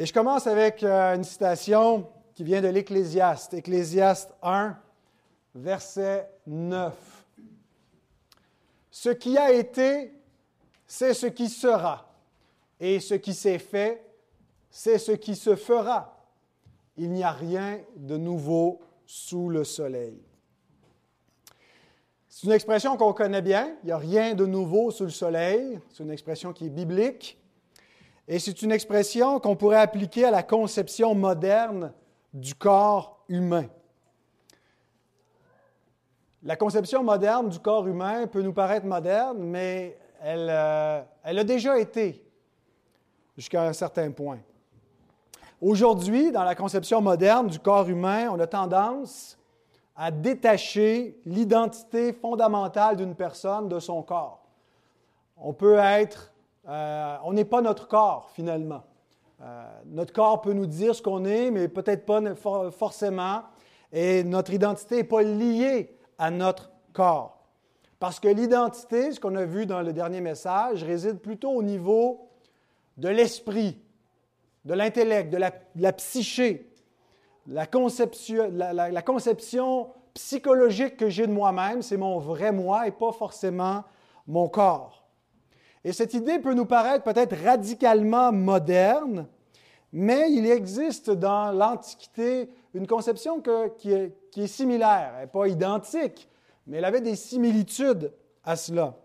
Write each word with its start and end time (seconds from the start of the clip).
Et 0.00 0.06
je 0.06 0.12
commence 0.12 0.46
avec 0.46 0.84
euh, 0.84 1.16
une 1.16 1.24
citation 1.24 2.06
qui 2.36 2.44
vient 2.44 2.62
de 2.62 2.68
l'Ecclésiaste, 2.68 3.52
Ecclésiaste 3.54 4.32
1, 4.42 4.78
verset 5.56 6.30
9. 6.46 6.94
Ce 8.92 9.08
qui 9.08 9.36
a 9.36 9.52
été, 9.52 10.12
c'est 10.86 11.14
ce 11.14 11.26
qui 11.26 11.48
sera, 11.48 12.14
et 12.78 13.00
ce 13.00 13.14
qui 13.14 13.34
s'est 13.34 13.58
fait, 13.58 14.04
c'est 14.70 14.98
ce 14.98 15.10
qui 15.10 15.34
se 15.34 15.56
fera. 15.56 16.16
Il 16.96 17.10
n'y 17.10 17.24
a 17.24 17.32
rien 17.32 17.80
de 17.96 18.16
nouveau 18.16 18.80
sous 19.04 19.48
le 19.48 19.64
soleil. 19.64 20.22
C'est 22.28 22.46
une 22.46 22.52
expression 22.52 22.96
qu'on 22.96 23.12
connaît 23.12 23.42
bien. 23.42 23.76
Il 23.82 23.86
n'y 23.86 23.92
a 23.92 23.98
rien 23.98 24.34
de 24.34 24.46
nouveau 24.46 24.92
sous 24.92 25.04
le 25.04 25.10
soleil. 25.10 25.80
C'est 25.90 26.04
une 26.04 26.12
expression 26.12 26.52
qui 26.52 26.66
est 26.66 26.70
biblique. 26.70 27.36
Et 28.30 28.38
c'est 28.38 28.60
une 28.60 28.72
expression 28.72 29.40
qu'on 29.40 29.56
pourrait 29.56 29.78
appliquer 29.80 30.26
à 30.26 30.30
la 30.30 30.42
conception 30.42 31.14
moderne 31.14 31.94
du 32.34 32.54
corps 32.54 33.24
humain. 33.26 33.64
La 36.42 36.54
conception 36.54 37.02
moderne 37.02 37.48
du 37.48 37.58
corps 37.58 37.88
humain 37.88 38.26
peut 38.26 38.42
nous 38.42 38.52
paraître 38.52 38.84
moderne, 38.84 39.38
mais 39.38 39.98
elle, 40.20 40.48
euh, 40.50 41.02
elle 41.24 41.38
a 41.38 41.44
déjà 41.44 41.78
été 41.78 42.22
jusqu'à 43.34 43.62
un 43.62 43.72
certain 43.72 44.10
point. 44.10 44.38
Aujourd'hui, 45.60 46.30
dans 46.30 46.44
la 46.44 46.54
conception 46.54 47.00
moderne 47.00 47.46
du 47.48 47.58
corps 47.58 47.88
humain, 47.88 48.28
on 48.30 48.38
a 48.38 48.46
tendance 48.46 49.38
à 49.96 50.10
détacher 50.10 51.18
l'identité 51.24 52.12
fondamentale 52.12 52.96
d'une 52.96 53.14
personne 53.14 53.70
de 53.70 53.80
son 53.80 54.02
corps. 54.02 54.44
On 55.38 55.54
peut 55.54 55.78
être 55.78 56.27
euh, 56.68 57.16
on 57.24 57.32
n'est 57.32 57.44
pas 57.44 57.62
notre 57.62 57.88
corps, 57.88 58.30
finalement. 58.34 58.82
Euh, 59.40 59.64
notre 59.86 60.12
corps 60.12 60.40
peut 60.40 60.52
nous 60.52 60.66
dire 60.66 60.94
ce 60.94 61.02
qu'on 61.02 61.24
est, 61.24 61.50
mais 61.50 61.68
peut-être 61.68 62.04
pas 62.04 62.20
forcément. 62.70 63.42
Et 63.92 64.24
notre 64.24 64.52
identité 64.52 64.96
n'est 64.96 65.04
pas 65.04 65.22
liée 65.22 65.96
à 66.18 66.30
notre 66.30 66.70
corps. 66.92 67.38
Parce 67.98 68.20
que 68.20 68.28
l'identité, 68.28 69.12
ce 69.12 69.20
qu'on 69.20 69.34
a 69.34 69.44
vu 69.44 69.66
dans 69.66 69.80
le 69.80 69.92
dernier 69.92 70.20
message, 70.20 70.84
réside 70.84 71.18
plutôt 71.18 71.50
au 71.50 71.62
niveau 71.62 72.28
de 72.96 73.08
l'esprit, 73.08 73.80
de 74.64 74.74
l'intellect, 74.74 75.32
de, 75.32 75.38
la, 75.38 75.92
psyché, 75.92 76.70
la 77.46 77.66
conception, 77.66 78.50
la 78.52 79.02
conception 79.02 79.88
psychologique 80.14 80.96
que 80.96 81.08
j'ai 81.08 81.26
de 81.26 81.32
moi-même, 81.32 81.80
c'est 81.80 81.96
mon 81.96 82.18
vrai 82.18 82.52
moi 82.52 82.86
et 82.86 82.90
pas 82.90 83.12
forcément 83.12 83.84
mon 84.26 84.48
corps. 84.48 84.97
Et 85.88 85.94
cette 85.94 86.12
idée 86.12 86.38
peut 86.38 86.52
nous 86.52 86.66
paraître 86.66 87.02
peut-être 87.02 87.34
radicalement 87.42 88.30
moderne, 88.30 89.26
mais 89.90 90.30
il 90.30 90.44
existe 90.44 91.08
dans 91.08 91.50
l'Antiquité 91.50 92.50
une 92.74 92.86
conception 92.86 93.42
qui, 93.78 93.92
est, 93.92 94.46
similaire, 94.46 95.14
elle 95.14 95.20
n'est 95.22 95.32
pas 95.32 95.48
identique, 95.48 96.28
mais 96.66 96.76
elle 96.76 96.84
avait 96.84 97.00
des 97.00 97.16
similitudes 97.16 98.12
à 98.44 98.54
cela. 98.56 98.98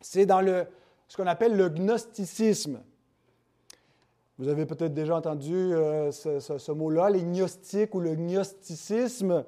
C'est 0.00 0.26
dans 0.26 0.40
le, 0.40 0.66
ce 1.06 1.16
qu'on 1.16 1.28
appelle 1.28 1.56
le 1.56 1.68
gnosticisme. 1.68 2.80
Vous 4.36 4.48
avez 4.48 4.66
peut-être 4.66 4.94
déjà 4.94 5.14
entendu 5.14 5.54
euh, 5.54 6.10
ce, 6.10 6.72
mot-là, 6.72 7.08
les 7.08 7.22
gnostiques 7.22 7.94
ou 7.94 8.00
le 8.00 8.16
gnosticisme. 8.16 9.44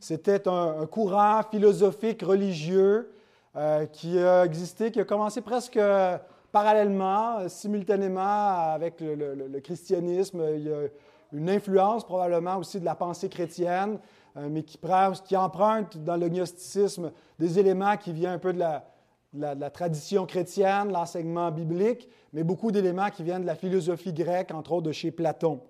C'était 0.00 0.48
un, 0.48 0.86
courant 0.86 1.42
philosophique 1.50 2.22
religieux 2.22 3.12
euh, 3.56 3.86
qui 3.86 4.18
a 4.18 4.44
existé, 4.44 4.90
qui 4.90 4.98
a 4.98 5.04
commencé 5.04 5.40
presque 5.40 5.76
euh, 5.76 6.18
parallèlement, 6.50 7.38
euh, 7.38 7.48
simultanément 7.48 8.72
avec 8.72 8.96
le, 9.00 9.60
christianisme. 9.60 10.44
Il 10.56 10.62
y 10.64 10.72
a 10.72 10.88
une 11.32 11.48
influence 11.48 12.04
probablement 12.04 12.56
aussi 12.56 12.80
de 12.80 12.84
la 12.84 12.96
pensée 12.96 13.28
chrétienne, 13.28 14.00
mais 14.36 14.64
qui, 14.64 15.36
emprunte 15.36 15.98
dans 15.98 16.16
le 16.16 16.28
gnosticisme 16.28 17.12
des 17.38 17.60
éléments 17.60 17.96
qui 17.96 18.12
viennent 18.12 18.32
un 18.32 18.38
peu 18.38 18.52
de 18.52 18.58
la, 18.58 18.84
de 19.32 19.60
la 19.60 19.70
tradition 19.70 20.26
chrétienne, 20.26 20.92
l'enseignement 20.92 21.52
biblique, 21.52 22.08
mais 22.32 22.42
beaucoup 22.42 22.72
d'éléments 22.72 23.10
qui 23.10 23.22
viennent 23.22 23.42
de 23.42 23.46
la 23.46 23.54
philosophie 23.54 24.12
grecque, 24.12 24.50
entre 24.52 24.72
autres 24.72 24.88
de 24.88 24.92
chez 24.92 25.12
Platon. 25.12 25.60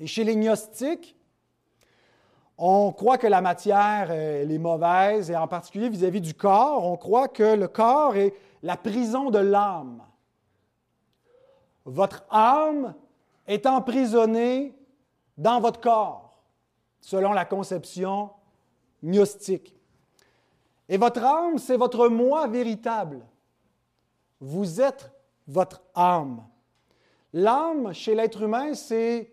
Et 0.00 0.06
chez 0.06 0.24
les 0.24 0.36
gnostiques, 0.36 1.16
on 2.62 2.92
croit 2.92 3.16
que 3.16 3.26
la 3.26 3.40
matière 3.40 4.08
euh, 4.10 4.46
est 4.46 4.58
mauvaise, 4.58 5.30
et 5.30 5.36
en 5.36 5.48
particulier 5.48 5.88
vis-à-vis 5.88 6.20
du 6.20 6.34
corps, 6.34 6.84
on 6.84 6.98
croit 6.98 7.28
que 7.28 7.54
le 7.54 7.68
corps 7.68 8.16
est 8.16 8.34
la 8.62 8.76
prison 8.76 9.30
de 9.30 9.38
l'âme. 9.38 10.02
Votre 11.86 12.22
âme 12.28 12.94
est 13.46 13.64
emprisonnée 13.64 14.78
dans 15.38 15.58
votre 15.58 15.80
corps, 15.80 16.38
selon 17.00 17.32
la 17.32 17.46
conception 17.46 18.28
gnostique. 19.02 19.74
Et 20.90 20.98
votre 20.98 21.24
âme, 21.24 21.56
c'est 21.56 21.78
votre 21.78 22.08
moi 22.08 22.46
véritable. 22.46 23.24
Vous 24.38 24.82
êtes 24.82 25.10
votre 25.48 25.80
âme. 25.94 26.44
L'âme, 27.32 27.94
chez 27.94 28.14
l'être 28.14 28.42
humain, 28.42 28.74
c'est 28.74 29.32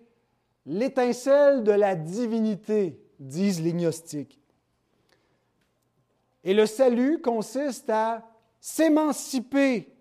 l'étincelle 0.66 1.66
de 1.66 1.74
la 1.74 1.94
divinité 1.94 3.02
disent 3.20 3.62
les 3.62 3.74
gnostiques. 3.74 4.40
Et 6.44 6.54
le 6.54 6.66
salut 6.66 7.22
consiste 7.22 7.90
à 7.90 8.24
s'émanciper 8.60 9.94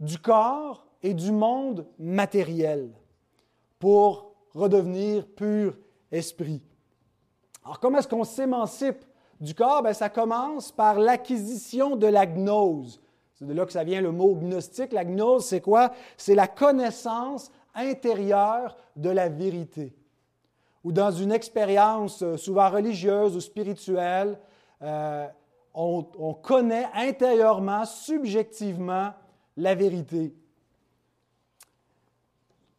du 0.00 0.18
corps 0.18 0.86
et 1.02 1.14
du 1.14 1.30
monde 1.30 1.86
matériel 1.98 2.90
pour 3.78 4.34
redevenir 4.54 5.26
pur 5.26 5.76
esprit. 6.10 6.62
Alors, 7.64 7.80
comment 7.80 7.98
est-ce 7.98 8.08
qu'on 8.08 8.24
s'émancipe 8.24 9.04
du 9.40 9.54
corps? 9.54 9.82
Bien, 9.82 9.92
ça 9.92 10.08
commence 10.08 10.72
par 10.72 10.98
l'acquisition 10.98 11.96
de 11.96 12.06
la 12.06 12.26
gnose. 12.26 13.00
C'est 13.34 13.46
de 13.46 13.52
là 13.52 13.66
que 13.66 13.72
ça 13.72 13.84
vient 13.84 14.00
le 14.00 14.10
mot 14.10 14.34
gnostique. 14.34 14.92
La 14.92 15.04
gnose, 15.04 15.44
c'est 15.44 15.60
quoi? 15.60 15.92
C'est 16.16 16.34
la 16.34 16.48
connaissance 16.48 17.52
intérieure 17.74 18.76
de 18.96 19.10
la 19.10 19.28
vérité 19.28 19.94
ou 20.84 20.92
dans 20.92 21.10
une 21.10 21.32
expérience 21.32 22.22
euh, 22.22 22.36
souvent 22.36 22.70
religieuse 22.70 23.36
ou 23.36 23.40
spirituelle, 23.40 24.38
euh, 24.82 25.26
on, 25.74 26.06
on, 26.18 26.34
connaît 26.34 26.88
intérieurement, 26.94 27.84
subjectivement, 27.84 29.12
la 29.56 29.74
vérité. 29.74 30.34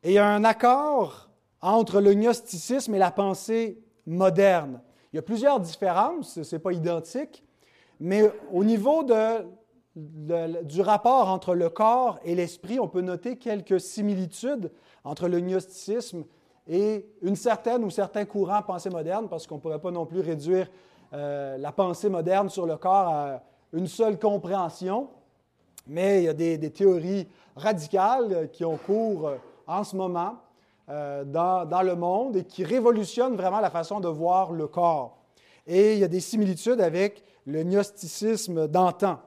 Et 0.04 0.12
il 0.12 0.14
y 0.14 0.18
a 0.18 0.28
un 0.28 0.44
accord 0.44 1.30
entre 1.62 2.00
le 2.00 2.14
gnosticisme 2.14 2.96
et 2.96 3.00
la 3.00 3.12
pensée 3.12 3.82
moderne. 4.06 4.82
Il 5.12 5.18
y 5.18 5.20
a 5.20 5.24
plusieurs 5.24 5.60
différences, 5.60 6.42
ce 6.42 6.56
n'est 6.56 6.62
pas 6.62 6.72
identique, 6.72 7.44
mais 8.00 8.32
au 8.52 8.64
niveau 8.64 9.04
du 9.96 10.82
rapport 10.82 11.28
entre 11.30 11.56
le 11.56 11.70
corps 11.70 12.20
et 12.24 12.36
l'esprit, 12.36 12.80
on 12.80 12.88
peut 12.88 13.02
noter 13.02 13.38
quelques 13.38 13.82
similitudes 13.82 14.72
entre 15.04 15.28
le 15.28 15.40
gnosticisme 15.40 16.24
et 16.70 17.10
une 17.24 17.36
certaine 17.36 17.84
ou 17.84 17.90
certains 17.90 18.26
courants 18.26 18.62
pensée 18.62 18.92
moderne, 18.92 19.28
parce 19.28 19.48
qu'on 19.48 19.56
ne 19.56 19.60
pourrait 19.60 19.80
pas 19.80 19.90
non 19.90 20.06
plus 20.06 20.22
réduire 20.22 20.68
euh, 21.14 21.58
la 21.58 21.72
pensée 21.72 22.10
moderne 22.10 22.48
sur 22.50 22.68
le 22.68 22.78
corps 22.78 23.08
à 23.08 23.42
une 23.74 23.88
seule 23.88 24.20
compréhension, 24.20 25.10
mais 25.88 26.20
il 26.20 26.26
y 26.26 26.30
a 26.30 26.34
des, 26.34 26.70
théories 26.70 27.28
radicales 27.56 28.50
qui 28.54 28.64
ont 28.64 28.78
cours 28.78 29.28
euh, 29.28 29.38
en 29.66 29.84
ce 29.84 29.96
moment 29.96 30.36
euh, 30.90 31.24
dans, 31.24 31.66
dans, 31.66 31.82
le 31.82 31.96
monde 31.96 32.38
et 32.38 32.44
qui 32.44 32.64
révolutionnent 32.64 33.36
vraiment 33.36 33.60
la 33.60 33.72
façon 33.72 34.00
de 34.00 34.08
voir 34.08 34.52
le 34.52 34.68
corps. 34.68 35.18
Et 35.66 35.94
il 35.94 36.00
y 36.00 36.04
a 36.04 36.08
des 36.08 36.20
similitudes 36.20 36.82
avec 36.82 37.24
le 37.48 37.64
gnosticisme 37.64 38.68
d'antan. 38.68 39.20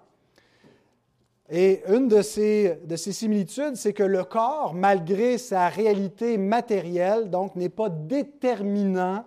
Et 1.55 1.83
une 1.87 2.09
de 2.09 2.23
ces, 2.23 2.81
de 2.87 2.97
ces 2.97 3.13
similitudes, 3.13 3.77
c'est 3.77 3.93
que 3.93 4.03
le 4.03 4.25
corps, 4.25 4.73
malgré 4.73 5.37
sa 5.37 5.69
réalité 5.69 6.39
matérielle, 6.39 7.29
donc 7.29 7.57
n'est 7.57 7.69
pas 7.69 7.91
déterminant 7.91 9.27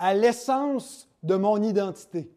à 0.00 0.14
l'essence 0.14 1.08
de 1.22 1.36
mon 1.36 1.62
identité. 1.62 2.28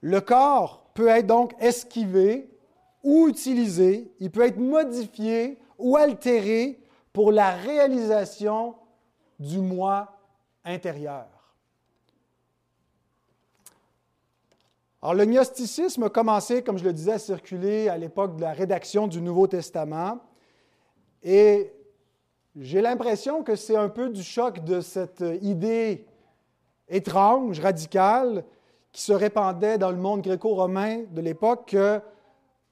Le 0.00 0.22
corps 0.22 0.90
peut 0.94 1.08
être 1.08 1.26
donc 1.26 1.52
esquivé 1.60 2.48
ou 3.02 3.28
utilisé, 3.28 4.10
il 4.18 4.30
peut 4.30 4.46
être 4.46 4.58
modifié 4.58 5.58
ou 5.78 5.98
altéré 5.98 6.80
pour 7.12 7.32
la 7.32 7.50
réalisation 7.50 8.76
du 9.38 9.58
moi 9.58 10.16
intérieur. 10.64 11.33
Alors, 15.04 15.12
le 15.12 15.26
gnosticisme 15.26 16.04
a 16.04 16.08
commencé, 16.08 16.62
comme 16.62 16.78
je 16.78 16.84
le 16.84 16.94
disais, 16.94 17.12
à 17.12 17.18
circuler 17.18 17.90
à 17.90 17.98
l'époque 17.98 18.36
de 18.36 18.40
la 18.40 18.54
rédaction 18.54 19.06
du 19.06 19.20
Nouveau 19.20 19.46
Testament. 19.46 20.18
Et 21.22 21.74
j'ai 22.56 22.80
l'impression 22.80 23.42
que 23.42 23.54
c'est 23.54 23.76
un 23.76 23.90
peu 23.90 24.08
du 24.08 24.22
choc 24.22 24.64
de 24.64 24.80
cette 24.80 25.22
idée 25.42 26.06
étrange, 26.88 27.60
radicale, 27.60 28.46
qui 28.92 29.02
se 29.02 29.12
répandait 29.12 29.76
dans 29.76 29.90
le 29.90 29.98
monde 29.98 30.22
gréco-romain 30.22 31.02
de 31.10 31.20
l'époque, 31.20 31.66
que 31.72 32.00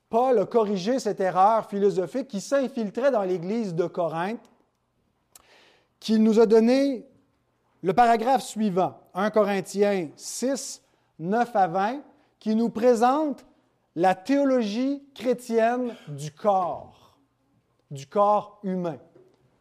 Paul 0.08 0.38
a 0.38 0.46
corrigé 0.46 1.00
cette 1.00 1.20
erreur 1.20 1.68
philosophique 1.68 2.28
qui 2.28 2.40
s'infiltrait 2.40 3.10
dans 3.10 3.24
l'Église 3.24 3.74
de 3.74 3.86
Corinthe 3.86 4.50
qu'il 6.00 6.22
nous 6.22 6.40
a 6.40 6.46
donné 6.46 7.06
le 7.82 7.92
paragraphe 7.92 8.42
suivant, 8.42 8.98
1 9.12 9.28
Corinthiens 9.28 10.08
6, 10.16 10.82
9 11.18 11.50
à 11.54 11.66
20, 11.66 12.02
qui 12.42 12.56
nous 12.56 12.70
présente 12.70 13.46
la 13.94 14.16
théologie 14.16 15.00
chrétienne 15.14 15.94
du 16.08 16.32
corps, 16.32 17.16
du 17.88 18.08
corps 18.08 18.58
humain. 18.64 18.98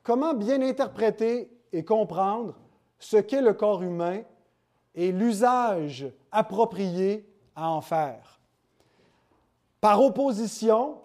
Comment 0.01 0.33
bien 0.33 0.63
interpréter 0.63 1.55
et 1.71 1.85
comprendre 1.85 2.55
ce 2.97 3.17
qu'est 3.17 3.43
le 3.43 3.53
corps 3.53 3.83
humain 3.83 4.21
et 4.95 5.11
l'usage 5.11 6.07
approprié 6.31 7.31
à 7.55 7.69
en 7.69 7.81
faire? 7.81 8.39
Par 9.79 10.01
opposition 10.01 10.97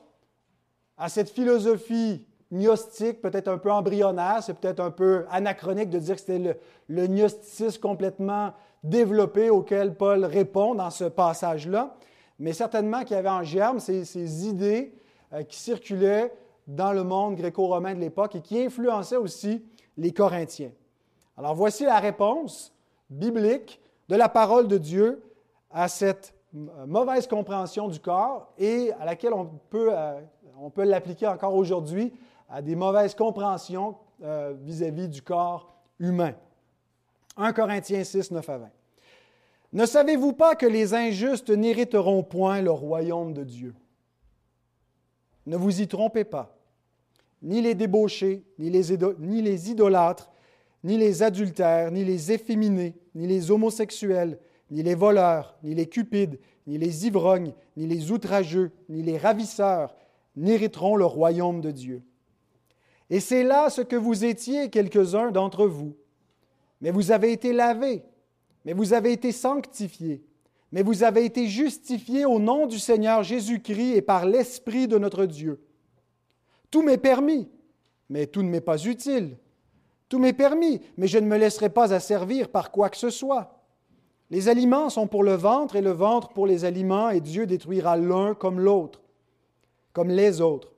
à 0.96 1.11
cette 1.11 1.28
philosophie 1.28 2.25
gnostique, 2.50 3.20
peut-être 3.20 3.49
un 3.49 3.58
peu 3.58 3.70
embryonnaire, 3.70 4.43
c'est 4.43 4.55
peut-être 4.55 4.81
un 4.81 4.90
peu 4.90 5.26
anachronique 5.28 5.90
de 5.90 5.99
dire 5.99 6.14
que 6.14 6.20
c'était 6.23 6.38
le, 6.38 6.56
le 6.88 7.06
gnosticisme 7.06 7.81
complètement 7.82 8.55
développé 8.88 9.50
auquel 9.50 9.94
Paul 9.94 10.25
répond 10.25 10.75
dans 10.75 10.91
ce 10.91 11.05
passage-là, 11.05 11.97
mais 12.38 12.53
certainement 12.53 13.03
qu'il 13.03 13.17
y 13.17 13.19
avait 13.19 13.29
en 13.29 13.43
germe 13.43 13.81
ces, 13.81 14.49
idées 14.49 14.94
euh, 15.33 15.43
qui 15.43 15.59
circulaient 15.59 16.33
dans 16.67 16.93
le 16.93 17.05
monde 17.05 17.37
gréco-romain 17.37 17.94
de 17.94 18.00
l'époque 18.00 18.35
et 18.37 18.41
qui 18.41 18.61
influençaient 18.61 19.17
aussi 19.17 19.65
les 19.97 20.12
Corinthiens. 20.12 20.73
Alors 21.37 21.55
voici 21.55 21.85
la 21.85 21.99
réponse 21.99 22.73
biblique 23.11 23.81
de 24.09 24.17
la 24.17 24.29
parole 24.29 24.69
de 24.69 24.79
Dieu 24.79 25.23
à 25.71 25.88
cette 25.88 26.35
mauvaise 26.53 27.27
compréhension 27.27 27.88
du 27.88 28.00
corps 28.00 28.53
et 28.56 28.93
à 29.00 29.05
laquelle 29.05 29.35
on 29.35 29.47
peut, 29.69 29.91
euh, 29.93 30.21
peut 30.75 30.85
l'appliquer 30.85 31.27
encore 31.27 31.55
aujourd'hui 31.55 32.12
à 32.49 32.62
des 32.62 32.77
mauvaises 32.77 33.15
compréhensions 33.15 33.97
euh, 34.23 34.55
vis-à-vis 34.61 35.09
du 35.09 35.23
corps 35.23 35.75
humain. 35.99 36.35
1 37.37 37.53
Corinthiens 37.53 38.05
6, 38.05 38.31
9 38.31 38.49
à 38.49 38.59
20. 38.59 38.69
Ne 39.76 39.84
savez-vous 39.84 40.32
pas 40.32 40.55
que 40.55 40.64
les 40.64 40.94
injustes 40.94 41.50
n'hériteront 41.50 42.23
point 42.23 42.62
le 42.62 42.70
royaume 42.70 43.34
de 43.34 43.44
Dieu? 43.44 43.75
Ne 45.44 45.58
vous 45.58 45.82
y 45.82 45.87
trompez 45.87 46.25
pas. 46.25 46.56
Ni 47.43 47.61
les 47.61 47.75
débauchés, 47.75 48.43
ni 48.58 48.70
les, 48.70 48.96
ni 49.19 49.43
les 49.43 49.70
idolâtres, 49.70 50.31
ni 50.82 50.96
les 50.96 51.23
adultères, 51.23 51.90
ni 51.90 52.06
les 52.06 52.32
efféminés, 52.32 52.94
ni 53.14 53.26
les 53.26 53.50
homosexuels, 53.50 54.38
ni 54.70 54.82
les 54.82 54.94
voleurs, 54.94 55.58
ni 55.62 55.75
les 55.75 55.87
cupides, 55.87 56.40
ni 56.67 56.78
les 56.78 57.06
ivrognes, 57.06 57.52
ni 57.76 57.87
les 57.87 58.11
outrageux, 58.11 58.73
ni 58.88 59.02
les 59.02 59.19
ravisseurs 59.19 59.94
n'hériteront 60.37 60.96
le 60.96 61.05
royaume 61.05 61.61
de 61.61 61.70
Dieu. 61.70 62.02
Et 63.11 63.20
c'est 63.20 63.44
là 63.44 63.69
ce 63.69 63.82
que 63.82 63.96
vous 63.96 64.25
étiez 64.25 64.70
quelques-uns 64.70 65.32
d'entre 65.32 65.67
vous. 65.67 65.94
Mais 66.81 66.90
vous 66.90 67.11
avez 67.11 67.31
été 67.31 67.52
lavés, 67.52 68.05
mais 68.66 68.72
vous 68.72 68.92
avez 68.92 69.12
été 69.12 69.30
sanctifiés, 69.30 70.24
mais 70.72 70.82
vous 70.82 71.04
avez 71.04 71.24
été 71.24 71.46
justifiés 71.46 72.26
au 72.26 72.40
nom 72.40 72.66
du 72.66 72.80
Seigneur 72.80 73.22
Jésus-Christ 73.22 73.94
et 73.94 74.02
par 74.02 74.26
l'Esprit 74.26 74.88
de 74.88 74.98
notre 74.98 75.24
Dieu. 75.24 75.64
Tout 76.72 76.82
m'est 76.82 76.98
permis, 76.98 77.48
mais 78.10 78.26
tout 78.26 78.42
ne 78.42 78.48
m'est 78.48 78.60
pas 78.60 78.84
utile. 78.84 79.38
Tout 80.08 80.18
m'est 80.18 80.32
permis, 80.32 80.82
mais 80.96 81.06
je 81.06 81.18
ne 81.18 81.26
me 81.26 81.38
laisserai 81.38 81.70
pas 81.70 81.94
asservir 81.94 82.48
par 82.48 82.72
quoi 82.72 82.90
que 82.90 82.96
ce 82.96 83.08
soit. 83.08 83.62
Les 84.30 84.48
aliments 84.48 84.90
sont 84.90 85.06
pour 85.06 85.22
le 85.22 85.34
ventre 85.34 85.76
et 85.76 85.80
le 85.80 85.92
ventre 85.92 86.30
pour 86.30 86.48
les 86.48 86.64
aliments, 86.64 87.10
et 87.10 87.20
Dieu 87.20 87.46
détruira 87.46 87.96
l'un 87.96 88.34
comme 88.34 88.58
l'autre, 88.58 89.00
comme 89.92 90.10
les 90.10 90.40
autres. 90.40 90.72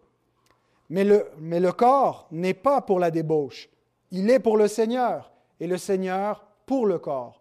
Mais 0.90 1.04
le, 1.04 1.24
mais 1.40 1.58
le 1.58 1.72
corps 1.72 2.28
n'est 2.32 2.54
pas 2.54 2.82
pour 2.82 2.98
la 2.98 3.10
débauche, 3.10 3.70
il 4.10 4.28
est 4.28 4.40
pour 4.40 4.58
le 4.58 4.68
Seigneur, 4.68 5.32
et 5.58 5.66
le 5.66 5.78
Seigneur 5.78 6.44
pour 6.66 6.84
le 6.84 6.98
corps. 6.98 7.37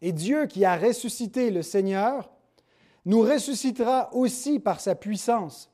Et 0.00 0.12
Dieu 0.12 0.46
qui 0.46 0.64
a 0.64 0.76
ressuscité 0.76 1.50
le 1.50 1.62
Seigneur, 1.62 2.30
nous 3.04 3.20
ressuscitera 3.20 4.14
aussi 4.14 4.60
par 4.60 4.80
sa 4.80 4.94
puissance. 4.94 5.70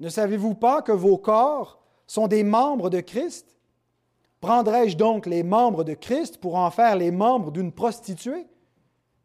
Ne 0.00 0.08
savez-vous 0.08 0.54
pas 0.54 0.82
que 0.82 0.92
vos 0.92 1.18
corps 1.18 1.82
sont 2.06 2.28
des 2.28 2.44
membres 2.44 2.90
de 2.90 3.00
Christ? 3.00 3.56
Prendrais-je 4.40 4.96
donc 4.96 5.26
les 5.26 5.42
membres 5.42 5.82
de 5.82 5.94
Christ 5.94 6.38
pour 6.38 6.54
en 6.54 6.70
faire 6.70 6.96
les 6.96 7.10
membres 7.10 7.50
d'une 7.50 7.72
prostituée? 7.72 8.46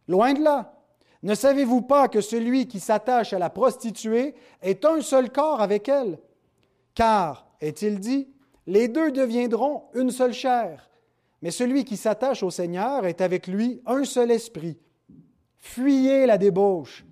Loin 0.07 0.33
de 0.33 0.41
là. 0.41 0.73
Ne 1.21 1.35
savez-vous 1.35 1.81
pas 1.81 2.09
que 2.09 2.19
celui 2.19 2.67
qui 2.67 2.79
s'attache 2.79 3.31
à 3.31 3.39
la 3.39 3.49
prostituée 3.49 4.35
est 4.61 4.83
un 4.83 4.99
seul 5.01 5.31
corps 5.31 5.61
avec 5.61 5.87
elle? 5.87 6.19
Car, 6.95 7.47
est-il 7.61 7.99
dit, 7.99 8.27
les 8.65 8.87
deux 8.87 9.11
deviendront 9.11 9.83
une 9.93 10.11
seule 10.11 10.33
chair. 10.33 10.89
Mais 11.43 11.51
celui 11.51 11.83
qui 11.83 11.97
s'attache 11.97 12.41
au 12.41 12.49
Seigneur 12.49 13.05
est 13.05 13.19
avec 13.19 13.47
lui 13.47 13.81
un 13.85 14.05
seul 14.05 14.31
esprit. 14.31 14.77
Fuyez 15.57 16.25
la 16.25 16.37
débauche. 16.37 17.05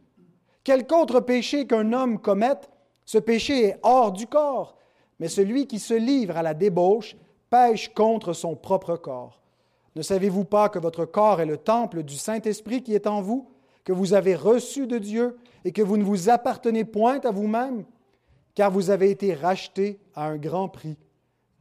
Quelque 0.63 0.95
autre 0.95 1.19
péché 1.19 1.67
qu'un 1.67 1.91
homme 1.91 2.17
commette, 2.17 2.69
ce 3.03 3.17
péché 3.17 3.65
est 3.65 3.79
hors 3.83 4.13
du 4.13 4.27
corps. 4.27 4.77
Mais 5.19 5.27
celui 5.27 5.67
qui 5.67 5.79
se 5.79 5.93
livre 5.93 6.37
à 6.37 6.43
la 6.43 6.53
débauche 6.53 7.17
pêche 7.49 7.93
contre 7.93 8.31
son 8.31 8.55
propre 8.55 8.95
corps. 8.95 9.41
Ne 9.97 10.01
savez-vous 10.01 10.45
pas 10.45 10.69
que 10.69 10.79
votre 10.79 11.03
corps 11.03 11.41
est 11.41 11.45
le 11.45 11.57
temple 11.57 12.03
du 12.03 12.15
Saint-Esprit 12.15 12.83
qui 12.83 12.95
est 12.95 13.07
en 13.07 13.21
vous, 13.21 13.49
que 13.83 13.91
vous 13.91 14.13
avez 14.13 14.35
reçu 14.35 14.87
de 14.87 14.97
Dieu 14.97 15.37
et 15.65 15.73
que 15.73 15.81
vous 15.81 15.97
ne 15.97 16.05
vous 16.05 16.29
appartenez 16.29 16.85
point 16.85 17.19
à 17.25 17.31
vous-même, 17.31 17.83
car 18.55 18.71
vous 18.71 18.91
avez 18.91 19.11
été 19.11 19.33
rachetés 19.33 19.99
à 20.15 20.27
un 20.27 20.37
grand 20.37 20.69
prix. 20.69 20.97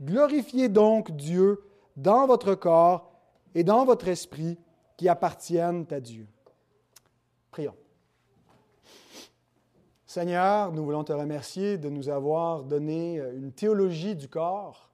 Glorifiez 0.00 0.68
donc 0.68 1.10
Dieu 1.10 1.58
dans 2.00 2.26
votre 2.26 2.54
corps 2.54 3.12
et 3.54 3.62
dans 3.62 3.84
votre 3.84 4.08
esprit 4.08 4.58
qui 4.96 5.08
appartiennent 5.08 5.86
à 5.90 6.00
Dieu. 6.00 6.26
Prions. 7.50 7.74
Seigneur, 10.06 10.72
nous 10.72 10.84
voulons 10.84 11.04
te 11.04 11.12
remercier 11.12 11.78
de 11.78 11.88
nous 11.88 12.08
avoir 12.08 12.64
donné 12.64 13.18
une 13.18 13.52
théologie 13.52 14.16
du 14.16 14.28
corps 14.28 14.90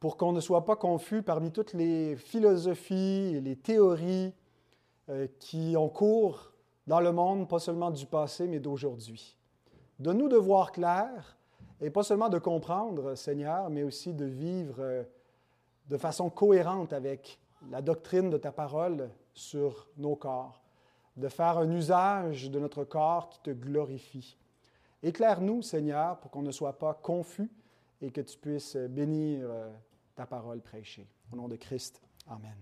pour 0.00 0.16
qu'on 0.16 0.32
ne 0.32 0.40
soit 0.40 0.64
pas 0.64 0.76
confus 0.76 1.22
parmi 1.22 1.52
toutes 1.52 1.72
les 1.72 2.16
philosophies 2.16 3.34
et 3.36 3.40
les 3.40 3.56
théories 3.56 4.34
euh, 5.08 5.28
qui 5.38 5.76
ont 5.76 5.88
cours 5.88 6.52
dans 6.88 7.00
le 7.00 7.12
monde, 7.12 7.48
pas 7.48 7.60
seulement 7.60 7.90
du 7.90 8.06
passé, 8.06 8.48
mais 8.48 8.58
d'aujourd'hui. 8.58 9.38
Donne-nous 10.00 10.28
de 10.28 10.36
voir 10.36 10.72
clair 10.72 11.38
et 11.80 11.90
pas 11.90 12.02
seulement 12.02 12.28
de 12.28 12.38
comprendre, 12.38 13.14
Seigneur, 13.14 13.70
mais 13.70 13.84
aussi 13.84 14.12
de 14.12 14.24
vivre 14.24 14.76
euh, 14.80 15.04
de 15.92 15.98
façon 15.98 16.30
cohérente 16.30 16.94
avec 16.94 17.38
la 17.70 17.82
doctrine 17.82 18.30
de 18.30 18.38
ta 18.38 18.50
parole 18.50 19.10
sur 19.34 19.88
nos 19.98 20.16
corps, 20.16 20.62
de 21.18 21.28
faire 21.28 21.58
un 21.58 21.70
usage 21.70 22.50
de 22.50 22.58
notre 22.58 22.84
corps 22.84 23.28
qui 23.28 23.40
te 23.40 23.50
glorifie. 23.50 24.38
Éclaire-nous, 25.02 25.60
Seigneur, 25.60 26.18
pour 26.18 26.30
qu'on 26.30 26.40
ne 26.40 26.50
soit 26.50 26.78
pas 26.78 26.94
confus 26.94 27.50
et 28.00 28.10
que 28.10 28.22
tu 28.22 28.38
puisses 28.38 28.76
bénir 28.76 29.40
euh, 29.42 29.70
ta 30.14 30.24
parole 30.24 30.62
prêchée. 30.62 31.06
Au 31.30 31.36
nom 31.36 31.46
de 31.46 31.56
Christ, 31.56 32.00
Amen. 32.26 32.56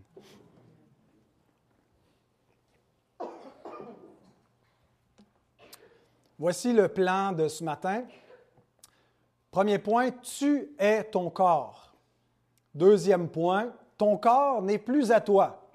Voici 6.36 6.72
le 6.72 6.88
plan 6.88 7.30
de 7.30 7.46
ce 7.46 7.62
matin. 7.62 8.02
Premier 9.52 9.78
point, 9.78 10.10
tu 10.10 10.74
es 10.80 11.04
ton 11.04 11.30
corps. 11.30 11.89
Deuxième 12.74 13.28
point, 13.28 13.72
ton 13.98 14.16
corps 14.16 14.62
n'est 14.62 14.78
plus 14.78 15.12
à 15.12 15.20
toi. 15.20 15.70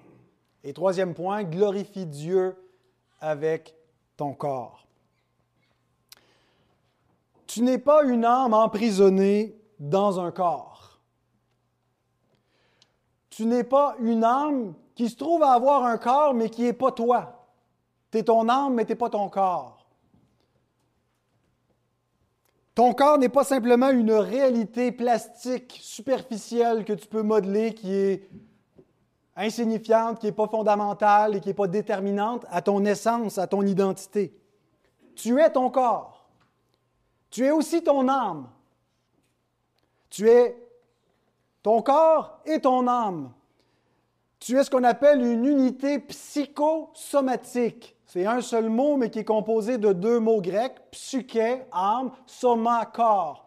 Et 0.64 0.72
troisième 0.72 1.14
point, 1.14 1.44
glorifie 1.44 2.06
Dieu 2.06 2.56
avec 3.20 3.74
ton 4.16 4.32
corps. 4.32 4.86
Tu 7.46 7.62
n'es 7.62 7.78
pas 7.78 8.04
une 8.04 8.24
âme 8.24 8.54
emprisonnée 8.54 9.56
dans 9.78 10.20
un 10.20 10.30
corps 10.30 10.76
tu 13.36 13.44
n'es 13.44 13.64
pas 13.64 13.96
une 13.98 14.24
âme 14.24 14.72
qui 14.94 15.10
se 15.10 15.16
trouve 15.16 15.42
à 15.42 15.50
avoir 15.50 15.84
un 15.84 15.98
corps, 15.98 16.32
mais 16.32 16.48
qui 16.48 16.62
n'est 16.62 16.72
pas 16.72 16.90
toi. 16.90 17.46
Tu 18.10 18.16
es 18.16 18.22
ton 18.22 18.48
âme, 18.48 18.72
mais 18.72 18.86
tu 18.86 18.92
n'es 18.92 18.96
pas 18.96 19.10
ton 19.10 19.28
corps. 19.28 19.75
Ton 22.76 22.92
corps 22.92 23.16
n'est 23.16 23.30
pas 23.30 23.42
simplement 23.42 23.88
une 23.88 24.12
réalité 24.12 24.92
plastique, 24.92 25.80
superficielle 25.82 26.84
que 26.84 26.92
tu 26.92 27.08
peux 27.08 27.22
modeler, 27.22 27.72
qui 27.72 27.90
est 27.90 28.28
insignifiante, 29.34 30.18
qui 30.20 30.26
n'est 30.26 30.32
pas 30.32 30.46
fondamentale 30.46 31.36
et 31.36 31.40
qui 31.40 31.48
n'est 31.48 31.54
pas 31.54 31.68
déterminante 31.68 32.44
à 32.50 32.60
ton 32.60 32.84
essence, 32.84 33.38
à 33.38 33.46
ton 33.46 33.62
identité. 33.62 34.38
Tu 35.14 35.40
es 35.40 35.50
ton 35.50 35.70
corps. 35.70 36.28
Tu 37.30 37.46
es 37.46 37.50
aussi 37.50 37.82
ton 37.82 38.10
âme. 38.10 38.46
Tu 40.10 40.28
es 40.28 40.54
ton 41.62 41.80
corps 41.80 42.42
et 42.44 42.60
ton 42.60 42.86
âme. 42.88 43.32
Tu 44.38 44.58
es 44.58 44.64
ce 44.64 44.70
qu'on 44.70 44.84
appelle 44.84 45.22
une 45.22 45.46
unité 45.46 45.98
psychosomatique. 45.98 47.95
C'est 48.16 48.24
un 48.24 48.40
seul 48.40 48.70
mot, 48.70 48.96
mais 48.96 49.10
qui 49.10 49.18
est 49.18 49.24
composé 49.26 49.76
de 49.76 49.92
deux 49.92 50.20
mots 50.20 50.40
grecs, 50.40 50.80
psyché, 50.90 51.66
âme, 51.70 52.12
soma, 52.24 52.86
corps. 52.86 53.46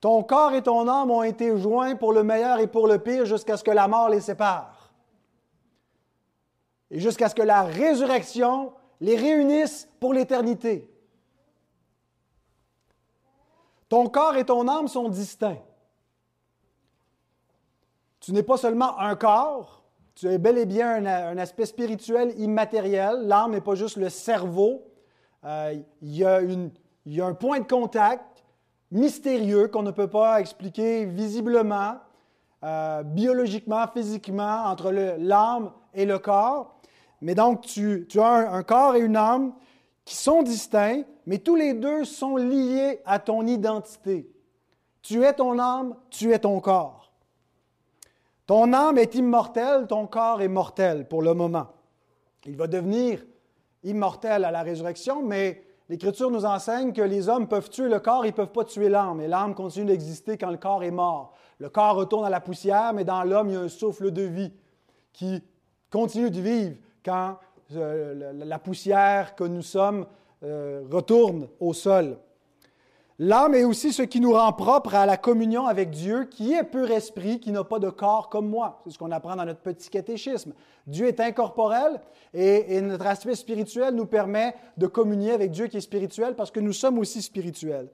Ton 0.00 0.24
corps 0.24 0.54
et 0.54 0.62
ton 0.64 0.88
âme 0.88 1.08
ont 1.12 1.22
été 1.22 1.56
joints 1.56 1.94
pour 1.94 2.12
le 2.12 2.24
meilleur 2.24 2.58
et 2.58 2.66
pour 2.66 2.88
le 2.88 2.98
pire 2.98 3.26
jusqu'à 3.26 3.56
ce 3.56 3.62
que 3.62 3.70
la 3.70 3.86
mort 3.86 4.08
les 4.08 4.20
sépare. 4.20 4.90
Et 6.90 6.98
jusqu'à 6.98 7.28
ce 7.28 7.34
que 7.36 7.42
la 7.42 7.62
résurrection 7.62 8.72
les 9.00 9.14
réunisse 9.14 9.88
pour 10.00 10.14
l'éternité. 10.14 10.92
Ton 13.88 14.08
corps 14.08 14.34
et 14.34 14.46
ton 14.46 14.66
âme 14.66 14.88
sont 14.88 15.08
distincts. 15.08 15.62
Tu 18.18 18.32
n'es 18.32 18.42
pas 18.42 18.56
seulement 18.56 18.98
un 18.98 19.14
corps, 19.14 19.79
tu 20.20 20.28
es 20.28 20.36
bel 20.36 20.58
et 20.58 20.66
bien 20.66 21.06
un, 21.06 21.38
aspect 21.38 21.64
spirituel 21.64 22.34
immatériel. 22.38 23.22
L'âme 23.22 23.52
n'est 23.52 23.62
pas 23.62 23.74
juste 23.74 23.96
le 23.96 24.10
cerveau. 24.10 24.82
Euh, 25.46 25.74
il, 26.02 26.14
y 27.06 27.20
a 27.22 27.26
un 27.26 27.32
point 27.32 27.60
de 27.60 27.66
contact 27.66 28.44
mystérieux 28.90 29.68
qu'on 29.68 29.82
ne 29.82 29.92
peut 29.92 30.10
pas 30.10 30.38
expliquer 30.38 31.06
visiblement, 31.06 31.94
euh, 32.64 33.02
biologiquement, 33.02 33.86
physiquement, 33.86 34.64
entre 34.66 34.92
l'âme 34.92 35.72
et 35.94 36.04
le 36.04 36.18
corps. 36.18 36.78
Mais 37.22 37.34
donc, 37.34 37.62
tu, 37.62 38.06
as 38.18 38.52
un, 38.52 38.62
corps 38.62 38.96
et 38.96 39.00
une 39.00 39.16
âme 39.16 39.54
qui 40.04 40.16
sont 40.16 40.42
distincts, 40.42 41.04
mais 41.24 41.38
tous 41.38 41.56
les 41.56 41.72
deux 41.72 42.04
sont 42.04 42.36
liés 42.36 43.00
à 43.06 43.20
ton 43.20 43.46
identité. 43.46 44.30
Tu 45.00 45.24
es 45.24 45.32
ton 45.32 45.58
âme, 45.58 45.96
tu 46.10 46.30
es 46.34 46.40
ton 46.40 46.60
corps. 46.60 46.99
Ton 48.50 48.72
âme 48.72 48.98
est 48.98 49.14
immortelle, 49.14 49.86
ton 49.86 50.08
corps 50.08 50.42
est 50.42 50.48
mortel 50.48 51.06
pour 51.06 51.22
le 51.22 51.34
moment. 51.34 51.68
Il 52.44 52.56
va 52.56 52.66
devenir 52.66 53.24
immortel 53.84 54.44
à 54.44 54.50
la 54.50 54.62
résurrection, 54.62 55.22
mais 55.22 55.62
l'Écriture 55.88 56.32
nous 56.32 56.44
enseigne 56.44 56.92
que 56.92 57.00
les 57.00 57.28
hommes 57.28 57.46
peuvent 57.46 57.70
tuer 57.70 57.88
le 57.88 58.00
corps, 58.00 58.24
ils 58.24 58.30
ne 58.30 58.34
peuvent 58.34 58.50
pas 58.50 58.64
tuer 58.64 58.88
l'âme, 58.88 59.20
et 59.20 59.28
l'âme 59.28 59.54
continue 59.54 59.86
d'exister 59.86 60.36
quand 60.36 60.50
le 60.50 60.56
corps 60.56 60.82
est 60.82 60.90
mort. 60.90 61.32
Le 61.60 61.68
corps 61.68 61.94
retourne 61.94 62.24
à 62.24 62.28
la 62.28 62.40
poussière, 62.40 62.92
mais 62.92 63.04
dans 63.04 63.22
l'homme, 63.22 63.50
il 63.50 63.54
y 63.54 63.56
a 63.56 63.60
un 63.60 63.68
souffle 63.68 64.10
de 64.10 64.22
vie 64.22 64.52
qui 65.12 65.44
continue 65.88 66.32
de 66.32 66.40
vivre 66.40 66.74
quand 67.04 67.38
euh, 67.76 68.32
la 68.32 68.58
poussière 68.58 69.36
que 69.36 69.44
nous 69.44 69.62
sommes 69.62 70.06
euh, 70.42 70.82
retourne 70.90 71.46
au 71.60 71.72
sol. 71.72 72.18
L'âme 73.22 73.54
est 73.54 73.64
aussi 73.64 73.92
ce 73.92 74.00
qui 74.00 74.18
nous 74.18 74.32
rend 74.32 74.50
propre 74.54 74.94
à 74.94 75.04
la 75.04 75.18
communion 75.18 75.66
avec 75.66 75.90
Dieu, 75.90 76.24
qui 76.24 76.54
est 76.54 76.64
pur 76.64 76.90
esprit, 76.90 77.38
qui 77.38 77.52
n'a 77.52 77.64
pas 77.64 77.78
de 77.78 77.90
corps 77.90 78.30
comme 78.30 78.48
moi. 78.48 78.80
C'est 78.82 78.94
ce 78.94 78.98
qu'on 78.98 79.10
apprend 79.10 79.36
dans 79.36 79.44
notre 79.44 79.60
petit 79.60 79.90
catéchisme. 79.90 80.54
Dieu 80.86 81.06
est 81.06 81.20
incorporel 81.20 82.00
et, 82.32 82.76
et, 82.76 82.80
notre 82.80 83.06
aspect 83.06 83.34
spirituel 83.34 83.94
nous 83.94 84.06
permet 84.06 84.54
de 84.78 84.86
communier 84.86 85.32
avec 85.32 85.50
Dieu 85.50 85.66
qui 85.66 85.76
est 85.76 85.82
spirituel 85.82 86.34
parce 86.34 86.50
que 86.50 86.60
nous 86.60 86.72
sommes 86.72 86.98
aussi 86.98 87.20
spirituels. 87.20 87.90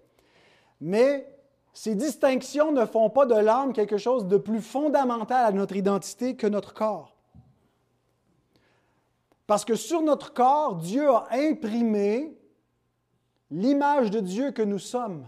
Mais 0.80 1.26
ces 1.73 1.97
distinctions 1.97 2.71
ne 2.71 2.85
font 2.85 3.11
pas 3.11 3.26
de 3.26 3.35
l'âme 3.35 3.73
quelque 3.73 3.99
chose 3.99 4.28
de 4.28 4.37
plus 4.37 4.61
fondamental 4.61 5.45
à 5.45 5.50
notre 5.50 5.75
identité 5.75 6.37
que 6.37 6.47
notre 6.47 6.73
corps. 6.73 7.16
Parce 9.49 9.64
que 9.64 9.75
sur 9.75 10.02
notre 10.02 10.33
corps, 10.33 10.76
Dieu 10.76 11.11
a 11.11 11.26
imprimé 11.33 12.36
l'image 13.50 14.11
de 14.11 14.21
Dieu 14.21 14.50
que 14.50 14.62
nous 14.62 14.79
sommes. 14.79 15.25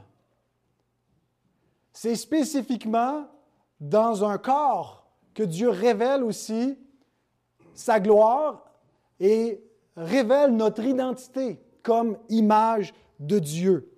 C'est 1.93 2.17
spécifiquement 2.17 3.27
dans 3.81 4.25
un 4.25 4.39
corps 4.39 5.07
que 5.35 5.43
Dieu 5.43 5.69
révèle 5.69 6.23
aussi 6.23 6.79
sa 7.75 8.01
gloire 8.01 8.65
et 9.21 9.63
révèle 9.97 10.51
notre 10.51 10.85
identité 10.85 11.61
comme 11.83 12.19
image 12.29 12.93
de 13.21 13.39
Dieu. 13.39 13.93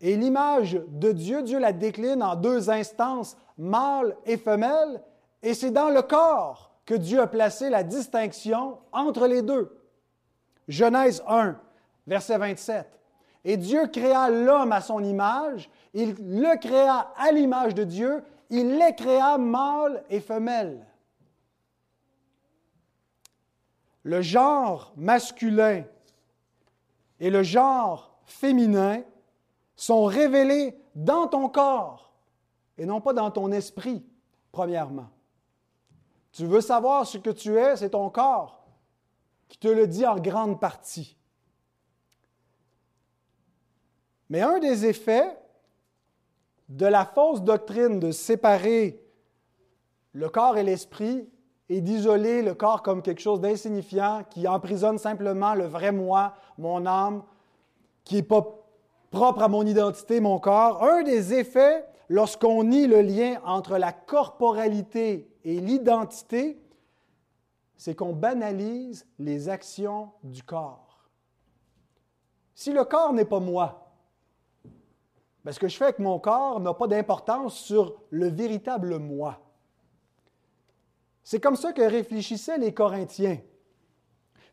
Et 0.00 0.16
l'image 0.16 0.80
de 0.88 1.12
Dieu, 1.12 1.42
Dieu 1.42 1.58
la 1.58 1.72
décline 1.72 2.22
en 2.22 2.36
deux 2.36 2.68
instances, 2.68 3.36
mâle 3.56 4.16
et 4.26 4.36
femelle, 4.36 5.02
et 5.42 5.54
c'est 5.54 5.70
dans 5.70 5.88
le 5.88 6.02
corps 6.02 6.72
que 6.84 6.94
Dieu 6.94 7.20
a 7.20 7.26
placé 7.26 7.70
la 7.70 7.82
distinction 7.82 8.78
entre 8.92 9.26
les 9.26 9.42
deux. 9.42 9.76
Genèse 10.68 11.22
1, 11.26 11.56
verset 12.06 12.38
27. 12.38 12.86
Et 13.48 13.56
Dieu 13.56 13.86
créa 13.86 14.28
l'homme 14.28 14.72
à 14.72 14.80
son 14.80 15.04
image, 15.04 15.70
il 15.94 16.16
le 16.18 16.58
créa 16.58 17.12
à 17.16 17.30
l'image 17.30 17.76
de 17.76 17.84
Dieu, 17.84 18.24
il 18.50 18.76
les 18.76 18.92
créa 18.96 19.38
mâle 19.38 20.02
et 20.10 20.18
femelle. 20.18 20.84
Le 24.02 24.20
genre 24.20 24.92
masculin 24.96 25.84
et 27.20 27.30
le 27.30 27.44
genre 27.44 28.18
féminin 28.24 29.02
sont 29.76 30.06
révélés 30.06 30.76
dans 30.96 31.28
ton 31.28 31.48
corps 31.48 32.12
et 32.76 32.84
non 32.84 33.00
pas 33.00 33.12
dans 33.12 33.30
ton 33.30 33.52
esprit, 33.52 34.04
premièrement. 34.50 35.08
Tu 36.32 36.46
veux 36.46 36.60
savoir 36.60 37.06
ce 37.06 37.18
que 37.18 37.30
tu 37.30 37.56
es, 37.56 37.76
c'est 37.76 37.90
ton 37.90 38.10
corps 38.10 38.66
qui 39.46 39.56
te 39.56 39.68
le 39.68 39.86
dit 39.86 40.04
en 40.04 40.16
grande 40.16 40.58
partie. 40.58 41.16
Mais 44.28 44.40
un 44.40 44.58
des 44.58 44.86
effets 44.86 45.38
de 46.68 46.86
la 46.86 47.04
fausse 47.04 47.42
doctrine 47.42 48.00
de 48.00 48.10
séparer 48.10 49.00
le 50.12 50.28
corps 50.28 50.56
et 50.56 50.62
l'esprit 50.62 51.28
et 51.68 51.80
d'isoler 51.80 52.42
le 52.42 52.54
corps 52.54 52.82
comme 52.82 53.02
quelque 53.02 53.20
chose 53.20 53.40
d'insignifiant 53.40 54.24
qui 54.30 54.48
emprisonne 54.48 54.98
simplement 54.98 55.54
le 55.54 55.64
vrai 55.64 55.92
moi, 55.92 56.34
mon 56.58 56.86
âme, 56.86 57.22
qui 58.04 58.16
n'est 58.16 58.22
pas 58.22 58.46
propre 59.10 59.42
à 59.42 59.48
mon 59.48 59.64
identité, 59.64 60.20
mon 60.20 60.38
corps, 60.38 60.82
un 60.82 61.02
des 61.02 61.34
effets 61.34 61.84
lorsqu'on 62.08 62.64
nie 62.64 62.86
le 62.86 63.00
lien 63.00 63.40
entre 63.44 63.78
la 63.78 63.92
corporalité 63.92 65.28
et 65.44 65.60
l'identité, 65.60 66.60
c'est 67.76 67.94
qu'on 67.94 68.12
banalise 68.12 69.06
les 69.18 69.48
actions 69.48 70.10
du 70.22 70.42
corps. 70.42 71.10
Si 72.54 72.72
le 72.72 72.84
corps 72.84 73.12
n'est 73.12 73.24
pas 73.24 73.40
moi, 73.40 73.85
ce 75.52 75.60
que 75.60 75.68
je 75.68 75.76
fais 75.76 75.84
avec 75.84 75.98
mon 75.98 76.18
corps 76.18 76.60
n'a 76.60 76.74
pas 76.74 76.86
d'importance 76.86 77.56
sur 77.56 77.94
le 78.10 78.28
véritable 78.28 78.98
moi. 78.98 79.38
C'est 81.22 81.40
comme 81.40 81.56
ça 81.56 81.72
que 81.72 81.82
réfléchissaient 81.82 82.58
les 82.58 82.72
Corinthiens. 82.72 83.38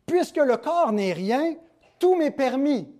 Puisque 0.06 0.36
le 0.36 0.56
corps 0.56 0.92
n'est 0.92 1.12
rien, 1.12 1.54
tout 1.98 2.16
m'est 2.16 2.30
permis. 2.30 2.92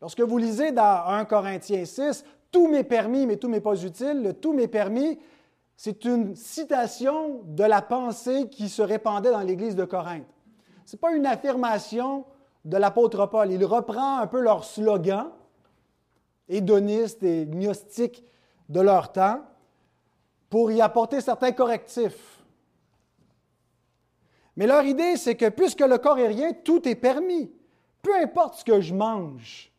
Lorsque 0.00 0.20
vous 0.20 0.38
lisez 0.38 0.72
dans 0.72 1.06
1 1.06 1.24
Corinthiens 1.24 1.84
6, 1.84 2.24
tout 2.50 2.68
m'est 2.68 2.84
permis, 2.84 3.26
mais 3.26 3.36
tout 3.36 3.48
m'est 3.48 3.60
pas 3.60 3.82
utile, 3.82 4.22
le 4.22 4.34
tout 4.34 4.52
m'est 4.52 4.68
permis, 4.68 5.18
c'est 5.76 6.04
une 6.04 6.36
citation 6.36 7.42
de 7.44 7.64
la 7.64 7.82
pensée 7.82 8.48
qui 8.48 8.68
se 8.68 8.82
répandait 8.82 9.30
dans 9.30 9.40
l'Église 9.40 9.74
de 9.74 9.84
Corinthe. 9.84 10.26
Ce 10.84 10.94
n'est 10.94 11.00
pas 11.00 11.12
une 11.12 11.26
affirmation 11.26 12.24
de 12.64 12.76
l'apôtre 12.76 13.26
Paul. 13.26 13.50
Il 13.50 13.64
reprend 13.64 14.18
un 14.18 14.26
peu 14.26 14.40
leur 14.40 14.64
slogan, 14.64 15.30
hédoniste 16.48 17.22
et 17.22 17.46
gnostique 17.46 18.24
de 18.68 18.80
leur 18.80 19.12
temps, 19.12 19.44
pour 20.50 20.70
y 20.70 20.80
apporter 20.80 21.20
certains 21.20 21.52
correctifs. 21.52 22.44
Mais 24.56 24.66
leur 24.66 24.84
idée, 24.84 25.16
c'est 25.16 25.34
que 25.34 25.48
puisque 25.48 25.80
le 25.80 25.98
corps 25.98 26.18
est 26.18 26.28
rien, 26.28 26.52
tout 26.52 26.88
est 26.88 26.94
permis. 26.94 27.50
Peu 28.02 28.14
importe 28.16 28.56
ce 28.56 28.64
que 28.64 28.80
je 28.80 28.94
mange, 28.94 29.72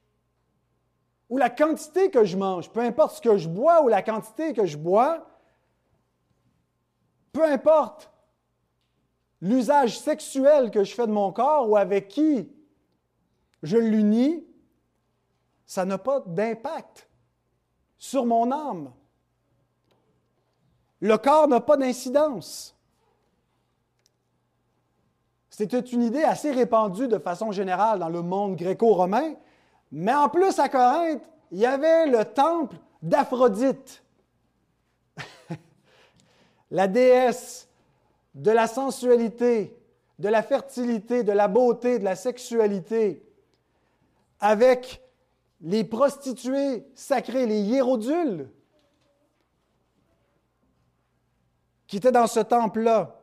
ou 1.29 1.37
la 1.37 1.49
quantité 1.49 2.09
que 2.09 2.23
je 2.23 2.37
mange, 2.37 2.69
peu 2.69 2.81
importe 2.81 3.15
ce 3.15 3.21
que 3.21 3.37
je 3.37 3.47
bois 3.47 3.83
ou 3.83 3.87
la 3.87 4.01
quantité 4.01 4.53
que 4.53 4.65
je 4.65 4.77
bois, 4.77 5.25
peu 7.31 7.43
importe 7.43 8.11
l'usage 9.41 9.99
sexuel 9.99 10.71
que 10.71 10.83
je 10.83 10.93
fais 10.93 11.07
de 11.07 11.11
mon 11.11 11.31
corps 11.31 11.69
ou 11.69 11.77
avec 11.77 12.07
qui 12.07 12.49
je 13.63 13.77
l'unis, 13.77 14.45
ça 15.65 15.85
n'a 15.85 15.97
pas 15.97 16.21
d'impact 16.25 17.09
sur 17.97 18.25
mon 18.25 18.51
âme. 18.51 18.91
Le 20.99 21.17
corps 21.17 21.47
n'a 21.47 21.59
pas 21.59 21.77
d'incidence. 21.77 22.75
C'était 25.49 25.79
une 25.79 26.03
idée 26.03 26.23
assez 26.23 26.51
répandue 26.51 27.07
de 27.07 27.17
façon 27.17 27.51
générale 27.51 27.99
dans 27.99 28.09
le 28.09 28.21
monde 28.21 28.57
gréco-romain, 28.57 29.35
mais 29.91 30.13
en 30.13 30.29
plus 30.29 30.59
à 30.59 30.67
Corinthe, 30.67 31.23
il 31.51 31.59
y 31.59 31.65
avait 31.65 32.07
le 32.07 32.25
temple 32.25 32.75
d'Aphrodite 33.01 34.03
la 36.71 36.87
déesse 36.87 37.69
de 38.33 38.51
la 38.51 38.67
sensualité, 38.67 39.79
de 40.19 40.27
la 40.27 40.43
fertilité, 40.43 41.23
de 41.23 41.31
la 41.31 41.47
beauté, 41.47 41.99
de 41.99 42.03
la 42.03 42.15
sexualité, 42.15 43.25
avec 44.41 45.04
les 45.65 45.83
prostituées 45.83 46.85
sacrées, 46.93 47.45
les 47.45 47.59
hiérodules, 47.59 48.49
qui 51.87 51.97
étaient 51.97 52.11
dans 52.11 52.27
ce 52.27 52.39
temple-là. 52.39 53.19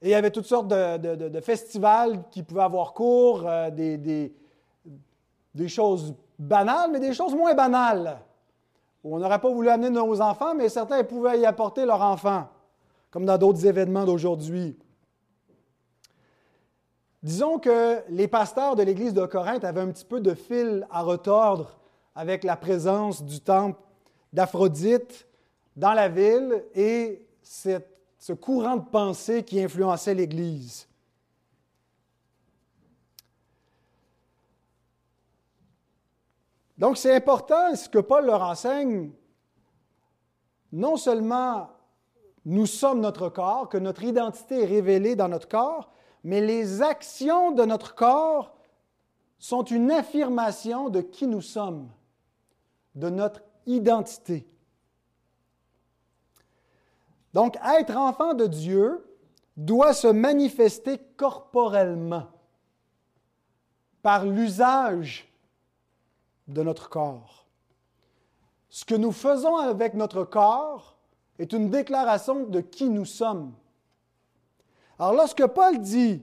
Et 0.00 0.08
il 0.08 0.10
y 0.10 0.14
avait 0.14 0.30
toutes 0.30 0.46
sortes 0.46 0.68
de, 0.68 1.40
festivals 1.40 2.24
qui 2.30 2.42
pouvaient 2.42 2.62
avoir 2.62 2.94
cours, 2.94 3.46
euh, 3.46 3.70
des, 3.70 4.32
choses 5.68 6.14
banales, 6.38 6.90
mais 6.92 7.00
des 7.00 7.12
choses 7.12 7.34
moins 7.34 7.54
banales 7.54 8.18
on 9.02 9.18
n'aurait 9.18 9.40
pas 9.40 9.50
voulu 9.50 9.68
amener 9.68 9.90
nos 9.90 10.20
enfants, 10.20 10.54
mais 10.54 10.68
certains 10.68 11.02
pouvaient 11.04 11.40
y 11.40 11.46
apporter 11.46 11.86
leurs 11.86 12.02
enfants, 12.02 12.48
comme 13.10 13.24
dans 13.24 13.38
d'autres 13.38 13.64
événements 13.64 14.04
d'aujourd'hui. 14.04 14.78
Disons 17.22 17.58
que 17.58 18.02
les 18.10 18.28
pasteurs 18.28 18.76
de 18.76 18.82
l'Église 18.82 19.14
de 19.14 19.24
Corinthe 19.24 19.64
avaient 19.64 19.80
un 19.80 19.90
petit 19.90 20.04
peu 20.04 20.20
de 20.20 20.34
fil 20.34 20.86
à 20.90 21.02
retordre 21.02 21.79
avec 22.14 22.44
la 22.44 22.56
présence 22.56 23.22
du 23.22 23.40
temple 23.40 23.80
d'Aphrodite 24.32 25.26
dans 25.76 25.92
la 25.92 26.08
ville 26.08 26.64
et 26.74 27.26
ce 27.42 28.32
courant 28.32 28.76
de 28.76 28.88
pensée 28.88 29.44
qui 29.44 29.62
influençait 29.62 30.14
l'Église. 30.14 30.86
Donc 36.80 36.96
c'est 36.96 37.14
important 37.14 37.74
ce 37.74 37.88
que 37.88 37.98
Paul 37.98 38.24
leur 38.24 38.42
enseigne. 38.42 39.12
Non 40.72 40.96
seulement 40.96 41.68
nous 42.46 42.64
sommes 42.64 43.00
notre 43.00 43.28
corps, 43.28 43.68
que 43.68 43.76
notre 43.76 44.02
identité 44.02 44.62
est 44.62 44.66
révélée 44.66 45.14
dans 45.14 45.28
notre 45.28 45.46
corps, 45.46 45.92
mais 46.24 46.40
les 46.40 46.80
actions 46.80 47.52
de 47.52 47.64
notre 47.64 47.94
corps 47.94 48.56
sont 49.38 49.62
une 49.62 49.90
affirmation 49.90 50.88
de 50.88 51.02
qui 51.02 51.26
nous 51.26 51.42
sommes, 51.42 51.90
de 53.00 53.08
notre 53.08 53.42
identité. 53.66 54.46
Donc, 57.34 57.56
être 57.78 57.96
enfant 57.96 58.34
de 58.34 58.46
Dieu 58.46 59.04
doit 59.56 59.92
se 59.92 60.06
manifester 60.06 60.98
corporellement 61.16 62.28
par 64.02 64.24
l'usage 64.24 65.28
de 66.48 66.62
notre 66.62 66.88
corps. 66.88 67.46
Ce 68.68 68.84
que 68.84 68.94
nous 68.94 69.12
faisons 69.12 69.56
avec 69.56 69.94
notre 69.94 70.24
corps 70.24 70.96
est 71.38 71.52
une 71.52 71.70
déclaration 71.70 72.44
de 72.44 72.60
qui 72.60 72.88
nous 72.88 73.04
sommes. 73.04 73.52
Alors 74.98 75.14
lorsque 75.14 75.46
Paul 75.46 75.78
dit 75.78 76.22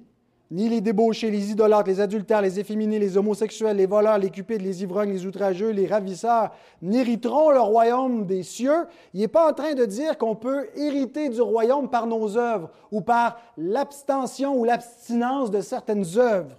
ni 0.50 0.70
les 0.70 0.80
débauchés, 0.80 1.30
les 1.30 1.52
idolâtres, 1.52 1.90
les 1.90 2.00
adultères, 2.00 2.42
les 2.42 2.60
efféminés, 2.60 3.00
les 3.00 3.18
homosexuels, 3.18 3.76
les 3.76 3.86
voleurs, 3.86 4.18
les 4.18 4.30
cupides, 4.30 4.62
les 4.62 4.82
ivrognes, 4.82 5.12
les 5.12 5.26
outrageux, 5.26 5.72
les 5.72 5.88
ravisseurs 5.88 6.52
n'hériteront 6.82 7.52
le 7.52 7.60
royaume 7.60 8.26
des 8.26 8.44
cieux, 8.44 8.86
il 9.14 9.20
n'est 9.20 9.28
pas 9.28 9.50
en 9.50 9.54
train 9.54 9.74
de 9.74 9.86
dire 9.86 10.18
qu'on 10.18 10.36
peut 10.36 10.70
hériter 10.76 11.30
du 11.30 11.42
royaume 11.42 11.90
par 11.90 12.08
nos 12.08 12.38
œuvres 12.38 12.70
ou 12.92 13.02
par 13.02 13.40
l'abstention 13.58 14.58
ou 14.58 14.64
l'abstinence 14.64 15.52
de 15.52 15.60
certaines 15.60 16.06
œuvres. 16.18 16.58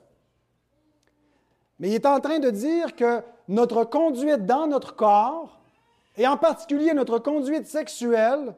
Mais 1.78 1.88
il 1.88 1.95
est 1.95 2.07
en 2.07 2.21
train 2.21 2.40
de 2.40 2.50
dire 2.50 2.95
que 2.95 3.23
notre 3.47 3.85
conduite 3.85 4.45
dans 4.45 4.66
notre 4.66 4.95
corps, 4.95 5.59
et 6.16 6.26
en 6.26 6.37
particulier 6.37 6.92
notre 6.92 7.18
conduite 7.18 7.66
sexuelle, 7.66 8.54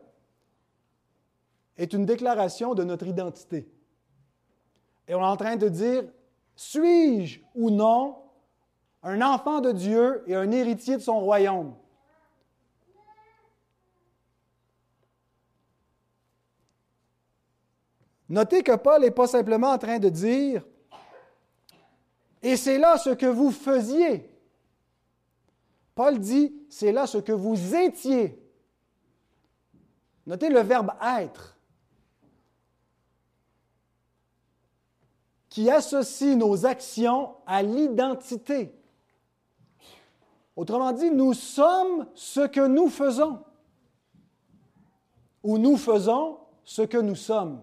est 1.77 1.93
une 1.93 2.05
déclaration 2.05 2.75
de 2.75 2.83
notre 2.83 3.07
identité. 3.07 3.69
Et 5.11 5.15
on 5.17 5.23
est 5.23 5.25
en 5.25 5.37
train 5.37 5.57
de 5.57 5.69
dire, 5.69 6.05
suis-je 6.55 7.41
ou 7.57 7.69
non 7.69 8.23
un 9.03 9.21
enfant 9.23 9.61
de 9.61 9.73
Dieu 9.73 10.23
et 10.29 10.37
un 10.37 10.53
héritier 10.53 10.99
de 10.99 11.03
son 11.03 11.19
royaume? 11.19 11.75
Notez 18.29 18.63
que 18.63 18.77
Paul 18.77 19.01
n'est 19.01 19.11
pas 19.11 19.27
simplement 19.27 19.73
en 19.73 19.79
train 19.79 19.99
de 19.99 20.09
dire, 20.09 20.65
et 22.41 22.57
c'est 22.57 22.79
là 22.79 22.97
ce 22.97 23.11
que 23.11 23.27
vous 23.27 23.51
faisiez. 23.51 24.31
Paul 25.97 26.21
dit, 26.21 26.55
c'est 26.69 26.93
là 26.93 27.09
ce 27.09 27.19
que 27.19 27.33
vous 27.33 27.75
étiez. 27.75 28.41
Notez 30.25 30.51
le 30.51 30.61
verbe 30.61 30.93
être. 31.19 31.57
Qui 35.51 35.69
associe 35.69 36.37
nos 36.37 36.65
actions 36.65 37.35
à 37.45 37.63
l'identité. 37.63 38.73
Autrement 40.57 40.93
dit, 40.93 41.11
nous 41.11 41.35
sommes 41.35 42.07
ce 42.15 42.47
que 42.47 42.67
nous 42.67 42.89
faisons, 42.89 43.41
ou 45.43 45.59
nous 45.59 45.77
faisons 45.77 46.39
ce 46.65 46.83
que 46.83 46.99
nous 46.99 47.17
sommes. 47.17 47.61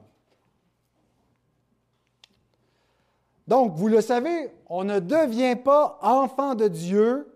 Donc, 3.47 3.75
vous 3.75 3.87
le 3.87 4.01
savez, 4.01 4.53
on 4.67 4.83
ne 4.83 4.99
devient 4.99 5.55
pas 5.55 5.97
enfant 6.01 6.55
de 6.55 6.67
Dieu 6.67 7.33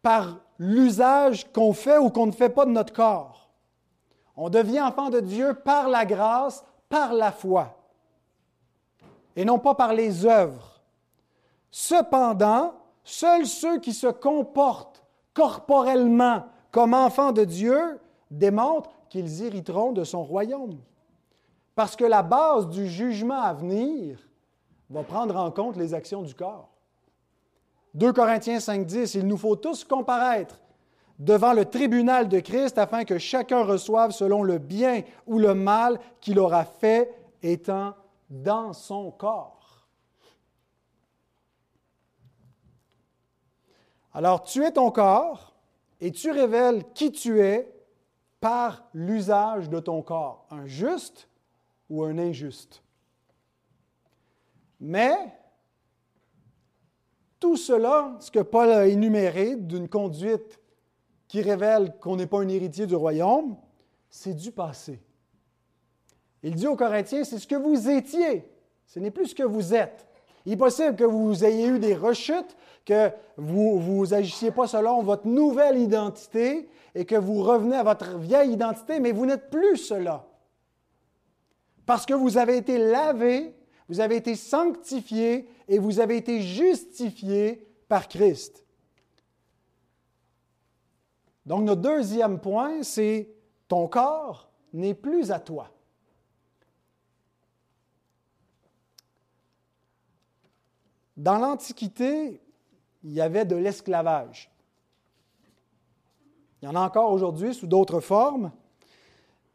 par 0.00 0.38
l'usage 0.58 1.52
qu'on 1.52 1.74
fait 1.74 1.98
ou 1.98 2.08
qu'on 2.08 2.26
ne 2.26 2.32
fait 2.32 2.48
pas 2.48 2.64
de 2.64 2.70
notre 2.70 2.94
corps. 2.94 3.50
On 4.34 4.48
devient 4.48 4.80
enfant 4.80 5.10
de 5.10 5.20
Dieu 5.20 5.52
par 5.52 5.90
la 5.90 6.06
grâce, 6.06 6.64
par 6.88 7.12
la 7.12 7.30
foi 7.30 7.81
et 9.36 9.44
non 9.44 9.58
pas 9.58 9.74
par 9.74 9.92
les 9.94 10.26
œuvres. 10.26 10.80
Cependant, 11.70 12.74
seuls 13.04 13.46
ceux 13.46 13.78
qui 13.78 13.92
se 13.92 14.06
comportent 14.06 15.02
corporellement 15.34 16.46
comme 16.70 16.94
enfants 16.94 17.32
de 17.32 17.44
Dieu 17.44 18.00
démontrent 18.30 18.90
qu'ils 19.08 19.42
hériteront 19.42 19.92
de 19.92 20.04
son 20.04 20.22
royaume. 20.22 20.78
Parce 21.74 21.96
que 21.96 22.04
la 22.04 22.22
base 22.22 22.68
du 22.68 22.86
jugement 22.86 23.40
à 23.40 23.52
venir 23.52 24.18
va 24.90 25.02
prendre 25.02 25.36
en 25.36 25.50
compte 25.50 25.76
les 25.76 25.94
actions 25.94 26.22
du 26.22 26.34
corps. 26.34 26.68
2 27.94 28.12
Corinthiens 28.12 28.58
5.10, 28.58 29.18
il 29.18 29.26
nous 29.26 29.36
faut 29.36 29.56
tous 29.56 29.84
comparaître 29.84 30.60
devant 31.18 31.52
le 31.52 31.66
tribunal 31.66 32.28
de 32.28 32.40
Christ 32.40 32.78
afin 32.78 33.04
que 33.04 33.18
chacun 33.18 33.64
reçoive 33.64 34.12
selon 34.12 34.42
le 34.42 34.58
bien 34.58 35.02
ou 35.26 35.38
le 35.38 35.54
mal 35.54 35.98
qu'il 36.20 36.38
aura 36.38 36.64
fait 36.64 37.14
étant 37.42 37.94
dans 38.32 38.72
son 38.72 39.10
corps. 39.10 39.86
Alors 44.14 44.42
tu 44.42 44.64
es 44.64 44.72
ton 44.72 44.90
corps 44.90 45.54
et 46.00 46.10
tu 46.10 46.30
révèles 46.30 46.82
qui 46.94 47.12
tu 47.12 47.40
es 47.40 47.70
par 48.40 48.88
l'usage 48.94 49.68
de 49.68 49.78
ton 49.78 50.02
corps, 50.02 50.46
un 50.50 50.66
juste 50.66 51.28
ou 51.90 52.02
un 52.02 52.18
injuste. 52.18 52.82
Mais 54.80 55.14
tout 57.38 57.56
cela, 57.56 58.16
ce 58.18 58.30
que 58.30 58.40
Paul 58.40 58.70
a 58.70 58.86
énuméré 58.86 59.56
d'une 59.56 59.88
conduite 59.88 60.58
qui 61.28 61.42
révèle 61.42 61.98
qu'on 61.98 62.16
n'est 62.16 62.26
pas 62.26 62.40
un 62.40 62.48
héritier 62.48 62.86
du 62.86 62.94
royaume, 62.94 63.56
c'est 64.08 64.34
du 64.34 64.52
passé. 64.52 65.00
Il 66.42 66.54
dit 66.54 66.66
aux 66.66 66.76
Corinthiens, 66.76 67.24
c'est 67.24 67.38
ce 67.38 67.46
que 67.46 67.54
vous 67.54 67.88
étiez, 67.88 68.44
ce 68.86 68.98
n'est 68.98 69.10
plus 69.10 69.26
ce 69.26 69.34
que 69.34 69.42
vous 69.42 69.74
êtes. 69.74 70.06
Il 70.44 70.52
est 70.54 70.56
possible 70.56 70.96
que 70.96 71.04
vous 71.04 71.44
ayez 71.44 71.68
eu 71.68 71.78
des 71.78 71.94
rechutes, 71.94 72.56
que 72.84 73.10
vous 73.36 74.06
n'agissiez 74.08 74.50
pas 74.50 74.66
selon 74.66 75.02
votre 75.02 75.26
nouvelle 75.26 75.78
identité 75.78 76.68
et 76.94 77.04
que 77.04 77.14
vous 77.14 77.42
revenez 77.42 77.76
à 77.76 77.84
votre 77.84 78.18
vieille 78.18 78.52
identité, 78.52 78.98
mais 78.98 79.12
vous 79.12 79.24
n'êtes 79.24 79.50
plus 79.50 79.76
cela. 79.76 80.26
Parce 81.86 82.06
que 82.06 82.14
vous 82.14 82.38
avez 82.38 82.56
été 82.56 82.78
lavé, 82.78 83.54
vous 83.88 84.00
avez 84.00 84.16
été 84.16 84.34
sanctifié 84.34 85.48
et 85.68 85.78
vous 85.78 86.00
avez 86.00 86.16
été 86.16 86.40
justifié 86.42 87.66
par 87.88 88.08
Christ. 88.08 88.64
Donc 91.46 91.62
notre 91.62 91.82
deuxième 91.82 92.40
point, 92.40 92.82
c'est 92.82 93.28
ton 93.68 93.88
corps 93.88 94.50
n'est 94.72 94.94
plus 94.94 95.30
à 95.30 95.38
toi. 95.40 95.70
Dans 101.22 101.38
l'Antiquité, 101.38 102.40
il 103.04 103.12
y 103.12 103.20
avait 103.20 103.44
de 103.44 103.54
l'esclavage. 103.54 104.50
Il 106.60 106.64
y 106.64 106.68
en 106.68 106.74
a 106.74 106.80
encore 106.80 107.12
aujourd'hui 107.12 107.54
sous 107.54 107.68
d'autres 107.68 108.00
formes, 108.00 108.50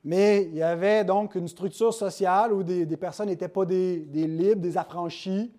mais 0.02 0.44
il 0.44 0.56
y 0.56 0.64
avait 0.64 1.04
donc 1.04 1.36
une 1.36 1.50
structure 1.50 1.94
sociale 1.94 2.54
où 2.54 2.64
des, 2.64 2.86
personnes 2.96 3.28
n'étaient 3.28 3.50
pas 3.50 3.66
des, 3.66 3.98
libres, 4.14 4.62
des 4.62 4.78
affranchis. 4.78 5.52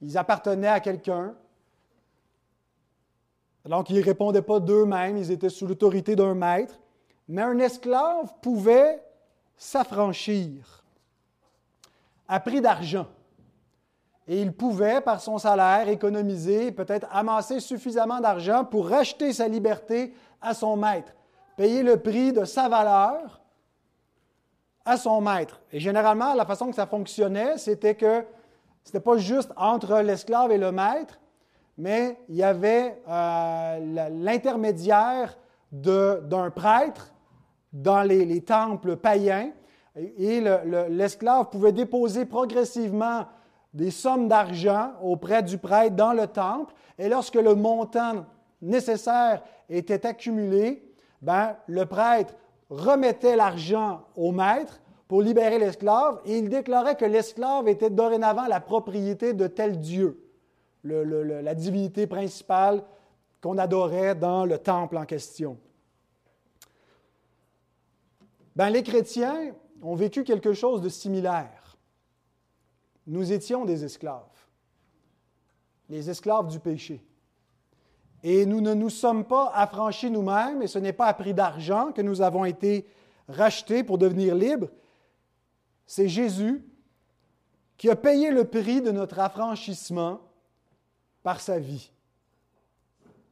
Ils 0.00 0.16
appartenaient 0.16 0.68
à 0.68 0.78
quelqu'un. 0.78 1.34
Donc, 3.64 3.90
ils 3.90 3.96
ne 3.96 4.04
répondaient 4.04 4.42
pas 4.42 4.60
d'eux-mêmes, 4.60 5.16
ils 5.16 5.32
étaient 5.32 5.48
sous 5.48 5.66
l'autorité 5.66 6.14
d'un 6.14 6.36
maître. 6.36 6.78
Mais 7.26 7.42
un 7.42 7.58
esclave 7.58 8.34
pouvait 8.40 9.02
s'affranchir 9.56 10.84
à 12.28 12.38
prix 12.38 12.60
d'argent 12.60 13.08
et 14.30 14.40
il 14.40 14.52
pouvait, 14.52 15.00
par 15.00 15.20
son 15.20 15.38
salaire, 15.38 15.88
économiser, 15.88 16.70
peut-être 16.70 17.08
amasser 17.10 17.58
suffisamment 17.58 18.20
d'argent 18.20 18.64
pour 18.64 18.88
racheter 18.88 19.32
sa 19.32 19.48
liberté 19.48 20.14
à 20.40 20.54
son 20.54 20.76
maître, 20.76 21.12
payer 21.56 21.82
le 21.82 21.96
prix 21.96 22.32
de 22.32 22.44
sa 22.44 22.68
valeur 22.68 23.40
à 24.84 24.96
son 24.96 25.20
maître. 25.20 25.60
Et 25.72 25.80
généralement, 25.80 26.32
la 26.34 26.46
façon 26.46 26.68
que 26.68 26.76
ça 26.76 26.86
fonctionnait, 26.86 27.58
c'était 27.58 27.96
que 27.96 28.24
ce 28.84 28.90
n'était 28.90 29.00
pas 29.00 29.16
juste 29.16 29.50
entre 29.56 29.98
l'esclave 29.98 30.52
et 30.52 30.58
le 30.58 30.70
maître, 30.70 31.18
mais 31.76 32.16
il 32.28 32.36
y 32.36 32.44
avait 32.44 33.02
euh, 33.08 34.08
l'intermédiaire 34.12 35.36
d'un 35.72 36.50
prêtre 36.54 37.12
dans 37.72 38.02
les, 38.02 38.42
temples 38.42 38.94
païens, 38.94 39.50
et, 39.96 40.40
l'esclave 40.88 41.50
pouvait 41.50 41.72
déposer 41.72 42.26
progressivement 42.26 43.26
des 43.72 43.90
sommes 43.90 44.28
d'argent 44.28 44.92
auprès 45.02 45.42
du 45.42 45.58
prêtre 45.58 45.96
dans 45.96 46.12
le 46.12 46.26
temple, 46.26 46.74
et 46.98 47.08
lorsque 47.08 47.36
le 47.36 47.54
montant 47.54 48.26
nécessaire 48.60 49.42
était 49.68 50.06
accumulé, 50.06 50.82
ben, 51.22 51.56
le 51.66 51.86
prêtre 51.86 52.34
remettait 52.68 53.36
l'argent 53.36 54.02
au 54.16 54.32
maître 54.32 54.80
pour 55.08 55.22
libérer 55.22 55.58
l'esclave, 55.58 56.20
et 56.24 56.38
il 56.38 56.48
déclarait 56.48 56.96
que 56.96 57.04
l'esclave 57.04 57.68
était 57.68 57.90
dorénavant 57.90 58.46
la 58.46 58.60
propriété 58.60 59.32
de 59.32 59.46
tel 59.46 59.80
Dieu, 59.80 60.24
la 60.84 61.54
divinité 61.54 62.06
principale 62.06 62.82
qu'on 63.40 63.58
adorait 63.58 64.14
dans 64.14 64.44
le 64.44 64.58
temple 64.58 64.96
en 64.96 65.04
question. 65.04 65.58
Ben, 68.54 68.68
les 68.70 68.82
chrétiens 68.82 69.52
ont 69.82 69.94
vécu 69.94 70.24
quelque 70.24 70.52
chose 70.52 70.82
de 70.82 70.88
similaire. 70.88 71.59
Nous 73.10 73.32
étions 73.32 73.64
des 73.64 73.84
esclaves, 73.84 74.22
les 75.88 76.08
esclaves 76.08 76.46
du 76.46 76.60
péché. 76.60 77.04
Et 78.22 78.46
nous 78.46 78.60
ne 78.60 78.72
nous 78.72 78.88
sommes 78.88 79.24
pas 79.24 79.50
affranchis 79.52 80.12
nous-mêmes, 80.12 80.62
et 80.62 80.68
ce 80.68 80.78
n'est 80.78 80.92
pas 80.92 81.06
à 81.06 81.14
prix 81.14 81.34
d'argent 81.34 81.90
que 81.90 82.02
nous 82.02 82.22
avons 82.22 82.44
été 82.44 82.86
rachetés 83.26 83.82
pour 83.82 83.98
devenir 83.98 84.36
libres, 84.36 84.68
c'est 85.86 86.08
Jésus 86.08 86.64
qui 87.76 87.90
a 87.90 87.96
payé 87.96 88.30
le 88.30 88.44
prix 88.44 88.80
de 88.80 88.92
notre 88.92 89.18
affranchissement 89.18 90.20
par 91.24 91.40
sa 91.40 91.58
vie, 91.58 91.90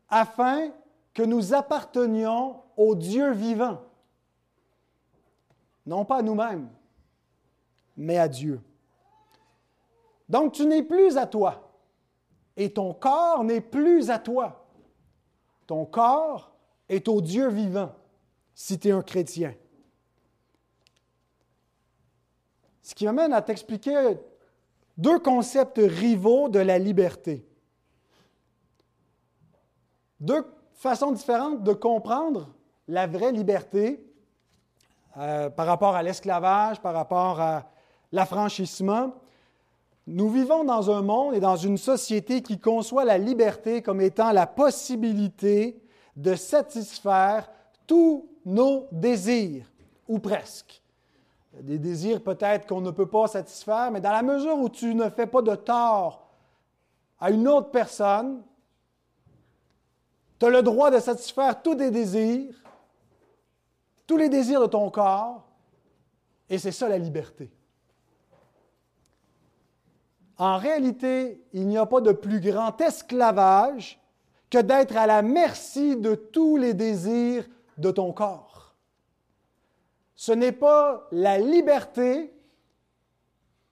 afin 0.09 0.73
que 1.15 1.23
nous 1.23 1.55
appartenions 1.55 2.57
au 2.77 2.97
Dieu 2.97 3.31
vivant, 3.31 3.81
non 5.87 6.05
pas 6.05 6.17
à 6.17 6.23
nous-mêmes, 6.23 6.69
mais 7.97 8.19
à 8.19 8.27
Dieu. 8.27 8.61
Donc 10.29 10.53
tu 10.53 10.67
n'es 10.67 10.83
plus 10.83 11.17
à 11.17 11.27
toi, 11.27 11.73
et 12.57 12.73
ton 12.73 12.93
corps 12.93 13.45
n'est 13.45 13.61
plus 13.61 14.11
à 14.11 14.19
toi. 14.19 14.67
Ton 15.67 15.85
corps 15.85 16.53
est 16.89 17.09
au 17.09 17.21
Dieu 17.21 17.49
vivant, 17.49 17.93
si 18.55 18.79
tu 18.79 18.89
es 18.89 18.93
un 18.93 19.03
chrétien. 19.03 19.55
Ce 22.83 22.95
qui 22.95 23.05
m'amène 23.05 23.33
à 23.33 23.43
t'expliquer 23.43 24.17
deux 24.97 25.19
concepts 25.19 25.79
rivaux 25.79 26.49
de 26.49 26.59
la 26.59 26.79
liberté. 26.79 27.47
Deux 30.21 30.45
façons 30.73 31.13
différentes 31.13 31.63
de 31.63 31.73
comprendre 31.73 32.49
la 32.89 33.07
vraie 33.07 33.33
liberté 33.33 34.05
euh, 35.17 35.51
par 35.51 35.67
rapport 35.67 35.95
à 35.95 36.03
l'esclavage, 36.03 36.81
par 36.81 36.95
rapport 36.95 37.41
à 37.41 37.71
l'affranchissement. 38.11 39.13
Nous 40.11 40.31
vivons 40.31 40.65
dans 40.65 40.91
un 40.91 41.03
monde 41.03 41.35
et 41.35 41.41
dans 41.41 41.57
une 41.57 41.77
société 41.77 42.41
qui 42.41 42.59
conçoit 42.59 43.05
la 43.05 43.19
liberté 43.19 43.83
comme 43.83 44.01
étant 44.01 44.33
la 44.33 44.47
possibilité 44.47 45.83
de 46.17 46.35
satisfaire 46.35 47.51
tous 47.87 48.27
nos 48.47 48.89
désirs, 48.91 49.71
ou 50.09 50.19
presque 50.19 50.83
des 51.61 51.79
désirs 51.79 52.23
peut-être 52.23 52.67
qu'on 52.67 52.81
ne 52.81 52.91
peut 52.91 53.09
pas 53.09 53.27
satisfaire, 53.27 53.91
mais 53.91 54.01
dans 54.01 54.13
la 54.13 54.23
mesure 54.23 54.57
où 54.59 54.71
tu 54.71 54.95
ne 54.95 55.11
fais 55.11 55.27
pas 55.27 55.43
de 55.43 55.55
tort 55.55 56.27
à 57.21 57.31
une 57.31 57.47
autre 57.47 57.71
personne, 57.71 58.43
tu 60.39 60.47
as 60.47 60.51
le 60.51 60.63
droit 60.63 60.91
de 60.91 61.01
satisfaire 61.01 61.61
tous 61.61 61.75
tes 61.75 61.91
désirs, 61.91 62.55
tous 64.07 64.17
les 64.17 64.31
désirs 64.31 64.63
de 64.63 64.67
ton 64.69 64.89
corps, 64.91 65.45
et 66.49 66.57
c'est 66.57 66.73
ça 66.73 66.89
la 66.89 66.97
liberté. 66.97 67.51
En 70.39 70.57
réalité, 70.57 71.43
il 71.53 71.67
n'y 71.67 71.77
a 71.77 71.87
pas 71.87 72.01
de 72.01 72.13
plus 72.13 72.41
grand 72.41 72.81
esclavage 72.81 74.01
que 74.51 74.59
d'être 74.59 74.97
à 74.97 75.07
la 75.07 75.23
merci 75.23 75.97
de 75.97 76.15
tous 76.15 76.57
les 76.57 76.75
désirs 76.75 77.47
de 77.77 77.91
ton 77.91 78.13
corps 78.13 78.59
ce 80.19 80.33
n'est 80.33 80.51
pas 80.51 81.07
la 81.13 81.39
liberté, 81.39 82.35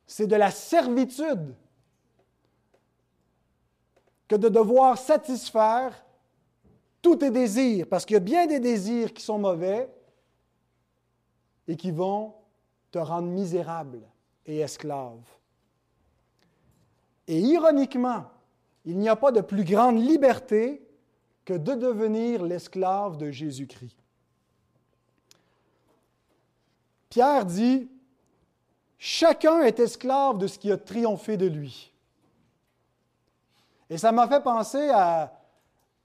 c'est 0.06 0.28
de 0.28 0.36
la 0.36 0.52
servitude 0.52 1.56
que 4.28 4.36
de 4.36 4.48
devoir 4.48 4.96
satisfaire 4.96 6.06
tous 7.02 7.16
tes 7.16 7.32
désirs, 7.32 7.88
parce 7.90 8.06
qu'il 8.06 8.14
y 8.14 8.18
a 8.18 8.20
bien 8.20 8.46
des 8.46 8.60
désirs 8.60 9.12
qui 9.12 9.24
sont 9.24 9.40
mauvais 9.40 9.92
et 11.66 11.74
qui 11.74 11.90
vont 11.90 12.34
te 12.92 12.98
rendre 12.98 13.26
misérable 13.26 14.02
et 14.46 14.60
esclave. 14.60 15.18
Et 17.28 17.40
ironiquement, 17.40 18.24
il 18.84 18.98
n'y 18.98 19.08
a 19.08 19.16
pas 19.16 19.32
de 19.32 19.40
plus 19.40 19.64
grande 19.64 19.98
liberté 19.98 20.82
que 21.44 21.54
de 21.54 21.74
devenir 21.74 22.42
l'esclave 22.44 23.16
de 23.16 23.30
Jésus-Christ. 23.30 23.96
Pierre 27.08 27.46
dit, 27.46 27.88
chacun 28.98 29.62
est 29.62 29.80
esclave 29.80 30.38
de 30.38 30.46
ce 30.46 30.58
qui 30.58 30.70
a 30.70 30.76
triomphé 30.76 31.36
de 31.36 31.46
lui. 31.46 31.92
Et 33.88 33.98
ça 33.98 34.12
m'a 34.12 34.28
fait 34.28 34.42
penser 34.42 34.90
à 34.90 35.32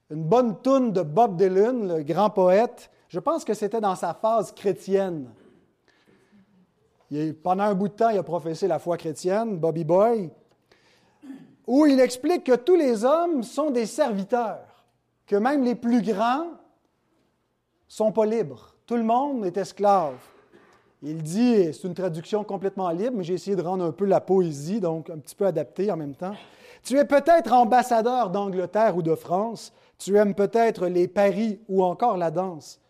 une 0.09 0.23
bonne 0.23 0.61
toune 0.61 0.91
de 0.91 1.01
Bob 1.01 1.35
Dylan, 1.37 1.97
le 1.97 2.03
grand 2.03 2.29
poète. 2.29 2.91
Je 3.09 3.19
pense 3.19 3.43
que 3.43 3.53
c'était 3.53 3.81
dans 3.81 3.95
sa 3.95 4.13
phase 4.13 4.51
chrétienne. 4.51 5.29
pendant 7.43 7.63
un 7.63 7.73
bout 7.73 7.87
de 7.87 7.93
temps, 7.93 8.09
il 8.09 8.17
a 8.17 8.23
professé 8.23 8.67
la 8.67 8.79
foi 8.79 8.97
chrétienne, 8.97 9.57
Bobby 9.57 9.83
Boy, 9.83 10.31
où 11.71 11.85
il 11.85 12.01
explique 12.01 12.43
que 12.43 12.55
tous 12.57 12.75
les 12.75 13.05
hommes 13.05 13.43
sont 13.43 13.71
des 13.71 13.85
serviteurs, 13.85 14.83
que 15.25 15.37
même 15.37 15.63
les 15.63 15.75
plus 15.75 16.01
grands 16.01 16.47
sont 17.87 18.11
pas 18.11 18.25
libres. 18.25 18.75
Tout 18.85 18.97
le 18.97 19.03
monde 19.03 19.45
est 19.45 19.55
esclave. 19.55 20.17
Il 21.01 21.23
dit, 21.23 21.73
c'est 21.73 21.87
une 21.87 21.93
traduction 21.93 22.43
complètement 22.43 22.89
libre, 22.89 23.15
mais 23.15 23.23
j'ai 23.23 23.35
essayé 23.35 23.55
de 23.55 23.61
rendre 23.61 23.85
un 23.85 23.93
peu 23.93 24.03
la 24.03 24.19
poésie, 24.19 24.81
donc 24.81 25.09
un 25.09 25.17
petit 25.17 25.33
peu 25.33 25.45
adaptée 25.45 25.89
en 25.89 25.95
même 25.95 26.13
temps. 26.13 26.35
Tu 26.83 26.97
es 26.97 27.05
peut-être 27.05 27.53
ambassadeur 27.53 28.31
d'Angleterre 28.31 28.97
ou 28.97 29.01
de 29.01 29.15
France, 29.15 29.71
tu 29.97 30.17
aimes 30.17 30.35
peut-être 30.35 30.87
les 30.87 31.07
paris 31.07 31.61
ou 31.69 31.85
encore 31.85 32.17
la 32.17 32.31
danse. 32.31 32.81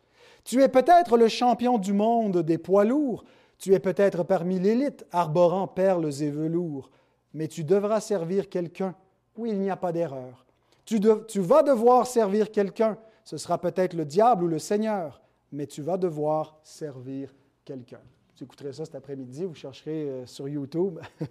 Tu 0.44 0.63
es 0.63 0.70
peut-être 0.70 1.17
le 1.17 1.28
champion 1.28 1.78
du 1.78 1.94
monde 1.94 2.39
des 2.39 2.58
poids 2.58 2.86
lourds, 2.86 3.26
tu 3.60 3.76
es 3.76 3.80
peut-être 3.80 4.24
parmi 4.24 4.58
l'élite 4.58 5.06
arborant 5.12 5.67
perles 5.67 6.10
et 6.24 6.32
velours, 6.32 6.89
mais 7.34 7.48
tu 7.48 7.63
devras 7.63 8.02
servir 8.02 8.50
quelqu'un. 8.50 8.96
Oui, 9.38 9.50
il 9.52 9.60
n'y 9.60 9.70
a 9.70 9.78
pas 9.78 9.91
d'erreur. 9.91 10.46
Tu, 10.86 11.00
tu 11.28 11.39
vas 11.39 11.63
devoir 11.63 12.08
servir 12.08 12.52
quelqu'un. 12.52 12.98
Ce 13.24 13.38
sera 13.38 13.58
peut-être 13.60 13.94
le 13.94 14.06
diable 14.06 14.46
ou 14.46 14.48
le 14.48 14.60
Seigneur, 14.60 15.22
mais 15.52 15.67
tu 15.67 15.82
vas 15.82 15.98
devoir 15.98 16.58
servir 16.63 17.34
quelqu'un. 17.63 18.02
Vous 18.36 18.44
écouterez 18.44 18.74
ça 18.74 18.86
cet 18.86 18.96
après-midi, 18.96 19.46
vous 19.46 19.54
chercherez 19.54 20.10
euh, 20.10 20.26
sur 20.26 20.50
YouTube. 20.50 21.00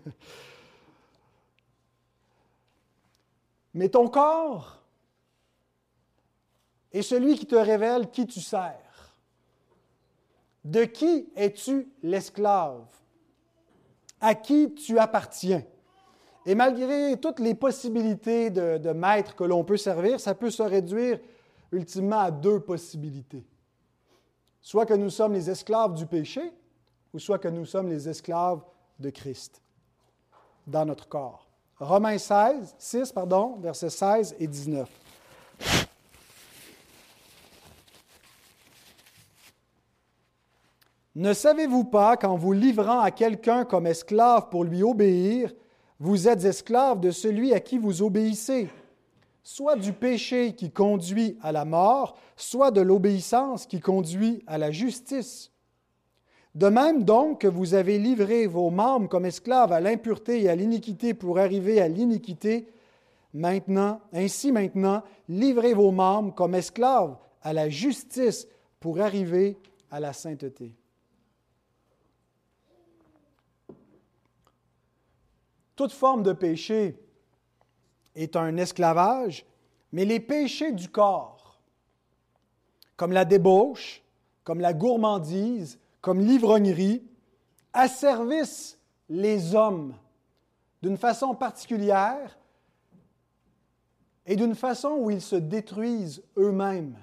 Mais 3.75 3.89
ton 3.89 4.09
corps 4.09 4.83
est 6.93 7.03
celui 7.03 7.39
qui 7.39 7.47
te 7.47 7.55
révèle 7.55 8.11
qui 8.11 8.27
tu 8.27 8.41
sers. 8.41 9.17
De 10.65 10.85
qui 10.85 11.29
es-tu 11.37 11.89
l'esclave? 12.03 12.85
À 14.21 14.35
qui 14.35 14.75
tu 14.75 14.99
appartiens? 14.99 15.65
Et 16.47 16.55
malgré 16.55 17.19
toutes 17.21 17.39
les 17.39 17.55
possibilités 17.55 18.51
de, 18.51 18.93
maître 18.93 19.35
que 19.37 19.45
l'on 19.45 19.65
peut 19.65 19.77
servir, 19.77 20.19
ça 20.19 20.35
peut 20.35 20.51
se 20.51 20.63
réduire 20.63 21.19
ultimement 21.71 22.21
à 22.21 22.31
deux 22.31 22.61
possibilités. 22.61 23.47
Soit 24.61 24.87
que 24.87 24.95
nous 24.95 25.11
sommes 25.11 25.35
les 25.35 25.51
esclaves 25.51 25.95
du 25.95 26.07
péché, 26.07 26.53
ou 27.13 27.19
soit 27.19 27.39
que 27.39 27.49
nous 27.49 27.67
sommes 27.67 27.89
les 27.89 28.09
esclaves 28.09 28.63
de 28.99 29.11
Christ 29.11 29.61
dans 30.67 30.85
notre 30.85 31.09
corps. 31.09 31.47
Romains 31.79 32.19
16, 32.19 32.75
6, 32.79 33.13
pardon, 33.13 33.57
versets 33.61 33.91
16 33.91 34.37
et 34.39 34.47
19. 34.47 34.89
Ne 41.17 41.33
savez-vous 41.33 41.85
pas 41.85 42.17
qu'en 42.17 42.37
vous 42.37 42.53
livrant 42.53 43.01
à 43.01 43.11
quelqu'un 43.11 43.65
comme 43.65 43.87
esclave 43.87 44.49
pour 44.49 44.65
lui 44.65 44.83
obéir, 44.83 45.53
vous 46.01 46.27
êtes 46.27 46.45
esclave 46.45 46.99
de 47.01 47.13
celui 47.13 47.55
à 47.55 47.61
qui 47.61 47.79
vous 47.79 48.03
obéissez 48.03 48.69
soit 49.43 49.77
du 49.77 49.93
péché 49.93 50.55
qui 50.55 50.71
conduit 50.71 51.39
à 51.43 51.53
la 51.53 51.65
mort, 51.65 52.19
soit 52.37 52.71
de 52.71 52.81
l'obéissance 52.81 53.67
qui 53.67 53.81
conduit 53.81 54.43
à 54.47 54.59
la 54.59 54.71
justice. 54.71 55.51
De 56.55 56.67
même 56.67 57.05
donc 57.05 57.43
que 57.43 57.47
vous 57.47 57.75
avez 57.75 57.99
livré 57.99 58.47
vos 58.47 58.71
membres 58.71 59.09
comme 59.09 59.25
esclaves 59.25 59.73
à 59.73 59.81
l'impureté 59.81 60.43
et 60.43 60.49
à 60.49 60.57
l'iniquité 60.57 61.15
pour 61.15 61.39
arriver 61.39 61.81
à 61.81 61.89
l'iniquité, 61.89 62.67
Maintenant, 63.33 64.01
ainsi 64.13 64.51
maintenant, 64.51 65.03
livrez 65.29 65.73
vos 65.73 65.93
membres 65.93 66.35
comme 66.35 66.55
esclaves 66.55 67.17
à 67.43 67.53
la 67.53 67.69
justice 67.69 68.49
pour 68.81 69.01
arriver 69.01 69.57
à 69.91 70.01
la 70.01 70.13
sainteté. 70.13 70.75
Toute 75.81 75.93
forme 75.93 76.23
de 76.23 76.35
péché 76.35 77.01
est 78.15 78.37
un 78.37 78.59
esclavage, 78.59 79.47
mais 79.93 80.05
les 80.05 80.21
péchés 80.21 80.73
du 80.73 80.91
corps, 80.91 81.59
comme 82.99 83.13
la 83.13 83.25
débauche, 83.25 84.03
comme 84.45 84.61
la 84.61 84.75
gourmandise, 84.75 85.79
comme 86.03 86.21
l'ivrognerie, 86.21 87.03
asservissent 87.73 88.79
les 89.09 89.55
hommes 89.55 89.95
d'une 90.83 90.99
façon 90.99 91.35
particulière 91.35 92.39
et 94.27 94.37
d'une 94.37 94.55
façon 94.55 94.99
où 94.99 95.11
ils 95.11 95.23
se 95.23 95.37
détruisent 95.37 96.23
eux-mêmes 96.37 96.99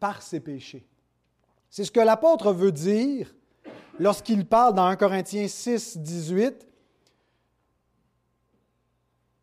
par 0.00 0.22
ces 0.22 0.40
péchés. 0.40 0.88
C'est 1.68 1.84
ce 1.84 1.92
que 1.92 2.00
l'apôtre 2.00 2.52
veut 2.52 2.72
dire 2.72 3.32
lorsqu'il 4.00 4.44
parle 4.44 4.74
dans 4.74 4.86
1 4.86 4.96
Corinthiens 4.96 5.46
6, 5.46 5.98
18 5.98 6.66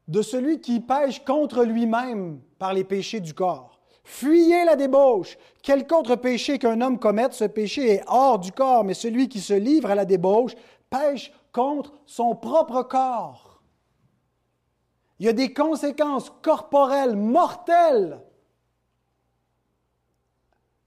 de 0.07 0.21
celui 0.21 0.61
qui 0.61 0.79
pêche 0.79 1.23
contre 1.25 1.63
lui-même 1.63 2.41
par 2.59 2.73
les 2.73 2.83
péchés 2.83 3.19
du 3.19 3.33
corps. 3.33 3.79
Fuyez 4.03 4.63
la 4.63 4.77
débauche. 4.77 5.37
Quelque 5.61 5.93
autre 5.93 6.15
péché 6.15 6.59
qu'un 6.59 6.79
homme 6.79 6.97
commette, 6.97 7.33
ce 7.33 7.43
péché 7.43 7.95
est 7.95 8.03
hors 8.07 8.39
du 8.39 8.53
corps, 8.53 8.85
mais 8.85 8.93
celui 8.93 9.27
qui 9.27 9.41
se 9.41 9.53
livre 9.53 9.91
à 9.91 9.95
la 9.95 10.05
débauche 10.05 10.55
pêche 10.89 11.33
contre 11.51 11.93
son 12.05 12.35
propre 12.35 12.83
corps. 12.83 13.61
Il 15.19 15.25
y 15.25 15.29
a 15.29 15.33
des 15.33 15.53
conséquences 15.53 16.31
corporelles 16.41 17.17
mortelles 17.17 18.21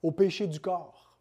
au 0.03 0.13
péché 0.13 0.47
du 0.47 0.61
corps. 0.61 1.19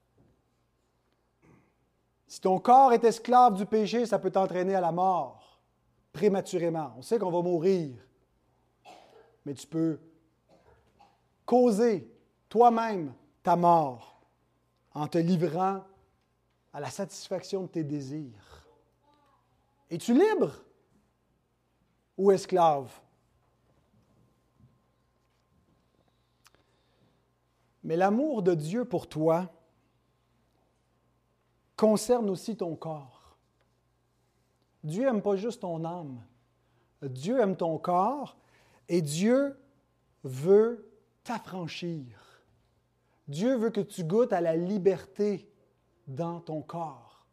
Si 2.28 2.40
ton 2.40 2.60
corps 2.60 2.94
est 2.94 3.04
esclave 3.04 3.56
du 3.56 3.66
péché, 3.66 4.06
ça 4.06 4.20
peut 4.20 4.32
t'entraîner 4.32 4.76
à 4.76 4.82
la 4.82 4.92
mort 4.92 5.39
prématurément. 6.20 6.92
On 6.98 7.02
sait 7.02 7.18
qu'on 7.18 7.32
va 7.32 7.42
mourir, 7.42 7.96
mais 9.46 9.54
tu 9.54 9.66
peux 9.66 9.98
causer 11.46 12.14
toi-même 12.50 13.14
ta 13.42 13.56
mort 13.56 14.20
en 14.94 15.08
te 15.08 15.18
livrant 15.18 15.82
à 16.74 16.82
la 16.82 16.90
satisfaction 16.90 17.64
de 17.64 17.68
tes 17.68 17.86
désirs. 17.86 18.68
Es-tu 19.90 20.14
libre 20.14 20.62
ou 22.18 22.32
esclave? 22.32 22.92
Mais 27.82 27.96
l'amour 27.96 28.44
de 28.44 28.56
Dieu 28.56 28.84
pour 28.84 29.08
toi 29.08 29.50
concerne 31.78 32.30
aussi 32.30 32.58
ton 32.58 32.76
corps. 32.76 33.19
Dieu 34.84 35.06
n'aime 35.06 35.22
pas 35.22 35.36
juste 35.36 35.62
ton 35.62 35.84
âme. 35.84 36.22
Dieu 37.02 37.40
aime 37.40 37.56
ton 37.56 37.78
corps 37.78 38.38
et 38.88 39.02
Dieu 39.02 39.58
veut 40.24 40.92
t'affranchir. 41.24 42.42
Dieu 43.28 43.56
veut 43.56 43.70
que 43.70 43.82
tu 43.82 44.04
goûtes 44.04 44.34
à 44.34 44.42
la 44.42 44.56
liberté 44.56 45.50
dans 46.08 46.40
ton 46.40 46.62
corps. 46.62 47.26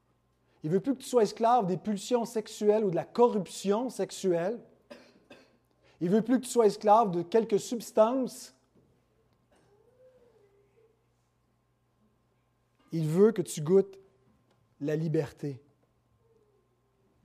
Il 0.62 0.70
veut 0.70 0.80
plus 0.80 0.94
que 0.94 1.02
tu 1.02 1.08
sois 1.08 1.22
esclave 1.22 1.66
des 1.66 1.76
pulsions 1.76 2.24
sexuelles 2.24 2.84
ou 2.84 2.90
de 2.90 2.96
la 2.96 3.04
corruption 3.04 3.88
sexuelle. 3.88 4.60
Il 6.00 6.10
veut 6.10 6.22
plus 6.22 6.40
que 6.40 6.44
tu 6.44 6.50
sois 6.50 6.66
esclave 6.66 7.10
de 7.10 7.22
quelques 7.22 7.60
substances 7.60 8.56
Il 12.92 13.08
veut 13.08 13.32
que 13.32 13.42
tu 13.42 13.60
goûtes 13.60 13.98
la 14.80 14.96
liberté, 14.96 15.60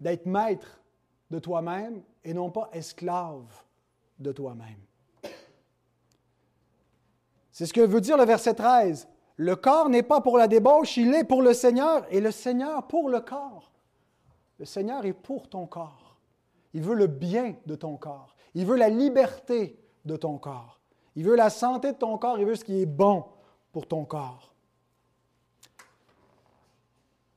d'être 0.01 0.25
maître 0.25 0.81
de 1.29 1.39
toi-même 1.39 2.03
et 2.25 2.33
non 2.33 2.51
pas 2.51 2.69
esclave 2.73 3.63
de 4.19 4.31
toi-même. 4.31 4.81
C'est 7.51 7.65
ce 7.65 7.73
que 7.73 7.81
veut 7.81 8.01
dire 8.01 8.17
le 8.17 8.25
verset 8.25 8.55
13. 8.55 9.07
Le 9.37 9.55
corps 9.55 9.89
n'est 9.89 10.03
pas 10.03 10.21
pour 10.21 10.37
la 10.37 10.47
débauche, 10.47 10.97
il 10.97 11.13
est 11.13 11.23
pour 11.23 11.41
le 11.41 11.53
Seigneur 11.53 12.05
et 12.09 12.19
le 12.19 12.31
Seigneur 12.31 12.87
pour 12.87 13.09
le 13.09 13.21
corps. 13.21 13.71
Le 14.59 14.65
Seigneur 14.65 15.05
est 15.05 15.13
pour 15.13 15.47
ton 15.47 15.65
corps. 15.65 16.17
Il 16.73 16.81
veut 16.81 16.95
le 16.95 17.07
bien 17.07 17.55
de 17.65 17.75
ton 17.75 17.97
corps. 17.97 18.35
Il 18.53 18.65
veut 18.65 18.77
la 18.77 18.89
liberté 18.89 19.79
de 20.05 20.15
ton 20.15 20.37
corps. 20.37 20.79
Il 21.15 21.25
veut 21.25 21.35
la 21.35 21.49
santé 21.49 21.93
de 21.93 21.97
ton 21.97 22.17
corps. 22.17 22.39
Il 22.39 22.45
veut 22.45 22.55
ce 22.55 22.63
qui 22.63 22.81
est 22.81 22.85
bon 22.85 23.25
pour 23.71 23.87
ton 23.87 24.05
corps. 24.05 24.53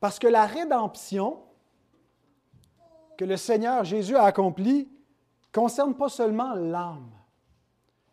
Parce 0.00 0.18
que 0.18 0.27
la 0.27 0.46
rédemption 0.46 1.43
que 3.16 3.24
le 3.24 3.37
Seigneur 3.37 3.85
Jésus 3.85 4.16
a 4.16 4.24
accomplie 4.24 4.88
concerne 5.53 5.94
pas 5.94 6.09
seulement 6.09 6.55
l'âme. 6.55 7.11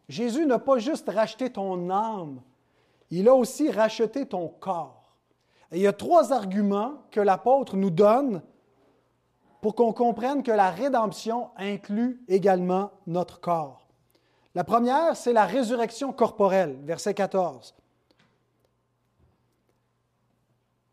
Jésus 0.10 0.46
n'a 0.46 0.60
pas 0.60 0.78
juste 0.78 1.10
racheté 1.10 1.52
ton 1.52 1.90
âme, 1.90 2.42
il 3.10 3.28
a 3.28 3.34
aussi 3.34 3.72
racheté 3.72 4.26
ton 4.26 4.48
corps. 4.48 5.16
Il 5.72 5.80
y 5.80 5.88
a 5.88 5.94
trois 5.94 6.34
arguments 6.34 7.04
que 7.12 7.22
l'apôtre 7.22 7.78
nous 7.78 7.90
donne 7.90 8.42
pour 9.62 9.76
qu'on 9.76 9.94
comprenne 9.94 10.44
que 10.44 10.52
la 10.52 10.70
rédemption 10.70 11.52
inclut 11.56 12.24
également 12.28 12.92
notre 13.08 13.40
corps. 13.40 13.88
La 14.54 14.64
première, 14.64 15.16
c'est 15.16 15.34
la 15.34 15.46
résurrection 15.46 16.12
corporelle, 16.12 16.78
verset 16.84 17.14
14. 17.14 17.74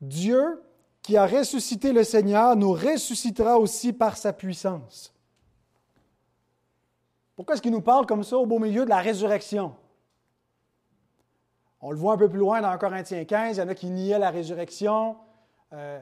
Dieu 0.01 0.62
qui 1.09 1.16
a 1.16 1.27
ressuscité 1.27 1.94
le 1.94 2.05
Seigneur 2.05 2.55
nous 2.55 2.73
ressuscitera 2.73 3.59
aussi 3.59 3.94
par 3.94 4.18
sa 4.18 4.35
puissance. 4.35 5.14
Pourquoi 7.35 7.55
est-ce 7.55 7.62
qu'il 7.62 7.73
nous 7.73 7.81
parle 7.81 8.05
comme 8.05 8.23
ça 8.23 8.37
au 8.37 8.44
beau 8.44 8.59
milieu 8.59 8.85
de 8.85 8.90
la 8.90 8.99
résurrection? 8.99 9.75
On 11.81 11.92
le 11.92 11.97
voit 11.97 12.12
un 12.12 12.18
peu 12.18 12.29
plus 12.29 12.38
loin 12.38 12.61
dans 12.61 12.77
Corinthiens 12.77 13.25
15, 13.25 13.57
il 13.57 13.61
y 13.61 13.62
en 13.62 13.68
a 13.68 13.75
qui 13.75 13.88
niaient 13.88 14.18
la 14.18 14.29
résurrection. 14.29 15.16
Euh, 15.73 15.99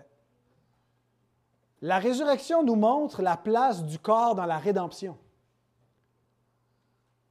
la 1.82 2.00
résurrection 2.00 2.64
nous 2.64 2.74
montre 2.74 3.22
la 3.22 3.36
place 3.36 3.84
du 3.84 4.00
corps 4.00 4.34
dans 4.34 4.46
la 4.46 4.58
rédemption. 4.58 5.16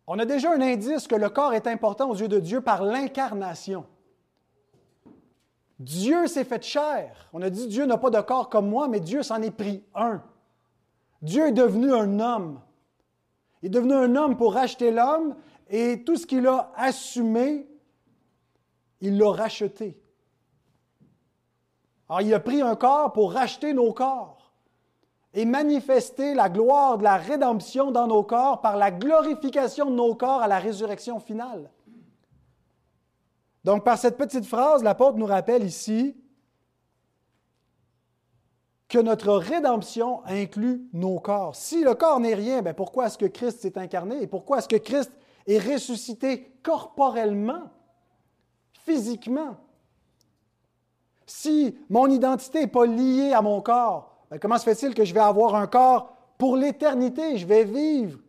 On 0.08 0.18
a 0.18 0.24
déjà 0.24 0.50
un 0.54 0.62
indice 0.62 1.10
que 1.10 1.16
le 1.16 1.28
corps 1.28 1.54
est 1.54 1.68
important 1.68 2.10
aux 2.10 2.16
yeux 2.16 2.30
de 2.30 2.40
Dieu 2.40 2.62
par 2.62 2.84
l'incarnation. 2.84 3.86
Dieu 5.80 6.28
s'est 6.28 6.46
fait 6.46 6.64
chair. 6.64 7.30
On 7.34 7.42
a 7.42 7.50
dit 7.50 7.68
Dieu 7.68 7.86
n'a 7.86 7.98
pas 7.98 8.10
de 8.10 8.22
corps 8.22 8.50
comme 8.50 8.70
moi, 8.70 8.88
mais 8.88 9.00
Dieu 9.00 9.24
s'en 9.24 9.42
est 9.42 9.52
pris 9.52 9.84
un. 9.94 10.22
Dieu 11.22 11.48
est 11.48 11.52
devenu 11.52 11.94
un 11.94 12.20
homme. 12.20 12.62
Il 13.62 13.68
est 13.68 13.70
devenu 13.70 13.94
un 13.94 14.16
homme 14.16 14.38
pour 14.38 14.54
racheter 14.54 14.92
l'homme 14.92 15.36
et 15.70 16.04
tout 16.04 16.16
ce 16.16 16.26
qu'il 16.26 16.46
a 16.48 16.72
assumé, 16.76 17.68
il 19.02 19.18
l'a 19.18 19.32
racheté. 19.32 20.00
Alors 22.08 22.22
il 22.22 22.34
a 22.34 22.40
pris 22.40 22.62
un 22.62 22.76
corps 22.76 23.12
pour 23.14 23.34
racheter 23.34 23.74
nos 23.74 23.92
corps 23.92 24.54
et 25.34 25.46
manifester 25.46 26.34
la 26.34 26.50
gloire 26.50 26.98
de 26.98 27.04
la 27.04 27.18
rédemption 27.18 27.92
dans 27.92 28.08
nos 28.08 28.24
corps 28.24 28.62
par 28.62 28.78
la 28.78 28.92
glorification 28.92 29.90
de 29.90 29.96
nos 29.96 30.16
corps 30.16 30.42
à 30.42 30.48
la 30.48 30.60
résurrection 30.60 31.20
finale. 31.20 31.72
Donc, 33.66 33.84
par 33.84 33.98
cette 33.98 34.16
petite 34.16 34.46
phrase, 34.46 34.84
l'apôtre 34.84 35.18
nous 35.18 35.26
rappelle 35.26 35.64
ici 35.64 36.16
que 38.88 39.00
notre 39.00 39.34
rédemption 39.34 40.24
inclut 40.26 40.88
nos 40.94 41.20
corps. 41.20 41.56
Si 41.56 41.84
le 41.84 41.96
corps 41.96 42.20
n'est 42.20 42.36
rien, 42.36 42.62
bien 42.62 42.76
pourquoi 42.76 43.08
est-ce 43.08 43.18
que 43.18 43.26
Christ 43.26 43.62
s'est 43.62 43.80
incarné 43.80 44.22
et 44.22 44.28
pourquoi 44.28 44.60
est-ce 44.60 44.68
que 44.68 44.76
Christ 44.76 45.12
est 45.48 45.58
ressuscité 45.58 46.60
corporellement, 46.62 47.72
physiquement? 48.86 49.58
Si 51.26 51.76
mon 51.90 52.06
identité 52.06 52.60
n'est 52.60 52.68
pas 52.68 52.86
liée 52.86 53.34
à 53.34 53.42
mon 53.42 53.62
corps, 53.62 54.28
bien 54.30 54.38
comment 54.38 54.60
se 54.60 54.64
fait-il 54.64 54.94
que 54.94 55.06
je 55.06 55.14
vais 55.16 55.20
avoir 55.20 55.56
un 55.56 55.66
corps 55.66 56.16
pour 56.38 56.56
l'éternité? 56.56 57.40
Je 57.40 57.48
vais 57.48 57.64
vivre 57.64 58.20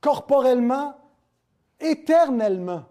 corporellement, 0.00 0.94
éternellement. 1.80 2.84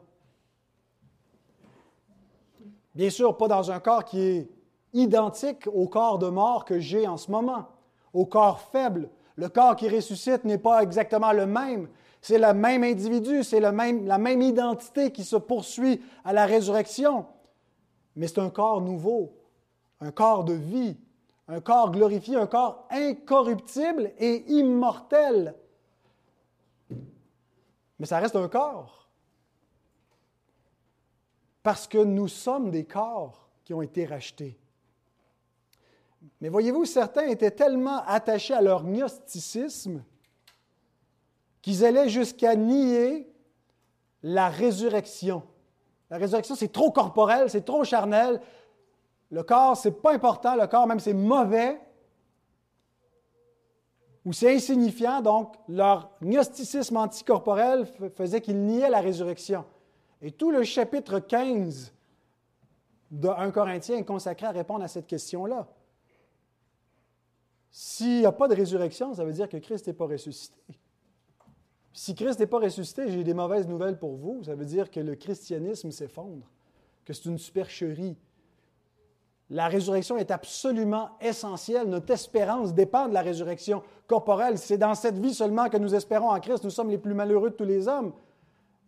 Bien 2.97 3.11
sûr, 3.11 3.37
pas 3.37 3.47
dans 3.47 3.69
un 3.69 3.79
corps 3.79 4.03
qui 4.03 4.19
est 4.19 4.49
identique 4.91 5.67
au 5.71 5.87
corps 5.87 6.17
de 6.17 6.29
mort 6.29 6.65
que 6.65 6.79
j'ai 6.79 7.07
en 7.07 7.15
ce 7.15 7.29
moment, 7.29 7.67
au 8.11 8.25
corps 8.25 8.59
faible. 8.59 9.11
Le 9.35 9.49
corps 9.49 9.75
qui 9.75 9.87
ressuscite 9.87 10.45
n'est 10.45 10.57
pas 10.57 10.81
exactement 10.81 11.31
le 11.31 11.45
même. 11.45 11.89
C'est 12.21 12.39
le 12.39 12.51
même 12.55 12.83
individu, 12.83 13.43
c'est 13.43 13.59
la 13.59 13.71
même 13.71 14.41
identité 14.41 15.11
qui 15.11 15.23
se 15.23 15.35
poursuit 15.35 16.01
à 16.25 16.33
la 16.33 16.47
résurrection. 16.47 17.27
Mais 18.15 18.27
c'est 18.27 18.39
un 18.39 18.49
corps 18.49 18.81
nouveau, 18.81 19.31
un 20.01 20.09
corps 20.09 20.43
de 20.43 20.53
vie, 20.53 20.97
un 21.47 21.61
corps 21.61 21.91
glorifié, 21.91 22.35
un 22.35 22.47
corps 22.47 22.87
incorruptible 22.89 24.11
et 24.17 24.43
immortel. 24.51 25.53
Mais 27.99 28.07
ça 28.07 28.17
reste 28.17 28.35
un 28.35 28.47
corps. 28.47 29.06
Parce 31.67 31.85
que 31.85 31.97
nous 31.97 32.29
sommes 32.29 32.71
des 32.71 32.85
corps 32.85 33.49
qui 33.65 33.73
ont 33.73 33.81
été 33.81 34.05
rachetés. 34.05 34.57
Mais 36.39 36.47
voyez-vous, 36.47 36.85
certains 36.85 37.27
étaient 37.27 37.51
tellement 37.51 38.05
attachés 38.05 38.53
à 38.53 38.61
leur 38.61 38.85
gnosticisme 38.85 40.01
qu'ils 41.61 41.83
allaient 41.83 42.07
jusqu'à 42.07 42.55
nier 42.55 43.29
la 44.23 44.47
résurrection. 44.47 45.43
La 46.09 46.15
résurrection, 46.15 46.55
c'est 46.55 46.71
trop 46.71 46.89
corporel, 46.89 47.49
c'est 47.49 47.65
trop 47.65 47.83
charnel. 47.83 48.39
Le 49.29 49.43
corps, 49.43 49.75
c'est 49.75 50.01
pas 50.01 50.13
important. 50.13 50.55
Le 50.55 50.67
corps, 50.67 50.87
même, 50.87 51.01
c'est 51.01 51.11
mauvais. 51.11 51.81
Ou 54.23 54.31
c'est 54.31 54.55
insignifiant. 54.55 55.19
Donc, 55.19 55.53
leur 55.67 56.11
gnosticisme 56.21 56.95
anticorporel 56.95 57.85
faisait 58.15 58.39
qu'ils 58.39 58.63
niaient 58.63 58.89
la 58.89 59.01
résurrection. 59.01 59.65
Et 60.21 60.31
tout 60.31 60.51
le 60.51 60.63
chapitre 60.63 61.19
15 61.19 61.93
de 63.11 63.27
1 63.27 63.51
Corinthiens 63.51 63.97
est 63.97 64.05
consacré 64.05 64.47
à 64.47 64.51
répondre 64.51 64.83
à 64.83 64.87
cette 64.87 65.07
question-là. 65.07 65.67
S'il 67.69 68.19
n'y 68.19 68.25
a 68.25 68.31
pas 68.31 68.47
de 68.47 68.55
résurrection, 68.55 69.13
ça 69.13 69.23
veut 69.23 69.33
dire 69.33 69.47
que 69.47 69.57
Christ 69.57 69.87
n'est 69.87 69.93
pas 69.93 70.07
ressuscité. 70.07 70.59
Si 71.93 72.15
Christ 72.15 72.39
n'est 72.39 72.47
pas 72.47 72.59
ressuscité, 72.59 73.09
j'ai 73.09 73.23
des 73.23 73.33
mauvaises 73.33 73.67
nouvelles 73.67 73.97
pour 73.97 74.15
vous. 74.15 74.43
Ça 74.43 74.55
veut 74.55 74.65
dire 74.65 74.89
que 74.89 74.99
le 74.99 75.15
christianisme 75.15 75.91
s'effondre, 75.91 76.49
que 77.05 77.13
c'est 77.13 77.25
une 77.25 77.37
supercherie. 77.37 78.17
La 79.49 79.67
résurrection 79.67 80.17
est 80.17 80.29
absolument 80.29 81.11
essentielle. 81.21 81.87
Notre 81.87 82.11
espérance 82.11 82.73
dépend 82.73 83.07
de 83.07 83.13
la 83.13 83.21
résurrection 83.21 83.81
corporelle. 84.05 84.57
C'est 84.57 84.77
dans 84.77 84.93
cette 84.93 85.17
vie 85.17 85.33
seulement 85.33 85.69
que 85.69 85.77
nous 85.77 85.95
espérons 85.95 86.29
en 86.29 86.39
Christ. 86.39 86.63
Nous 86.63 86.69
sommes 86.69 86.89
les 86.89 86.97
plus 86.97 87.13
malheureux 87.13 87.51
de 87.51 87.55
tous 87.55 87.63
les 87.63 87.87
hommes. 87.87 88.13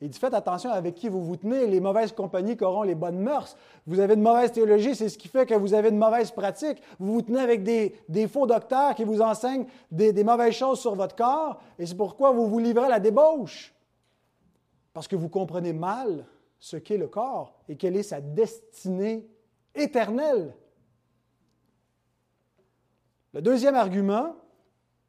Il 0.01 0.09
dit 0.09 0.17
faites 0.17 0.33
attention 0.33 0.71
avec 0.71 0.95
qui 0.95 1.09
vous 1.09 1.21
vous 1.21 1.35
tenez, 1.35 1.67
les 1.67 1.81
mauvaises 1.81 2.13
compagnies 2.13 2.55
auront 2.62 2.83
les 2.83 2.95
bonnes 2.95 3.19
mœurs. 3.19 3.57
Vous 3.85 3.99
avez 3.99 4.15
de 4.15 4.21
mauvaises 4.21 4.53
théologies, 4.53 4.95
c'est 4.95 5.09
ce 5.09 5.17
qui 5.17 5.27
fait 5.27 5.45
que 5.45 5.53
vous 5.53 5.73
avez 5.73 5.91
de 5.91 5.97
mauvaises 5.97 6.31
pratiques. 6.31 6.81
Vous 6.99 7.13
vous 7.13 7.21
tenez 7.21 7.39
avec 7.39 7.63
des, 7.63 8.27
faux 8.27 8.47
docteurs 8.47 8.95
qui 8.95 9.03
vous 9.03 9.21
enseignent 9.21 9.65
des, 9.91 10.13
des, 10.13 10.23
mauvaises 10.23 10.53
choses 10.53 10.79
sur 10.79 10.95
votre 10.95 11.15
corps, 11.15 11.59
et 11.77 11.85
c'est 11.85 11.97
pourquoi 11.97 12.31
vous 12.31 12.47
vous 12.47 12.59
livrez 12.59 12.85
à 12.85 12.89
la 12.89 12.99
débauche. 12.99 13.73
Parce 14.93 15.07
que 15.07 15.17
vous 15.17 15.29
comprenez 15.29 15.73
mal 15.73 16.25
ce 16.59 16.77
qu'est 16.77 16.97
le 16.97 17.07
corps 17.07 17.53
et 17.67 17.75
quelle 17.75 17.97
est 17.97 18.03
sa 18.03 18.21
destinée 18.21 19.27
éternelle. 19.75 20.55
Le 23.33 23.41
deuxième 23.41 23.75
argument 23.75 24.35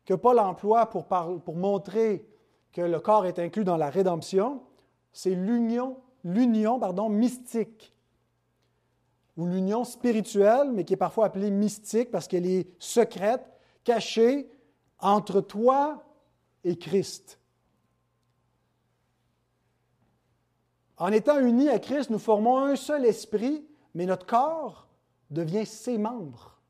que 0.04 0.14
Paul 0.14 0.40
emploie 0.40 0.86
pour, 0.86 1.06
pour 1.06 1.54
montrer 1.54 2.26
que 2.72 2.82
le 2.82 2.98
corps 3.00 3.26
est 3.26 3.38
inclus 3.38 3.64
dans 3.64 3.76
la 3.76 3.90
rédemption, 3.90 4.62
c'est 5.12 5.34
l'union, 5.34 5.98
l'union 6.24 6.78
pardon, 6.78 7.08
mystique, 7.08 7.94
ou 9.36 9.46
l'union 9.46 9.84
spirituelle, 9.84 10.70
mais 10.72 10.84
qui 10.84 10.94
est 10.94 10.98
parfois 10.98 11.26
appelée 11.26 11.50
mystique 11.50 12.10
parce 12.10 12.28
qu'elle 12.28 12.46
est 12.46 12.68
secrète, 12.78 13.44
cachée 13.84 14.50
entre 14.98 15.40
toi 15.40 16.04
et 16.64 16.76
Christ. 16.76 17.38
En 20.98 21.10
étant 21.12 21.38
unis 21.38 21.70
à 21.70 21.78
Christ, 21.78 22.10
nous 22.10 22.18
formons 22.18 22.58
un 22.58 22.76
seul 22.76 23.06
esprit, 23.06 23.64
mais 23.94 24.04
notre 24.04 24.26
corps 24.26 24.86
devient 25.30 25.64
ses 25.64 25.96
membres. 25.96 26.60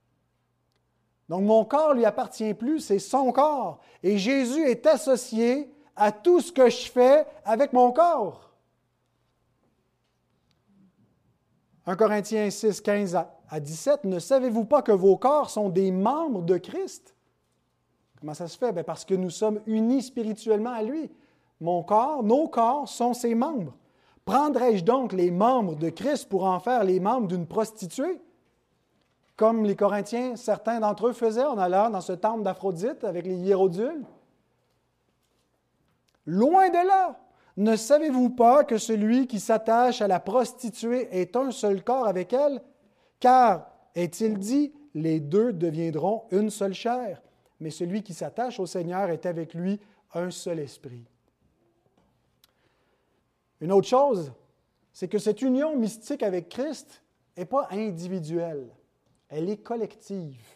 Donc 1.28 1.42
mon 1.42 1.64
corps 1.64 1.94
lui 1.94 2.04
appartient 2.04 2.54
plus, 2.54 2.80
c'est 2.80 3.00
son 3.00 3.32
corps. 3.32 3.80
Et 4.02 4.18
Jésus 4.18 4.62
est 4.62 4.86
associé 4.86 5.72
à 5.96 6.12
tout 6.12 6.40
ce 6.40 6.52
que 6.52 6.68
je 6.70 6.90
fais 6.90 7.26
avec 7.44 7.72
mon 7.72 7.92
corps. 7.92 8.50
1 11.86 11.96
Corinthiens 11.96 12.50
6, 12.50 12.80
15 12.80 13.16
à 13.48 13.60
17, 13.60 14.04
ne 14.04 14.18
savez-vous 14.18 14.64
pas 14.64 14.82
que 14.82 14.92
vos 14.92 15.16
corps 15.16 15.50
sont 15.50 15.68
des 15.68 15.90
membres 15.90 16.42
de 16.42 16.56
Christ? 16.56 17.16
Comment 18.20 18.34
ça 18.34 18.48
se 18.48 18.56
fait? 18.56 18.72
Ben, 18.72 18.84
parce 18.84 19.04
que 19.04 19.14
nous 19.14 19.30
sommes 19.30 19.60
unis 19.66 20.02
spirituellement 20.02 20.72
à 20.72 20.82
lui. 20.82 21.10
Mon 21.60 21.82
corps, 21.82 22.22
nos 22.22 22.48
corps 22.48 22.88
sont 22.88 23.14
ses 23.14 23.34
membres. 23.34 23.74
Prendrais-je 24.24 24.84
donc 24.84 25.12
les 25.12 25.30
membres 25.30 25.74
de 25.74 25.88
Christ 25.88 26.28
pour 26.28 26.44
en 26.44 26.60
faire 26.60 26.84
les 26.84 27.00
membres 27.00 27.26
d'une 27.26 27.46
prostituée? 27.46 28.20
Comme 29.36 29.64
les 29.64 29.74
Corinthiens, 29.74 30.36
certains 30.36 30.80
d'entre 30.80 31.08
eux 31.08 31.12
faisaient 31.12 31.44
en 31.44 31.58
allant 31.58 31.88
dans 31.88 32.02
ce 32.02 32.12
temple 32.12 32.42
d'Aphrodite 32.42 33.04
avec 33.04 33.26
les 33.26 33.36
hiérodules. 33.36 34.04
Loin 36.30 36.68
de 36.68 36.86
là. 36.86 37.18
Ne 37.56 37.74
savez-vous 37.74 38.30
pas 38.30 38.62
que 38.62 38.78
celui 38.78 39.26
qui 39.26 39.40
s'attache 39.40 40.00
à 40.00 40.06
la 40.06 40.20
prostituée 40.20 41.08
est 41.10 41.34
un 41.34 41.50
seul 41.50 41.82
corps 41.82 42.06
avec 42.06 42.32
elle? 42.32 42.62
Car, 43.18 43.68
est-il 43.96 44.38
dit, 44.38 44.72
les 44.94 45.18
deux 45.18 45.52
deviendront 45.52 46.28
une 46.30 46.48
seule 46.48 46.72
chair. 46.72 47.20
Mais 47.58 47.70
celui 47.70 48.04
qui 48.04 48.14
s'attache 48.14 48.60
au 48.60 48.66
Seigneur 48.66 49.10
est 49.10 49.26
avec 49.26 49.54
lui 49.54 49.80
un 50.14 50.30
seul 50.30 50.60
esprit. 50.60 51.04
Une 53.60 53.72
autre 53.72 53.88
chose, 53.88 54.32
c'est 54.92 55.08
que 55.08 55.18
cette 55.18 55.42
union 55.42 55.76
mystique 55.76 56.22
avec 56.22 56.48
Christ 56.48 57.02
n'est 57.36 57.44
pas 57.44 57.66
individuelle, 57.72 58.68
elle 59.28 59.50
est 59.50 59.64
collective. 59.64 60.46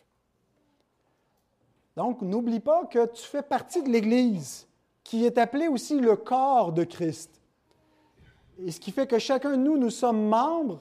Donc, 1.97 2.23
n'oublie 2.23 2.61
pas 2.61 2.87
que 2.87 3.07
tu 3.07 3.25
fais 3.25 3.43
partie 3.43 3.83
de 3.83 3.89
l'Église 3.89 4.69
qui 5.05 5.27
est 5.27 5.39
appelé 5.39 5.69
aussi 5.69 6.01
le 6.01 6.17
corps 6.17 6.73
de 6.73 6.83
Christ. 6.83 7.41
Et 8.65 8.71
ce 8.71 8.81
qui 8.81 8.91
fait 8.91 9.07
que 9.07 9.19
chacun 9.19 9.53
de 9.53 9.57
nous, 9.57 9.77
nous 9.77 9.91
sommes 9.91 10.27
membres 10.27 10.81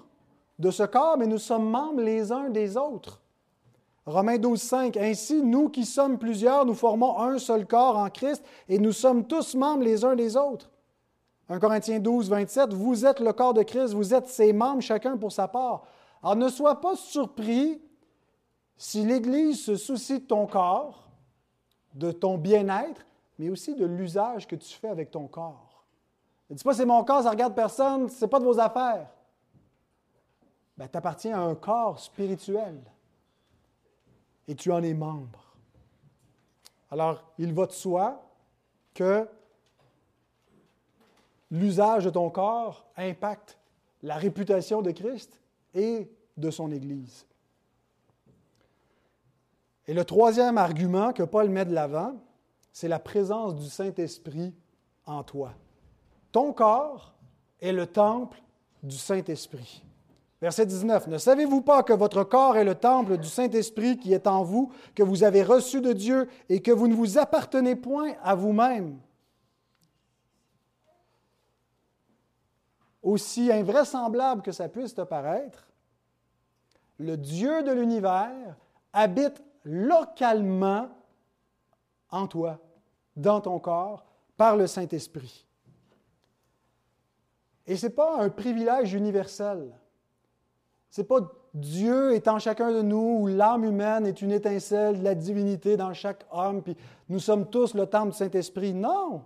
de 0.57 0.71
ce 0.71 0.83
corps, 0.83 1.17
mais 1.17 1.27
nous 1.27 1.37
sommes 1.37 1.69
membres 1.69 2.01
les 2.01 2.31
uns 2.31 2.49
des 2.49 2.77
autres. 2.77 3.21
Romains 4.05 4.37
12, 4.37 4.61
5. 4.61 4.97
Ainsi, 4.97 5.41
nous 5.41 5.69
qui 5.69 5.85
sommes 5.85 6.17
plusieurs, 6.17 6.65
nous 6.65 6.73
formons 6.73 7.19
un 7.19 7.37
seul 7.37 7.65
corps 7.65 7.97
en 7.97 8.09
Christ 8.09 8.43
et 8.67 8.79
nous 8.79 8.91
sommes 8.91 9.25
tous 9.25 9.55
membres 9.55 9.83
les 9.83 10.03
uns 10.03 10.15
des 10.15 10.35
autres. 10.35 10.69
1 11.49 11.59
Corinthiens 11.59 11.99
12, 11.99 12.29
27. 12.29 12.73
Vous 12.73 13.05
êtes 13.05 13.19
le 13.19 13.33
corps 13.33 13.53
de 13.53 13.63
Christ, 13.63 13.93
vous 13.93 14.13
êtes 14.13 14.27
ses 14.27 14.53
membres, 14.53 14.81
chacun 14.81 15.17
pour 15.17 15.31
sa 15.31 15.47
part. 15.47 15.83
Alors 16.21 16.35
ne 16.35 16.49
sois 16.49 16.79
pas 16.79 16.95
surpris 16.95 17.81
si 18.77 19.03
l'Église 19.03 19.63
se 19.63 19.75
soucie 19.75 20.19
de 20.19 20.25
ton 20.25 20.47
corps, 20.47 21.07
de 21.93 22.11
ton 22.11 22.37
bien-être, 22.37 23.05
mais 23.39 23.49
aussi 23.49 23.75
de 23.75 23.85
l'usage 23.85 24.47
que 24.47 24.55
tu 24.55 24.73
fais 24.73 24.89
avec 24.89 25.11
ton 25.11 25.27
corps. 25.27 25.85
Ne 26.49 26.55
dis 26.55 26.63
pas 26.63 26.73
c'est 26.73 26.85
mon 26.85 27.03
corps, 27.03 27.23
ça 27.23 27.31
regarde 27.31 27.55
personne, 27.55 28.09
ce 28.09 28.23
n'est 28.23 28.29
pas 28.29 28.39
de 28.39 28.45
vos 28.45 28.59
affaires. 28.59 29.09
Ben, 30.77 30.87
tu 30.87 30.97
appartiens 30.97 31.39
à 31.39 31.43
un 31.43 31.55
corps 31.55 31.99
spirituel 31.99 32.79
et 34.47 34.55
tu 34.55 34.71
en 34.71 34.83
es 34.83 34.93
membre. 34.93 35.55
Alors, 36.91 37.23
il 37.37 37.53
va 37.53 37.65
de 37.65 37.71
soi 37.71 38.23
que 38.93 39.27
l'usage 41.49 42.05
de 42.05 42.09
ton 42.09 42.29
corps 42.29 42.85
impacte 42.97 43.57
la 44.03 44.15
réputation 44.15 44.81
de 44.81 44.91
Christ 44.91 45.39
et 45.73 46.11
de 46.37 46.51
son 46.51 46.71
Église. 46.71 47.25
Et 49.87 49.93
le 49.93 50.05
troisième 50.05 50.57
argument 50.57 51.13
que 51.13 51.23
Paul 51.23 51.49
met 51.49 51.65
de 51.65 51.73
l'avant, 51.73 52.15
c'est 52.73 52.87
la 52.87 52.99
présence 52.99 53.55
du 53.55 53.69
Saint-Esprit 53.69 54.53
en 55.05 55.23
toi. 55.23 55.53
Ton 56.31 56.51
corps 56.51 57.13
est 57.61 57.71
le 57.71 57.85
temple 57.85 58.41
du 58.81 58.97
Saint-Esprit. 58.97 59.85
Verset 60.41 60.65
19. 60.65 61.07
Ne 61.07 61.19
savez-vous 61.19 61.61
pas 61.61 61.83
que 61.83 61.93
votre 61.93 62.23
corps 62.23 62.57
est 62.57 62.65
le 62.65 62.75
temple 62.75 63.17
du 63.17 63.29
Saint-Esprit 63.29 63.97
qui 63.97 64.11
est 64.11 64.27
en 64.27 64.43
vous, 64.43 64.73
que 64.95 65.03
vous 65.03 65.23
avez 65.23 65.43
reçu 65.43 65.79
de 65.79 65.93
Dieu 65.93 66.27
et 66.49 66.61
que 66.61 66.71
vous 66.71 66.87
ne 66.87 66.95
vous 66.95 67.17
appartenez 67.17 67.75
point 67.75 68.13
à 68.23 68.35
vous-même? 68.35 68.99
Aussi 73.03 73.51
invraisemblable 73.51 74.41
que 74.41 74.51
ça 74.51 74.67
puisse 74.67 74.95
te 74.95 75.01
paraître, 75.01 75.67
le 76.97 77.17
Dieu 77.17 77.63
de 77.63 77.71
l'univers 77.71 78.57
habite 78.91 79.43
localement 79.63 80.89
en 82.13 82.27
toi, 82.27 82.59
dans 83.15 83.41
ton 83.41 83.59
corps, 83.59 84.05
par 84.37 84.55
le 84.55 84.67
Saint-Esprit. 84.67 85.45
Et 87.65 87.75
ce 87.75 87.87
n'est 87.87 87.93
pas 87.93 88.19
un 88.19 88.29
privilège 88.29 88.93
universel. 88.93 89.73
Ce 90.89 91.01
n'est 91.01 91.07
pas 91.07 91.19
Dieu 91.53 92.13
est 92.13 92.27
en 92.27 92.39
chacun 92.39 92.71
de 92.71 92.81
nous, 92.81 93.17
ou 93.21 93.27
l'âme 93.27 93.63
humaine 93.63 94.07
est 94.07 94.21
une 94.21 94.31
étincelle 94.31 94.99
de 94.99 95.03
la 95.03 95.13
divinité 95.13 95.77
dans 95.77 95.93
chaque 95.93 96.25
homme, 96.31 96.63
puis 96.63 96.75
nous 97.09 97.19
sommes 97.19 97.49
tous 97.49 97.73
le 97.75 97.85
temple 97.85 98.11
du 98.11 98.17
Saint-Esprit. 98.17 98.73
Non! 98.73 99.23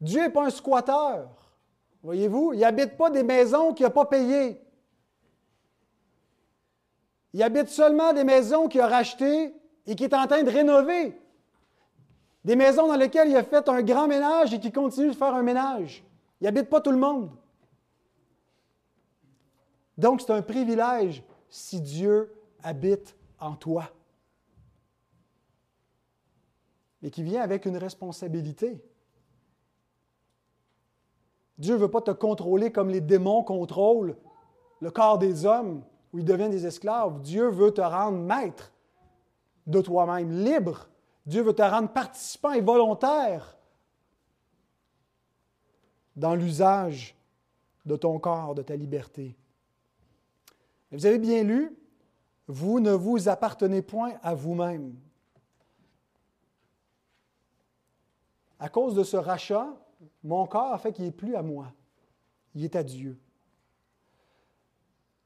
Dieu 0.00 0.20
n'est 0.20 0.30
pas 0.30 0.46
un 0.46 0.50
squatteur. 0.50 1.30
Voyez-vous, 2.02 2.52
il 2.52 2.60
n'habite 2.60 2.96
pas 2.96 3.10
des 3.10 3.22
maisons 3.22 3.74
qu'il 3.74 3.84
n'a 3.84 3.90
pas 3.90 4.06
payées. 4.06 4.60
Il 7.32 7.42
habite 7.42 7.68
seulement 7.68 8.12
des 8.12 8.24
maisons 8.24 8.68
qu'il 8.68 8.80
a 8.80 8.88
rachetées 8.88 9.54
et 9.86 9.94
qui 9.94 10.04
est 10.04 10.14
en 10.14 10.26
train 10.26 10.42
de 10.42 10.50
rénover. 10.50 11.18
Des 12.44 12.56
maisons 12.56 12.88
dans 12.88 12.96
lesquelles 12.96 13.28
il 13.28 13.36
a 13.36 13.44
fait 13.44 13.68
un 13.68 13.82
grand 13.82 14.08
ménage 14.08 14.52
et 14.52 14.60
qui 14.60 14.72
continue 14.72 15.08
de 15.08 15.16
faire 15.16 15.34
un 15.34 15.42
ménage. 15.42 16.04
Il 16.40 16.44
n'habite 16.44 16.68
pas 16.68 16.80
tout 16.80 16.90
le 16.90 16.98
monde. 16.98 17.30
Donc, 19.96 20.20
c'est 20.20 20.32
un 20.32 20.42
privilège 20.42 21.22
si 21.48 21.80
Dieu 21.80 22.32
habite 22.62 23.16
en 23.38 23.54
toi. 23.54 23.90
Mais 27.00 27.10
qui 27.10 27.22
vient 27.22 27.42
avec 27.42 27.66
une 27.66 27.76
responsabilité. 27.76 28.82
Dieu 31.58 31.74
ne 31.74 31.80
veut 31.80 31.90
pas 31.90 32.00
te 32.00 32.10
contrôler 32.10 32.72
comme 32.72 32.88
les 32.88 33.00
démons 33.00 33.44
contrôlent 33.44 34.16
le 34.80 34.90
corps 34.90 35.18
des 35.18 35.46
hommes 35.46 35.84
où 36.12 36.18
ils 36.18 36.24
deviennent 36.24 36.50
des 36.50 36.66
esclaves. 36.66 37.20
Dieu 37.22 37.48
veut 37.48 37.72
te 37.72 37.80
rendre 37.80 38.18
maître 38.18 38.72
de 39.66 39.80
toi-même, 39.80 40.30
libre. 40.44 40.88
Dieu 41.26 41.42
veut 41.42 41.54
te 41.54 41.62
rendre 41.62 41.92
participant 41.92 42.52
et 42.52 42.60
volontaire 42.60 43.56
dans 46.16 46.34
l'usage 46.34 47.16
de 47.86 47.96
ton 47.96 48.18
corps, 48.18 48.54
de 48.54 48.62
ta 48.62 48.76
liberté. 48.76 49.36
vous 50.90 51.06
avez 51.06 51.18
bien 51.18 51.42
lu, 51.42 51.76
vous 52.46 52.80
ne 52.80 52.92
vous 52.92 53.28
appartenez 53.28 53.82
point 53.82 54.14
à 54.22 54.34
vous-même. 54.34 54.94
À 58.58 58.68
cause 58.68 58.94
de 58.94 59.02
ce 59.02 59.16
rachat, 59.16 59.68
mon 60.22 60.46
corps 60.46 60.80
fait 60.80 60.92
qu'il 60.92 61.04
n'est 61.04 61.10
plus 61.10 61.34
à 61.34 61.42
moi, 61.42 61.72
il 62.54 62.64
est 62.64 62.76
à 62.76 62.82
Dieu. 62.82 63.18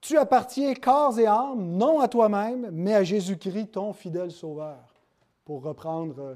Tu 0.06 0.16
appartiens 0.16 0.72
corps 0.74 1.18
et 1.18 1.26
âme, 1.26 1.76
non 1.76 1.98
à 1.98 2.06
toi-même, 2.06 2.70
mais 2.70 2.94
à 2.94 3.02
Jésus-Christ, 3.02 3.72
ton 3.72 3.92
fidèle 3.92 4.30
Sauveur. 4.30 4.78
Pour 5.44 5.64
reprendre 5.64 6.20
euh, 6.20 6.34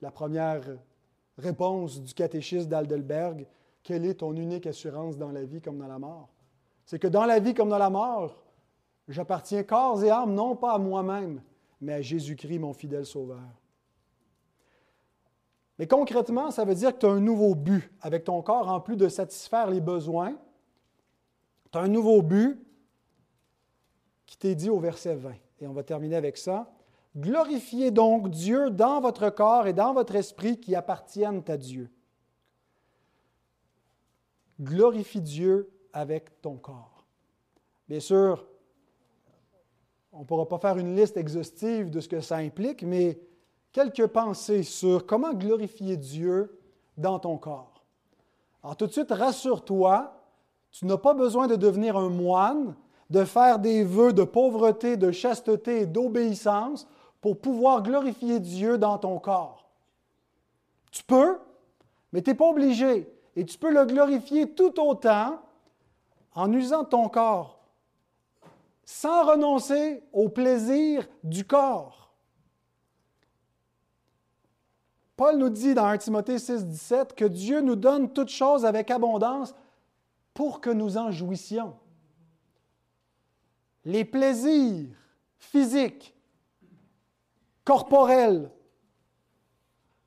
la 0.00 0.12
première 0.12 0.60
réponse 1.38 2.00
du 2.00 2.14
catéchisme 2.14 2.68
d'Aldelberg, 2.68 3.48
quelle 3.82 4.06
est 4.06 4.14
ton 4.14 4.32
unique 4.36 4.68
assurance 4.68 5.16
dans 5.16 5.32
la 5.32 5.42
vie 5.42 5.60
comme 5.60 5.78
dans 5.78 5.88
la 5.88 5.98
mort? 5.98 6.28
C'est 6.86 7.00
que 7.00 7.08
dans 7.08 7.24
la 7.24 7.40
vie 7.40 7.52
comme 7.52 7.68
dans 7.68 7.78
la 7.78 7.90
mort, 7.90 8.36
j'appartiens 9.08 9.64
corps 9.64 10.04
et 10.04 10.10
âme, 10.10 10.32
non 10.32 10.54
pas 10.54 10.74
à 10.74 10.78
moi-même, 10.78 11.42
mais 11.80 11.94
à 11.94 12.00
Jésus-Christ, 12.00 12.60
mon 12.60 12.74
fidèle 12.74 13.06
Sauveur. 13.06 13.42
Mais 15.80 15.88
concrètement, 15.88 16.52
ça 16.52 16.64
veut 16.64 16.76
dire 16.76 16.94
que 16.94 17.00
tu 17.00 17.06
as 17.06 17.10
un 17.10 17.18
nouveau 17.18 17.56
but 17.56 17.92
avec 18.02 18.22
ton 18.22 18.40
corps, 18.40 18.68
en 18.68 18.80
plus 18.80 18.96
de 18.96 19.08
satisfaire 19.08 19.68
les 19.68 19.80
besoins. 19.80 20.36
Tu 21.72 21.78
as 21.78 21.80
un 21.80 21.88
nouveau 21.88 22.22
but 22.22 22.64
qui 24.28 24.36
t'est 24.36 24.54
dit 24.54 24.68
au 24.68 24.78
verset 24.78 25.14
20. 25.14 25.32
Et 25.62 25.66
on 25.66 25.72
va 25.72 25.82
terminer 25.82 26.14
avec 26.14 26.36
ça. 26.36 26.70
Glorifiez 27.16 27.90
donc 27.90 28.28
Dieu 28.28 28.70
dans 28.70 29.00
votre 29.00 29.30
corps 29.30 29.66
et 29.66 29.72
dans 29.72 29.94
votre 29.94 30.14
esprit 30.14 30.60
qui 30.60 30.74
appartiennent 30.74 31.42
à 31.48 31.56
Dieu. 31.56 31.90
Glorifie 34.60 35.22
Dieu 35.22 35.70
avec 35.94 36.42
ton 36.42 36.56
corps. 36.56 37.06
Bien 37.88 38.00
sûr, 38.00 38.46
on 40.12 40.20
ne 40.20 40.24
pourra 40.24 40.46
pas 40.46 40.58
faire 40.58 40.76
une 40.76 40.94
liste 40.94 41.16
exhaustive 41.16 41.88
de 41.88 42.00
ce 42.00 42.08
que 42.08 42.20
ça 42.20 42.36
implique, 42.36 42.82
mais 42.82 43.18
quelques 43.72 44.08
pensées 44.08 44.62
sur 44.62 45.06
comment 45.06 45.32
glorifier 45.32 45.96
Dieu 45.96 46.60
dans 46.98 47.18
ton 47.18 47.38
corps. 47.38 47.82
Alors 48.62 48.76
tout 48.76 48.86
de 48.86 48.92
suite, 48.92 49.10
rassure-toi, 49.10 50.22
tu 50.70 50.84
n'as 50.84 50.98
pas 50.98 51.14
besoin 51.14 51.46
de 51.46 51.56
devenir 51.56 51.96
un 51.96 52.10
moine, 52.10 52.76
de 53.10 53.24
faire 53.24 53.58
des 53.58 53.84
vœux 53.84 54.12
de 54.12 54.24
pauvreté, 54.24 54.96
de 54.96 55.10
chasteté 55.10 55.80
et 55.80 55.86
d'obéissance 55.86 56.86
pour 57.20 57.40
pouvoir 57.40 57.82
glorifier 57.82 58.38
Dieu 58.40 58.78
dans 58.78 58.98
ton 58.98 59.18
corps. 59.18 59.68
Tu 60.90 61.02
peux, 61.02 61.38
mais 62.12 62.22
tu 62.22 62.30
n'es 62.30 62.36
pas 62.36 62.48
obligé. 62.48 63.12
Et 63.36 63.44
tu 63.44 63.58
peux 63.58 63.72
le 63.72 63.84
glorifier 63.84 64.50
tout 64.50 64.80
autant 64.80 65.40
en 66.34 66.52
usant 66.52 66.84
ton 66.84 67.08
corps, 67.08 67.60
sans 68.84 69.26
renoncer 69.26 70.02
au 70.12 70.28
plaisir 70.28 71.06
du 71.22 71.44
corps. 71.44 72.12
Paul 75.16 75.36
nous 75.36 75.48
dit 75.48 75.74
dans 75.74 75.86
1 75.86 75.98
Timothée 75.98 76.38
6, 76.38 76.64
17 76.64 77.14
que 77.14 77.24
Dieu 77.24 77.60
nous 77.60 77.74
donne 77.74 78.12
toutes 78.12 78.28
choses 78.28 78.64
avec 78.64 78.90
abondance 78.90 79.52
pour 80.32 80.60
que 80.60 80.70
nous 80.70 80.96
en 80.96 81.10
jouissions. 81.10 81.74
Les 83.88 84.04
plaisirs 84.04 84.94
physiques, 85.38 86.14
corporels 87.64 88.52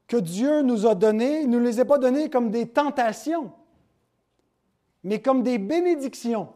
que 0.06 0.18
Dieu 0.18 0.62
nous 0.62 0.86
a 0.86 0.94
donnés, 0.94 1.48
ne 1.48 1.58
nous 1.58 1.64
les 1.64 1.80
a 1.80 1.86
pas 1.86 1.98
donnés 1.98 2.30
comme 2.30 2.52
des 2.52 2.70
tentations, 2.70 3.52
mais 5.04 5.20
comme 5.20 5.42
des 5.42 5.58
bénédictions. 5.58 6.54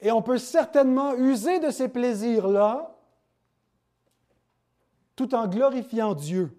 Et 0.00 0.10
on 0.10 0.22
peut 0.22 0.38
certainement 0.38 1.14
user 1.14 1.60
de 1.60 1.70
ces 1.70 1.88
plaisirs-là 1.88 2.98
tout 5.14 5.36
en 5.36 5.46
glorifiant 5.46 6.14
Dieu. 6.14 6.50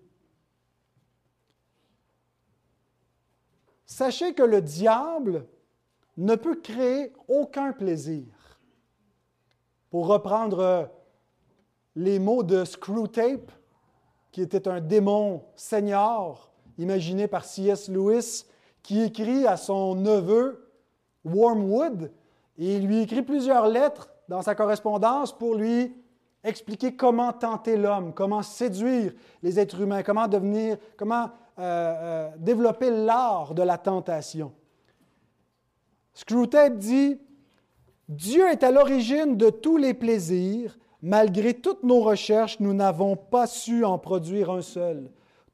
Sachez 3.85 4.33
que 4.33 4.43
le 4.43 4.61
diable 4.61 5.45
ne 6.17 6.35
peut 6.35 6.55
créer 6.55 7.13
aucun 7.27 7.71
plaisir. 7.71 8.25
Pour 9.89 10.07
reprendre 10.07 10.89
les 11.95 12.19
mots 12.19 12.43
de 12.43 12.63
Screwtape, 12.63 13.51
qui 14.31 14.41
était 14.41 14.67
un 14.67 14.79
démon 14.79 15.43
seigneur 15.55 16.51
imaginé 16.77 17.27
par 17.27 17.43
C.S. 17.45 17.89
Lewis, 17.89 18.45
qui 18.81 19.01
écrit 19.01 19.45
à 19.45 19.57
son 19.57 19.95
neveu 19.95 20.71
Wormwood, 21.25 22.11
et 22.57 22.79
lui 22.79 23.01
écrit 23.01 23.21
plusieurs 23.21 23.67
lettres 23.67 24.09
dans 24.27 24.41
sa 24.41 24.55
correspondance 24.55 25.37
pour 25.37 25.55
lui 25.55 25.95
expliquer 26.43 26.95
comment 26.95 27.33
tenter 27.33 27.77
l'homme, 27.77 28.13
comment 28.13 28.41
séduire 28.41 29.13
les 29.43 29.59
êtres 29.59 29.81
humains, 29.81 30.03
comment 30.03 30.27
devenir, 30.27 30.77
comment 30.97 31.29
euh, 31.59 31.59
euh, 31.59 32.29
développer 32.37 32.89
l'art 32.89 33.53
de 33.53 33.61
la 33.61 33.77
tentation. 33.77 34.51
Screwtape 36.13 36.77
dit 36.77 37.17
Dieu 38.09 38.47
est 38.49 38.63
à 38.63 38.71
l'origine 38.71 39.37
de 39.37 39.49
tous 39.49 39.77
les 39.77 39.93
plaisirs. 39.93 40.77
Malgré 41.01 41.53
toutes 41.53 41.83
nos 41.83 42.01
recherches, 42.01 42.59
nous 42.59 42.73
n'avons 42.73 43.15
pas 43.15 43.47
su 43.47 43.85
en 43.85 43.97
produire 43.97 44.51
un 44.51 44.61
seul. 44.61 45.09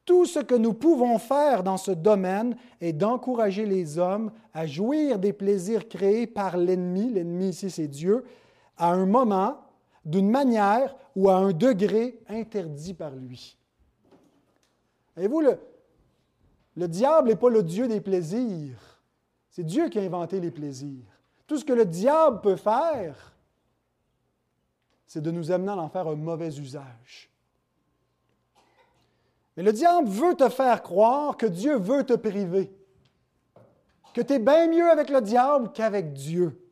Tout 0.05 0.26
ce 0.26 0.39
que 0.39 0.55
nous 0.55 0.74
pouvons 0.74 1.20
faire 1.20 1.64
dans 1.64 1.78
ce 1.78 1.91
domaine 1.91 2.55
est 2.82 2.93
d'encourager 2.93 3.66
les 3.66 3.97
hommes 3.99 4.32
à 4.53 4.66
jouir 4.66 5.20
des 5.20 5.34
plaisirs 5.34 5.88
créés 5.88 6.28
par 6.28 6.58
l'ennemi, 6.58 7.12
l'ennemi 7.12 7.49
ici 7.49 7.70
c'est 7.70 7.88
Dieu, 7.88 8.24
à 8.78 8.91
un 8.91 9.05
moment 9.05 9.58
d'une 10.05 10.30
manière 10.30 10.95
ou 11.16 11.30
à 11.30 11.36
un 11.36 11.51
degré 11.51 12.20
interdit 12.30 12.93
par 12.93 13.16
lui. 13.16 13.58
Voyez-vous, 15.16 15.41
le, 15.41 15.60
le 16.76 16.88
diable 16.88 17.30
n'est 17.30 17.36
pas 17.36 17.49
le 17.49 17.64
Dieu 17.64 17.88
des 17.88 18.01
plaisirs. 18.01 18.97
C'est 19.58 19.64
Dieu 19.64 19.89
qui 19.89 19.97
a 19.97 20.03
inventé 20.03 20.39
les 20.39 20.51
plaisirs. 20.51 21.20
Tout 21.47 21.58
ce 21.58 21.66
que 21.66 21.74
le 21.74 21.84
diable 21.84 22.41
peut 22.41 22.58
faire, 22.58 23.36
c'est 25.08 25.20
de 25.20 25.32
nous 25.32 25.49
amener 25.49 25.72
à 25.72 25.78
en 25.78 25.89
faire 25.89 26.08
un 26.08 26.16
mauvais 26.16 26.55
usage. 26.60 27.32
Mais 29.55 29.64
le 29.64 29.74
diable 29.74 30.10
veut 30.10 30.36
te 30.36 30.47
faire 30.49 30.84
croire 30.84 31.38
que 31.38 31.47
Dieu 31.47 31.76
veut 31.76 32.05
te 32.05 32.14
priver, 32.14 32.72
que 34.14 34.22
tu 34.22 34.34
es 34.34 34.38
bien 34.38 34.68
mieux 34.68 34.91
avec 34.91 35.10
le 35.10 35.22
diable 35.22 35.72
qu'avec 35.74 36.14
Dieu. 36.14 36.64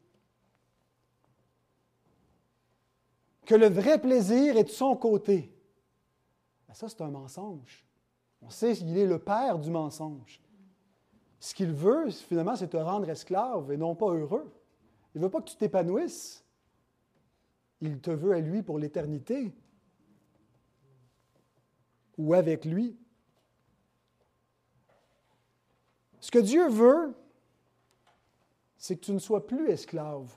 que 3.47 3.55
le 3.55 3.67
vrai 3.67 3.99
plaisir 3.99 4.57
est 4.57 4.65
de 4.65 4.69
son 4.69 4.95
côté. 4.95 5.51
Ben, 6.67 6.75
ça, 6.75 6.87
c'est 6.87 7.01
un 7.01 7.09
mensonge. 7.09 7.83
On 8.43 8.51
sait 8.51 8.75
qu'il 8.75 8.95
est 8.95 9.07
le 9.07 9.17
père 9.17 9.57
du 9.57 9.71
mensonge. 9.71 10.39
Ce 11.45 11.53
qu'il 11.53 11.73
veut, 11.73 12.09
finalement, 12.09 12.55
c'est 12.55 12.69
te 12.69 12.77
rendre 12.77 13.07
esclave 13.07 13.71
et 13.71 13.77
non 13.77 13.93
pas 13.93 14.09
heureux. 14.09 14.51
Il 15.13 15.19
ne 15.19 15.25
veut 15.25 15.29
pas 15.29 15.41
que 15.41 15.49
tu 15.51 15.55
t'épanouisses. 15.55 16.43
Il 17.81 18.01
te 18.01 18.09
veut 18.09 18.33
à 18.33 18.39
lui 18.39 18.63
pour 18.63 18.79
l'éternité 18.79 19.53
ou 22.17 22.33
avec 22.33 22.65
lui. 22.65 22.97
Ce 26.19 26.31
que 26.31 26.39
Dieu 26.39 26.67
veut, 26.67 27.13
c'est 28.79 28.95
que 28.95 29.05
tu 29.05 29.11
ne 29.11 29.19
sois 29.19 29.45
plus 29.45 29.69
esclave 29.69 30.35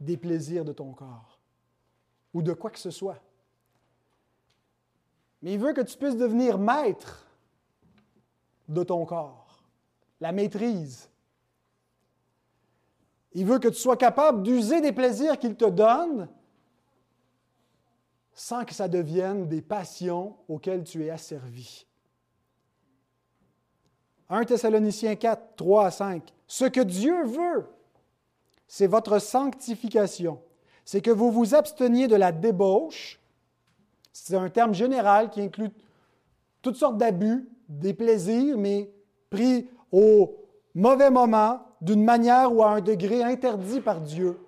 des 0.00 0.16
plaisirs 0.16 0.64
de 0.64 0.72
ton 0.72 0.92
corps 0.92 1.38
ou 2.34 2.42
de 2.42 2.52
quoi 2.52 2.72
que 2.72 2.80
ce 2.80 2.90
soit. 2.90 3.22
Mais 5.40 5.54
il 5.54 5.60
veut 5.60 5.72
que 5.72 5.82
tu 5.82 5.96
puisses 5.96 6.16
devenir 6.16 6.58
maître 6.58 7.28
de 8.68 8.82
ton 8.82 9.06
corps, 9.06 9.47
la 10.20 10.32
maîtrise. 10.32 11.08
Il 13.32 13.46
veut 13.46 13.58
que 13.58 13.68
tu 13.68 13.78
sois 13.78 13.96
capable 13.96 14.42
d'user 14.42 14.80
des 14.80 14.92
plaisirs 14.92 15.38
qu'il 15.38 15.54
te 15.54 15.66
donne 15.66 16.28
sans 18.32 18.64
que 18.64 18.72
ça 18.72 18.88
devienne 18.88 19.48
des 19.48 19.60
passions 19.60 20.36
auxquelles 20.48 20.84
tu 20.84 21.04
es 21.04 21.10
asservi. 21.10 21.86
1 24.28 24.44
Thessaloniciens 24.44 25.16
4, 25.16 25.56
3 25.56 25.86
à 25.86 25.90
5. 25.90 26.34
Ce 26.46 26.64
que 26.64 26.80
Dieu 26.80 27.24
veut, 27.24 27.66
c'est 28.66 28.86
votre 28.86 29.18
sanctification. 29.18 30.40
C'est 30.84 31.00
que 31.00 31.10
vous 31.10 31.32
vous 31.32 31.54
absteniez 31.54 32.06
de 32.06 32.16
la 32.16 32.32
débauche. 32.32 33.18
C'est 34.12 34.36
un 34.36 34.50
terme 34.50 34.74
général 34.74 35.30
qui 35.30 35.40
inclut 35.40 35.70
toutes 36.62 36.76
sortes 36.76 36.98
d'abus, 36.98 37.48
des 37.68 37.94
plaisirs, 37.94 38.56
mais 38.56 38.90
pris 39.30 39.68
au 39.92 40.36
mauvais 40.74 41.10
moment, 41.10 41.60
d'une 41.80 42.04
manière 42.04 42.54
ou 42.54 42.62
à 42.62 42.70
un 42.70 42.80
degré 42.80 43.22
interdit 43.22 43.80
par 43.80 44.00
Dieu. 44.00 44.38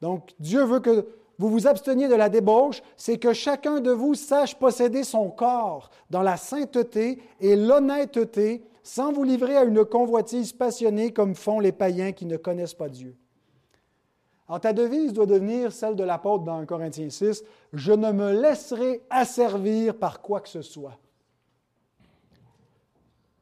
Donc, 0.00 0.34
Dieu 0.38 0.64
veut 0.64 0.80
que 0.80 1.06
vous 1.38 1.48
vous 1.48 1.66
absteniez 1.66 2.08
de 2.08 2.14
la 2.14 2.28
débauche, 2.28 2.82
c'est 2.96 3.18
que 3.18 3.32
chacun 3.32 3.80
de 3.80 3.90
vous 3.90 4.14
sache 4.14 4.54
posséder 4.54 5.02
son 5.02 5.30
corps 5.30 5.90
dans 6.10 6.22
la 6.22 6.36
sainteté 6.36 7.20
et 7.40 7.56
l'honnêteté, 7.56 8.64
sans 8.82 9.12
vous 9.12 9.24
livrer 9.24 9.56
à 9.56 9.64
une 9.64 9.84
convoitise 9.84 10.52
passionnée 10.52 11.12
comme 11.12 11.34
font 11.34 11.58
les 11.58 11.72
païens 11.72 12.12
qui 12.12 12.26
ne 12.26 12.36
connaissent 12.36 12.74
pas 12.74 12.88
Dieu. 12.88 13.16
Alors, 14.46 14.60
ta 14.60 14.72
devise 14.74 15.14
doit 15.14 15.26
devenir 15.26 15.72
celle 15.72 15.96
de 15.96 16.04
l'apôtre 16.04 16.44
dans 16.44 16.58
1 16.58 16.66
Corinthiens 16.66 17.08
6, 17.08 17.42
Je 17.72 17.92
ne 17.92 18.12
me 18.12 18.40
laisserai 18.40 19.02
asservir 19.08 19.96
par 19.96 20.20
quoi 20.20 20.40
que 20.40 20.50
ce 20.50 20.60
soit. 20.60 20.98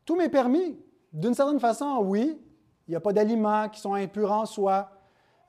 Tout 0.05 0.15
m'est 0.17 0.29
permis. 0.29 0.77
D'une 1.13 1.35
certaine 1.35 1.61
façon, 1.61 1.99
oui. 2.03 2.41
Il 2.89 2.91
n'y 2.91 2.97
a 2.97 3.01
pas 3.01 3.13
d'aliments 3.13 3.69
qui 3.69 3.81
sont 3.81 3.95
impurs 3.95 4.33
en 4.33 4.47
soi. 4.47 4.91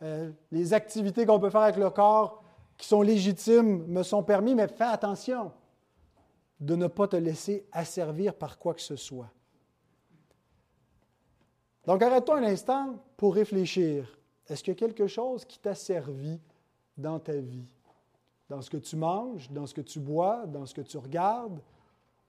Euh, 0.01 0.31
les 0.51 0.73
activités 0.73 1.25
qu'on 1.25 1.39
peut 1.39 1.49
faire 1.49 1.61
avec 1.61 1.77
le 1.77 1.89
corps 1.89 2.43
qui 2.77 2.87
sont 2.87 3.01
légitimes 3.01 3.85
me 3.87 4.03
sont 4.03 4.23
permis, 4.23 4.55
mais 4.55 4.67
fais 4.67 4.83
attention 4.83 5.51
de 6.59 6.75
ne 6.75 6.87
pas 6.87 7.07
te 7.07 7.15
laisser 7.15 7.65
asservir 7.71 8.33
par 8.33 8.57
quoi 8.57 8.73
que 8.73 8.81
ce 8.81 8.95
soit. 8.95 9.29
Donc 11.85 12.01
arrête-toi 12.01 12.37
un 12.37 12.43
instant 12.43 12.95
pour 13.17 13.35
réfléchir. 13.35 14.17
Est-ce 14.47 14.63
qu'il 14.63 14.73
y 14.73 14.77
a 14.77 14.79
quelque 14.79 15.07
chose 15.07 15.45
qui 15.45 15.59
t'a 15.59 15.75
servi 15.75 16.39
dans 16.97 17.19
ta 17.19 17.35
vie? 17.35 17.65
Dans 18.49 18.61
ce 18.61 18.69
que 18.69 18.77
tu 18.77 18.95
manges, 18.95 19.49
dans 19.51 19.65
ce 19.65 19.73
que 19.73 19.81
tu 19.81 19.99
bois, 19.99 20.45
dans 20.45 20.65
ce 20.65 20.73
que 20.73 20.81
tu 20.81 20.97
regardes, 20.97 21.59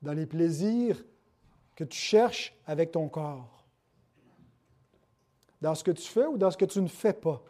dans 0.01 0.12
les 0.12 0.26
plaisirs 0.26 1.03
que 1.75 1.85
tu 1.85 1.99
cherches 1.99 2.55
avec 2.66 2.93
ton 2.93 3.09
corps? 3.09 3.64
Dans 5.61 5.75
ce 5.75 5.83
que 5.83 5.91
tu 5.91 6.07
fais 6.07 6.27
ou 6.27 6.37
dans 6.37 6.51
ce 6.51 6.57
que 6.57 6.64
tu 6.64 6.81
ne 6.81 6.89
fais 6.89 7.12
pas? 7.12 7.43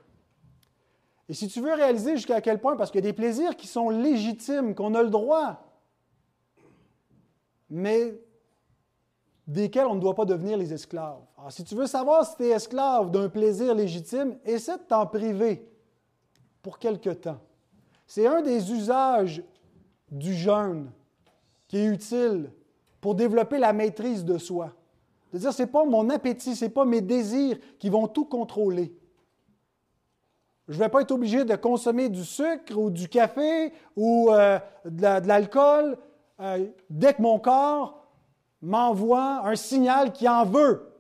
Et 1.29 1.35
si 1.35 1.49
tu 1.49 1.61
veux 1.61 1.73
réaliser 1.73 2.17
jusqu'à 2.17 2.41
quel 2.41 2.61
point, 2.61 2.77
parce 2.77 2.91
qu'il 2.91 3.03
y 3.03 3.07
a 3.07 3.11
des 3.11 3.17
plaisirs 3.17 3.57
qui 3.57 3.67
sont 3.67 3.89
légitimes, 3.89 4.75
qu'on 4.75 4.95
a 4.95 5.03
le 5.03 5.11
droit, 5.11 5.65
mais 7.71 8.21
desquels 9.47 9.87
on 9.87 9.95
ne 9.95 10.01
doit 10.01 10.15
pas 10.15 10.25
devenir 10.25 10.57
les 10.57 10.73
esclaves. 10.73 11.23
Alors, 11.39 11.53
si 11.53 11.65
tu 11.65 11.75
veux 11.75 11.87
savoir 11.87 12.27
si 12.27 12.37
tu 12.37 12.45
es 12.45 12.51
esclave 12.51 13.11
d'un 13.11 13.29
plaisir 13.29 13.75
légitime, 13.75 14.39
essaie 14.45 14.77
de 14.77 14.83
t'en 14.83 15.07
priver 15.07 15.67
pour 16.63 16.79
quelque 16.79 17.11
temps. 17.11 17.41
C'est 18.07 18.27
un 18.27 18.43
des 18.43 18.71
usages 18.73 19.43
du 20.11 20.35
jeûne 20.35 20.91
qui 21.67 21.79
est 21.79 21.87
utile 21.87 22.51
pour 23.05 23.15
développer 23.15 23.59
la 23.59 23.75
maîtrise 23.75 24.25
de 24.25 24.39
soi. 24.39 24.73
De 25.31 25.37
dire, 25.37 25.53
ce 25.53 25.61
n'est 25.61 25.69
pas 25.69 25.85
mon 25.85 26.09
appétit, 26.09 26.57
ce 26.57 26.65
n'est 26.65 26.71
pas 26.71 26.87
mes 26.87 27.03
désirs 27.03 27.59
qui 27.79 27.91
vont 27.91 28.09
tout 28.09 28.25
contrôler. 28.25 28.97
Je 30.69 30.73
ne 30.73 30.79
vais 30.79 30.89
pas 30.89 31.03
être 31.03 31.11
obligé 31.11 31.45
de 31.45 31.55
consommer 31.55 32.09
du 32.09 32.25
sucre 32.25 32.79
ou 32.79 32.89
du 32.89 33.11
café 33.11 33.75
ou 33.95 34.31
euh, 34.31 34.59
de 34.87 35.29
l'alcool 35.29 35.99
euh, 36.41 36.67
dès 36.89 37.13
que 37.13 37.21
mon 37.21 37.39
corps 37.39 38.07
m'envoie 38.63 39.47
un 39.47 39.55
signal 39.55 40.11
qui 40.11 40.27
en 40.27 40.47
veut. 40.47 40.91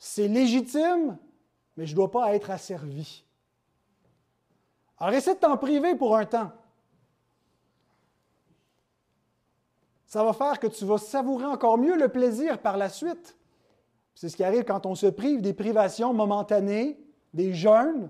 C'est 0.00 0.26
légitime, 0.26 1.16
mais 1.76 1.86
je 1.86 1.92
ne 1.92 1.96
dois 1.96 2.10
pas 2.10 2.34
être 2.34 2.50
asservi. 2.50 3.24
Alors 4.98 5.14
essaie 5.14 5.34
de 5.34 5.40
t'en 5.40 5.56
priver 5.56 5.94
pour 5.94 6.16
un 6.16 6.24
temps. 6.24 6.50
Ça 10.06 10.24
va 10.24 10.32
faire 10.32 10.58
que 10.58 10.68
tu 10.68 10.84
vas 10.84 10.98
savourer 10.98 11.44
encore 11.44 11.78
mieux 11.78 11.96
le 11.96 12.08
plaisir 12.08 12.58
par 12.58 12.76
la 12.76 12.88
suite. 12.88 13.36
C'est 14.14 14.28
ce 14.28 14.36
qui 14.36 14.44
arrive 14.44 14.64
quand 14.64 14.86
on 14.86 14.94
se 14.94 15.06
prive 15.06 15.42
des 15.42 15.52
privations 15.52 16.14
momentanées, 16.14 16.98
des 17.34 17.52
jeûnes. 17.52 18.08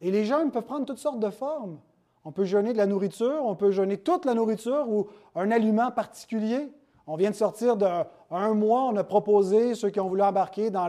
Et 0.00 0.10
les 0.10 0.24
jeûnes 0.24 0.50
peuvent 0.50 0.64
prendre 0.64 0.86
toutes 0.86 0.98
sortes 0.98 1.18
de 1.18 1.30
formes. 1.30 1.80
On 2.24 2.32
peut 2.32 2.44
jeûner 2.44 2.72
de 2.72 2.78
la 2.78 2.86
nourriture, 2.86 3.42
on 3.44 3.56
peut 3.56 3.70
jeûner 3.70 3.96
toute 3.96 4.26
la 4.26 4.34
nourriture 4.34 4.88
ou 4.88 5.08
un 5.34 5.50
aliment 5.50 5.90
particulier. 5.90 6.70
On 7.06 7.16
vient 7.16 7.30
de 7.30 7.34
sortir 7.34 7.76
d'un 7.76 8.54
mois, 8.54 8.82
on 8.84 8.96
a 8.96 9.04
proposé, 9.04 9.74
ceux 9.74 9.90
qui 9.90 9.98
ont 9.98 10.08
voulu 10.08 10.22
embarquer 10.22 10.70
dans 10.70 10.88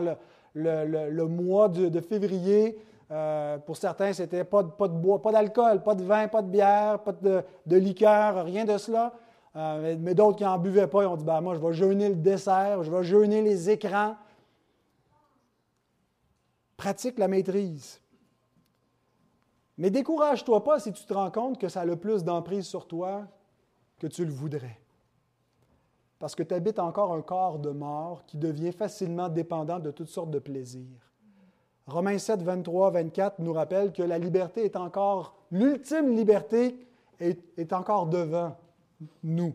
le, 0.54 1.26
mois 1.26 1.68
de, 1.68 2.00
février, 2.00 2.78
euh, 3.12 3.58
pour 3.58 3.76
certains, 3.76 4.14
c'était 4.14 4.42
pas, 4.42 4.62
de 4.62 4.94
bois, 4.94 5.20
pas 5.20 5.32
d'alcool, 5.32 5.82
pas 5.82 5.94
de 5.94 6.02
vin, 6.02 6.28
pas 6.28 6.40
de 6.40 6.48
bière, 6.48 6.98
pas 7.00 7.12
de, 7.12 7.76
liqueur, 7.76 8.46
rien 8.46 8.64
de 8.64 8.78
cela. 8.78 9.12
Euh, 9.54 9.96
mais 10.00 10.14
d'autres 10.14 10.38
qui 10.38 10.44
n'en 10.44 10.56
buvaient 10.56 10.86
pas, 10.86 11.02
ils 11.02 11.06
ont 11.06 11.16
dit 11.16 11.24
ben, 11.24 11.42
Moi, 11.42 11.54
je 11.54 11.60
vais 11.60 11.74
jeûner 11.74 12.08
le 12.08 12.14
dessert, 12.14 12.82
je 12.82 12.90
vais 12.90 13.02
jeûner 13.02 13.42
les 13.42 13.68
écrans, 13.68 14.16
pratique 16.78 17.18
la 17.18 17.28
maîtrise. 17.28 18.00
Mais 19.76 19.90
décourage-toi 19.90 20.64
pas 20.64 20.80
si 20.80 20.90
tu 20.90 21.04
te 21.04 21.12
rends 21.12 21.30
compte 21.30 21.58
que 21.58 21.68
ça 21.68 21.82
a 21.82 21.84
le 21.84 21.96
plus 21.96 22.24
d'emprise 22.24 22.66
sur 22.66 22.86
toi 22.86 23.26
que 23.98 24.06
tu 24.06 24.24
le 24.24 24.32
voudrais. 24.32 24.80
Parce 26.18 26.34
que 26.34 26.42
tu 26.42 26.54
habites 26.54 26.78
encore 26.78 27.12
un 27.12 27.20
corps 27.20 27.58
de 27.58 27.70
mort 27.70 28.24
qui 28.24 28.38
devient 28.38 28.72
facilement 28.72 29.28
dépendant 29.28 29.80
de 29.80 29.90
toutes 29.90 30.08
sortes 30.08 30.30
de 30.30 30.38
plaisirs. 30.38 31.11
Romains 31.92 32.18
7, 32.18 32.42
23, 32.42 32.90
24 32.90 33.38
nous 33.40 33.52
rappelle 33.52 33.92
que 33.92 34.02
la 34.02 34.18
liberté 34.18 34.64
est 34.64 34.76
encore, 34.76 35.34
l'ultime 35.50 36.16
liberté 36.16 36.74
est, 37.20 37.38
est 37.58 37.74
encore 37.74 38.06
devant 38.06 38.56
nous. 39.22 39.54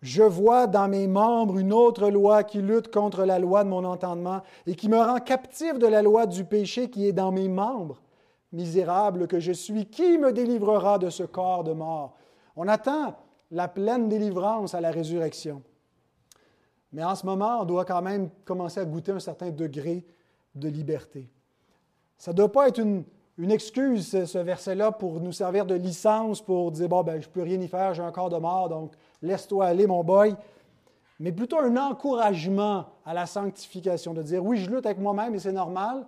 Je 0.00 0.22
vois 0.22 0.66
dans 0.66 0.88
mes 0.88 1.06
membres 1.06 1.58
une 1.58 1.74
autre 1.74 2.08
loi 2.08 2.44
qui 2.44 2.62
lutte 2.62 2.90
contre 2.90 3.26
la 3.26 3.38
loi 3.38 3.62
de 3.64 3.68
mon 3.68 3.84
entendement 3.84 4.40
et 4.66 4.74
qui 4.74 4.88
me 4.88 4.96
rend 4.96 5.18
captif 5.18 5.78
de 5.78 5.86
la 5.86 6.00
loi 6.00 6.24
du 6.24 6.44
péché 6.44 6.88
qui 6.88 7.06
est 7.06 7.12
dans 7.12 7.30
mes 7.30 7.48
membres. 7.48 8.00
Misérable 8.52 9.28
que 9.28 9.38
je 9.38 9.52
suis, 9.52 9.84
qui 9.84 10.16
me 10.16 10.32
délivrera 10.32 10.98
de 10.98 11.10
ce 11.10 11.24
corps 11.24 11.62
de 11.62 11.72
mort? 11.72 12.16
On 12.56 12.68
attend 12.68 13.14
la 13.50 13.68
pleine 13.68 14.08
délivrance 14.08 14.74
à 14.74 14.80
la 14.80 14.90
résurrection. 14.90 15.62
Mais 16.92 17.04
en 17.04 17.14
ce 17.14 17.26
moment, 17.26 17.60
on 17.60 17.64
doit 17.66 17.84
quand 17.84 18.02
même 18.02 18.30
commencer 18.46 18.80
à 18.80 18.86
goûter 18.86 19.12
un 19.12 19.20
certain 19.20 19.50
degré 19.50 20.06
de 20.54 20.68
liberté. 20.68 21.28
Ça 22.20 22.32
ne 22.32 22.36
doit 22.36 22.52
pas 22.52 22.68
être 22.68 22.78
une, 22.78 23.04
excuse, 23.50 24.26
ce, 24.26 24.38
verset-là, 24.38 24.92
pour 24.92 25.22
nous 25.22 25.32
servir 25.32 25.64
de 25.64 25.74
licence, 25.74 26.42
pour 26.42 26.70
dire, 26.70 26.86
bon, 26.86 27.02
ben, 27.02 27.18
je 27.18 27.26
ne 27.26 27.32
peux 27.32 27.40
rien 27.40 27.58
y 27.58 27.66
faire, 27.66 27.94
j'ai 27.94 28.02
un 28.02 28.12
corps 28.12 28.28
de 28.28 28.36
mort, 28.36 28.68
donc 28.68 28.92
laisse-toi 29.22 29.64
aller, 29.64 29.86
mon 29.86 30.04
boy, 30.04 30.36
mais 31.18 31.32
plutôt 31.32 31.58
un 31.58 31.74
encouragement 31.78 32.84
à 33.06 33.14
la 33.14 33.24
sanctification, 33.24 34.12
de 34.12 34.22
dire 34.22 34.44
oui, 34.44 34.58
je 34.58 34.68
lutte 34.68 34.84
avec 34.84 34.98
moi-même 34.98 35.34
et 35.34 35.38
c'est 35.38 35.50
normal, 35.50 36.06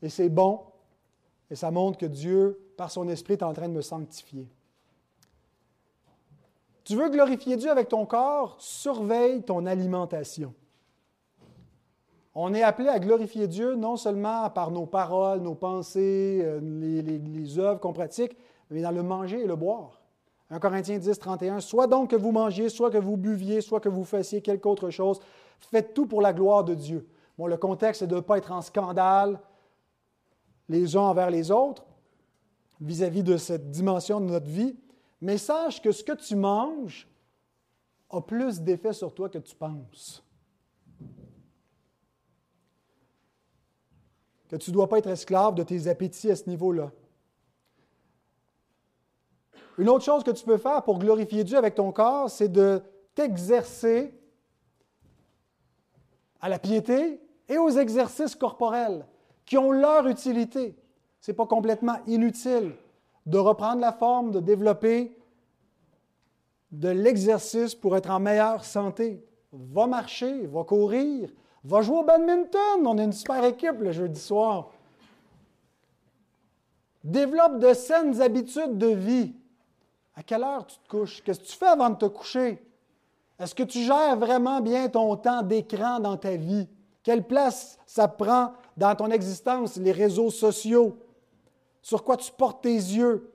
et 0.00 0.08
c'est 0.08 0.28
bon, 0.28 0.60
et 1.50 1.56
ça 1.56 1.72
montre 1.72 1.98
que 1.98 2.06
Dieu, 2.06 2.72
par 2.76 2.92
son 2.92 3.08
esprit, 3.08 3.32
est 3.32 3.42
en 3.42 3.52
train 3.52 3.68
de 3.68 3.74
me 3.74 3.82
sanctifier. 3.82 4.46
Tu 6.84 6.94
veux 6.94 7.10
glorifier 7.10 7.56
Dieu 7.56 7.72
avec 7.72 7.88
ton 7.88 8.06
corps, 8.06 8.54
surveille 8.60 9.42
ton 9.42 9.66
alimentation. 9.66 10.54
On 12.34 12.52
est 12.52 12.62
appelé 12.62 12.88
à 12.88 12.98
glorifier 12.98 13.46
Dieu 13.46 13.76
non 13.76 13.96
seulement 13.96 14.50
par 14.50 14.72
nos 14.72 14.86
paroles, 14.86 15.40
nos 15.40 15.54
pensées, 15.54 16.40
euh, 16.42 16.60
les, 16.60 17.58
œuvres 17.58 17.78
qu'on 17.78 17.92
pratique, 17.92 18.36
mais 18.70 18.82
dans 18.82 18.90
le 18.90 19.04
manger 19.04 19.42
et 19.42 19.46
le 19.46 19.54
boire. 19.54 20.00
1 20.50 20.58
Corinthiens 20.58 20.98
10, 20.98 21.18
31, 21.18 21.60
soit 21.60 21.86
donc 21.86 22.10
que 22.10 22.16
vous 22.16 22.32
mangiez, 22.32 22.68
soit 22.68 22.90
que 22.90 22.98
vous 22.98 23.16
buviez, 23.16 23.60
soit 23.60 23.80
que 23.80 23.88
vous 23.88 24.04
fassiez 24.04 24.42
quelque 24.42 24.66
autre 24.66 24.90
chose, 24.90 25.20
faites 25.60 25.94
tout 25.94 26.06
pour 26.06 26.20
la 26.20 26.32
gloire 26.32 26.64
de 26.64 26.74
Dieu. 26.74 27.08
Bon, 27.38 27.46
le 27.46 27.56
contexte 27.56 28.02
est 28.02 28.06
de 28.06 28.16
ne 28.16 28.20
pas 28.20 28.38
être 28.38 28.52
en 28.52 28.62
scandale 28.62 29.40
les 30.68 30.96
uns 30.96 31.02
envers 31.02 31.30
les 31.30 31.50
autres 31.50 31.84
vis-à-vis 32.80 33.22
de 33.22 33.36
cette 33.36 33.70
dimension 33.70 34.20
de 34.20 34.26
notre 34.26 34.50
vie, 34.50 34.76
mais 35.20 35.38
sache 35.38 35.80
que 35.80 35.92
ce 35.92 36.02
que 36.02 36.12
tu 36.12 36.34
manges 36.34 37.08
a 38.10 38.20
plus 38.20 38.60
d'effet 38.60 38.92
sur 38.92 39.14
toi 39.14 39.28
que 39.28 39.38
tu 39.38 39.54
penses. 39.54 40.24
Que 44.48 44.56
tu 44.56 44.70
ne 44.70 44.74
dois 44.74 44.88
pas 44.88 44.98
être 44.98 45.08
esclave 45.08 45.54
de 45.54 45.62
tes 45.62 45.88
appétits 45.88 46.30
à 46.30 46.36
ce 46.36 46.48
niveau-là. 46.48 46.90
Une 49.78 49.88
autre 49.88 50.04
chose 50.04 50.22
que 50.22 50.30
tu 50.30 50.44
peux 50.44 50.58
faire 50.58 50.82
pour 50.82 50.98
glorifier 50.98 51.42
Dieu 51.44 51.58
avec 51.58 51.74
ton 51.74 51.90
corps, 51.90 52.30
c'est 52.30 52.48
de 52.48 52.82
t'exercer 53.14 54.14
à 56.40 56.48
la 56.48 56.58
piété 56.58 57.20
et 57.48 57.58
aux 57.58 57.70
exercices 57.70 58.34
corporels 58.34 59.06
qui 59.44 59.58
ont 59.58 59.72
leur 59.72 60.06
utilité. 60.06 60.76
Ce 61.20 61.30
n'est 61.30 61.36
pas 61.36 61.46
complètement 61.46 61.98
inutile 62.06 62.74
de 63.26 63.38
reprendre 63.38 63.80
la 63.80 63.92
forme, 63.92 64.30
de 64.30 64.40
développer 64.40 65.16
de 66.70 66.88
l'exercice 66.88 67.74
pour 67.74 67.96
être 67.96 68.10
en 68.10 68.20
meilleure 68.20 68.64
santé. 68.64 69.24
Va 69.52 69.86
marcher, 69.86 70.46
va 70.46 70.64
courir, 70.64 71.30
va 71.64 71.82
jouer 71.82 71.98
au 71.98 72.04
badminton. 72.04 72.86
On 72.86 72.98
est 72.98 73.04
une 73.04 73.12
super 73.12 73.44
équipe 73.44 73.80
le 73.80 73.92
jeudi 73.92 74.20
soir. 74.20 74.70
Développe 77.02 77.58
de 77.58 77.74
saines 77.74 78.20
habitudes 78.20 78.78
de 78.78 78.88
vie. 78.88 79.34
À 80.14 80.22
quelle 80.22 80.42
heure 80.42 80.66
tu 80.66 80.78
te 80.78 80.88
couches? 80.88 81.22
Qu'est-ce 81.22 81.40
que 81.40 81.46
tu 81.46 81.56
fais 81.56 81.66
avant 81.66 81.90
de 81.90 81.96
te 81.96 82.06
coucher? 82.06 82.62
Est-ce 83.38 83.54
que 83.54 83.64
tu 83.64 83.80
gères 83.80 84.16
vraiment 84.16 84.60
bien 84.60 84.88
ton 84.88 85.16
temps 85.16 85.42
d'écran 85.42 85.98
dans 85.98 86.16
ta 86.16 86.36
vie? 86.36 86.68
Quelle 87.02 87.26
place 87.26 87.78
ça 87.84 88.08
prend 88.08 88.52
dans 88.76 88.94
ton 88.94 89.10
existence, 89.10 89.76
les 89.76 89.92
réseaux 89.92 90.30
sociaux? 90.30 90.96
Sur 91.82 92.04
quoi 92.04 92.16
tu 92.16 92.30
portes 92.32 92.62
tes 92.62 92.74
yeux? 92.74 93.30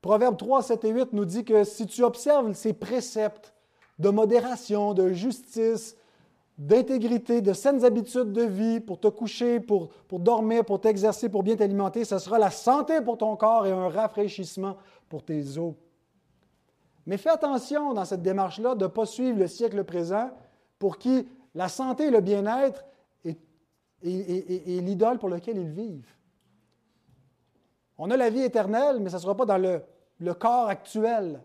Proverbe 0.00 0.36
3, 0.36 0.62
7 0.62 0.84
et 0.84 0.90
8 0.90 1.12
nous 1.12 1.24
dit 1.24 1.44
que 1.44 1.62
si 1.62 1.86
tu 1.86 2.02
observes 2.02 2.52
ces 2.54 2.72
préceptes 2.72 3.52
de 3.98 4.08
modération, 4.08 4.94
de 4.94 5.10
justice, 5.10 5.96
d'intégrité, 6.58 7.40
de 7.40 7.52
saines 7.52 7.84
habitudes 7.84 8.32
de 8.32 8.42
vie 8.42 8.80
pour 8.80 9.00
te 9.00 9.08
coucher, 9.08 9.60
pour, 9.60 9.90
dormir, 10.10 10.64
pour 10.64 10.80
t'exercer, 10.80 11.28
pour 11.28 11.42
bien 11.42 11.56
t'alimenter, 11.56 12.04
ce 12.04 12.18
sera 12.18 12.38
la 12.38 12.50
santé 12.50 13.00
pour 13.00 13.18
ton 13.18 13.36
corps 13.36 13.66
et 13.66 13.72
un 13.72 13.88
rafraîchissement 13.88 14.76
pour 15.08 15.24
tes 15.24 15.58
os. 15.58 15.74
Mais 17.06 17.16
fais 17.16 17.30
attention 17.30 17.94
dans 17.94 18.04
cette 18.04 18.22
démarche-là 18.22 18.74
de 18.74 18.84
ne 18.84 18.88
pas 18.88 19.06
suivre 19.06 19.38
le 19.38 19.48
siècle 19.48 19.82
présent 19.84 20.30
pour 20.78 20.98
qui 20.98 21.26
la 21.54 21.68
santé 21.68 22.04
et 22.04 22.10
le 22.10 22.20
bien-être 22.20 22.84
est, 23.24 23.36
l'idole 24.02 25.18
pour 25.18 25.28
laquelle 25.28 25.58
ils 25.58 25.70
vivent. 25.70 26.14
On 27.98 28.10
a 28.10 28.16
la 28.16 28.30
vie 28.30 28.42
éternelle, 28.42 29.00
mais 29.00 29.10
ça 29.10 29.16
ne 29.16 29.22
sera 29.22 29.36
pas 29.36 29.46
dans 29.46 29.58
le 29.58 30.34
corps 30.34 30.68
actuel. 30.68 31.40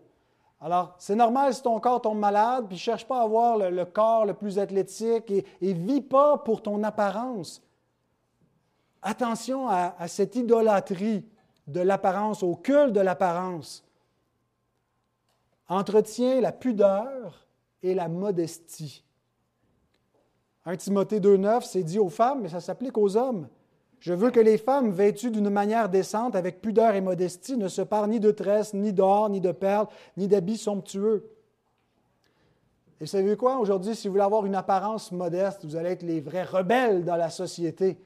Alors, 0.60 0.94
c'est 0.98 1.14
normal 1.14 1.54
si 1.54 1.62
ton 1.62 1.78
corps 1.78 2.00
tombe 2.00 2.18
malade, 2.18 2.66
puis 2.66 2.76
ne 2.76 2.80
cherche 2.80 3.06
pas 3.06 3.20
à 3.20 3.24
avoir 3.24 3.56
le, 3.56 3.84
corps 3.84 4.26
le 4.26 4.34
plus 4.34 4.58
athlétique 4.58 5.30
et 5.30 5.44
ne 5.62 5.72
vis 5.72 6.00
pas 6.00 6.38
pour 6.38 6.62
ton 6.62 6.82
apparence. 6.82 7.62
Attention 9.00 9.68
à, 9.68 9.94
à 9.98 10.08
cette 10.08 10.34
idolâtrie 10.34 11.24
de 11.68 11.80
l'apparence, 11.80 12.42
au 12.42 12.56
culte 12.56 12.92
de 12.92 13.00
l'apparence. 13.00 13.84
Entretiens 15.68 16.40
la 16.40 16.50
pudeur 16.50 17.46
et 17.82 17.94
la 17.94 18.08
modestie. 18.08 19.04
1 20.64 20.76
Timothée 20.76 21.20
2,9, 21.20 21.62
c'est 21.62 21.82
dit 21.82 21.98
aux 21.98 22.08
femmes, 22.08 22.42
mais 22.42 22.48
ça 22.48 22.60
s'applique 22.60 22.98
aux 22.98 23.16
hommes. 23.16 23.48
Je 24.00 24.12
veux 24.12 24.30
que 24.30 24.40
les 24.40 24.58
femmes 24.58 24.92
vêtues 24.92 25.30
d'une 25.30 25.50
manière 25.50 25.88
décente, 25.88 26.36
avec 26.36 26.60
pudeur 26.60 26.94
et 26.94 27.00
modestie, 27.00 27.56
ne 27.56 27.68
se 27.68 27.82
parent 27.82 28.06
ni 28.06 28.20
de 28.20 28.30
tresses, 28.30 28.74
ni 28.74 28.92
d'or, 28.92 29.28
ni 29.28 29.40
de 29.40 29.50
perles, 29.50 29.88
ni 30.16 30.28
d'habits 30.28 30.58
somptueux. 30.58 31.28
Et 33.00 33.06
savez 33.06 33.36
quoi? 33.36 33.58
Aujourd'hui, 33.58 33.94
si 33.94 34.08
vous 34.08 34.12
voulez 34.12 34.24
avoir 34.24 34.44
une 34.46 34.54
apparence 34.54 35.12
modeste, 35.12 35.64
vous 35.64 35.76
allez 35.76 35.90
être 35.90 36.02
les 36.02 36.20
vrais 36.20 36.42
rebelles 36.42 37.04
dans 37.04 37.16
la 37.16 37.30
société. 37.30 37.96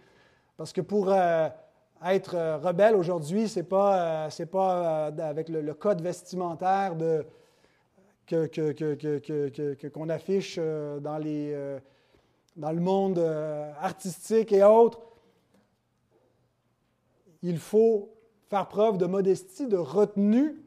Parce 0.57 0.73
que 0.73 0.81
pour 0.83 1.11
euh, 1.11 1.49
être 2.05 2.35
euh, 2.37 2.59
rebelle 2.59 2.95
aujourd'hui, 2.95 3.49
ce 3.49 3.61
n'est 3.61 3.67
pas, 3.67 4.29
euh, 4.29 5.11
avec 5.19 5.49
le, 5.49 5.75
code 5.75 6.03
vestimentaire 6.03 6.95
de, 6.97 7.25
qu'on 8.29 8.49
que, 8.49 10.11
affiche 10.11 10.59
dans 10.59 11.19
le 11.19 12.81
monde 12.81 13.19
artistique 13.81 14.53
et 14.53 14.63
autres 14.63 15.01
il 17.43 17.59
faut 17.59 18.13
faire 18.49 18.69
preuve 18.69 18.99
de 18.99 19.07
modestie, 19.07 19.67
de 19.67 19.77
retenue. 19.77 20.63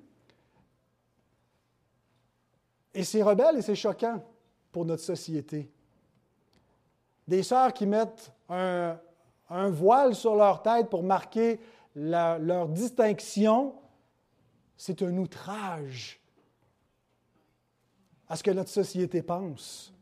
Et 2.93 3.03
c'est 3.03 3.23
rebelle 3.23 3.57
et 3.57 3.61
c'est 3.61 3.75
choquant 3.75 4.23
pour 4.71 4.85
notre 4.85 5.03
société. 5.03 5.71
Des 7.27 7.43
sœurs 7.43 7.73
qui 7.73 7.85
mettent 7.85 8.31
un, 8.49 8.99
voile 9.69 10.15
sur 10.15 10.35
leur 10.35 10.61
tête 10.61 10.89
pour 10.89 11.03
marquer 11.03 11.59
leur 11.95 12.67
distinction, 12.69 13.75
c'est 14.77 15.01
un 15.01 15.17
outrage 15.17 16.19
à 18.27 18.35
ce 18.35 18.43
que 18.43 18.51
notre 18.51 18.69
société 18.69 19.21
pense. 19.21 19.94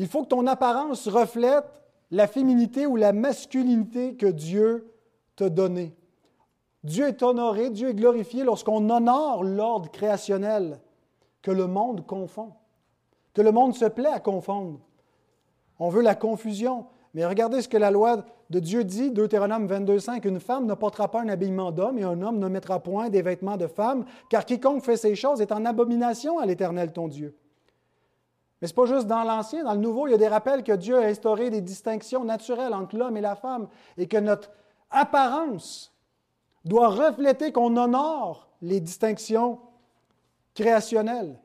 Il 0.00 0.06
faut 0.06 0.22
que 0.22 0.28
ton 0.28 0.46
apparence 0.46 1.08
reflète 1.08 1.82
la 2.10 2.26
féminité 2.26 2.86
ou 2.86 2.96
la 2.96 3.12
masculinité 3.12 4.16
que 4.16 4.24
Dieu 4.24 4.90
t'a 5.36 5.50
donnée. 5.50 5.94
Dieu 6.84 7.06
est 7.06 7.22
honoré, 7.22 7.68
Dieu 7.68 7.90
est 7.90 7.94
glorifié 7.94 8.42
lorsqu'on 8.42 8.88
honore 8.88 9.44
l'ordre 9.44 9.90
créationnel 9.90 10.80
que 11.42 11.50
le 11.50 11.66
monde 11.66 12.06
confond, 12.06 12.54
que 13.34 13.42
le 13.42 13.52
monde 13.52 13.74
se 13.74 13.84
plaît 13.84 14.08
à 14.10 14.20
confondre. 14.20 14.80
On 15.78 15.90
veut 15.90 16.00
la 16.00 16.14
confusion. 16.14 16.86
Mais 17.12 17.26
regardez 17.26 17.60
ce 17.60 17.68
que 17.68 17.76
la 17.76 17.90
loi 17.90 18.24
de 18.48 18.58
Dieu 18.58 18.84
dit, 18.84 19.10
Deutéronome 19.10 19.66
22.5, 19.66 20.26
une 20.26 20.40
femme 20.40 20.64
ne 20.64 20.72
portera 20.72 21.10
pas 21.10 21.20
un 21.20 21.28
habillement 21.28 21.72
d'homme 21.72 21.98
et 21.98 22.04
un 22.04 22.22
homme 22.22 22.38
ne 22.38 22.48
mettra 22.48 22.80
point 22.80 23.10
des 23.10 23.20
vêtements 23.20 23.58
de 23.58 23.66
femme, 23.66 24.06
car 24.30 24.46
quiconque 24.46 24.82
fait 24.82 24.96
ces 24.96 25.14
choses 25.14 25.42
est 25.42 25.52
en 25.52 25.66
abomination 25.66 26.38
à 26.38 26.46
l'Éternel 26.46 26.90
ton 26.90 27.06
Dieu. 27.06 27.36
Mais 28.60 28.68
ce 28.68 28.72
n'est 28.72 28.76
pas 28.76 28.86
juste 28.86 29.06
dans 29.06 29.24
l'Ancien, 29.24 29.64
dans 29.64 29.72
le 29.72 29.80
Nouveau, 29.80 30.06
il 30.06 30.10
y 30.10 30.14
a 30.14 30.18
des 30.18 30.28
rappels 30.28 30.62
que 30.62 30.72
Dieu 30.72 30.98
a 30.98 31.06
instauré 31.06 31.50
des 31.50 31.62
distinctions 31.62 32.24
naturelles 32.24 32.74
entre 32.74 32.96
l'homme 32.96 33.16
et 33.16 33.22
la 33.22 33.36
femme 33.36 33.68
et 33.96 34.06
que 34.06 34.18
notre 34.18 34.50
apparence 34.90 35.92
doit 36.64 36.88
refléter 36.88 37.52
qu'on 37.52 37.76
honore 37.76 38.48
les 38.60 38.80
distinctions 38.80 39.58
créationnelles. 40.54 41.38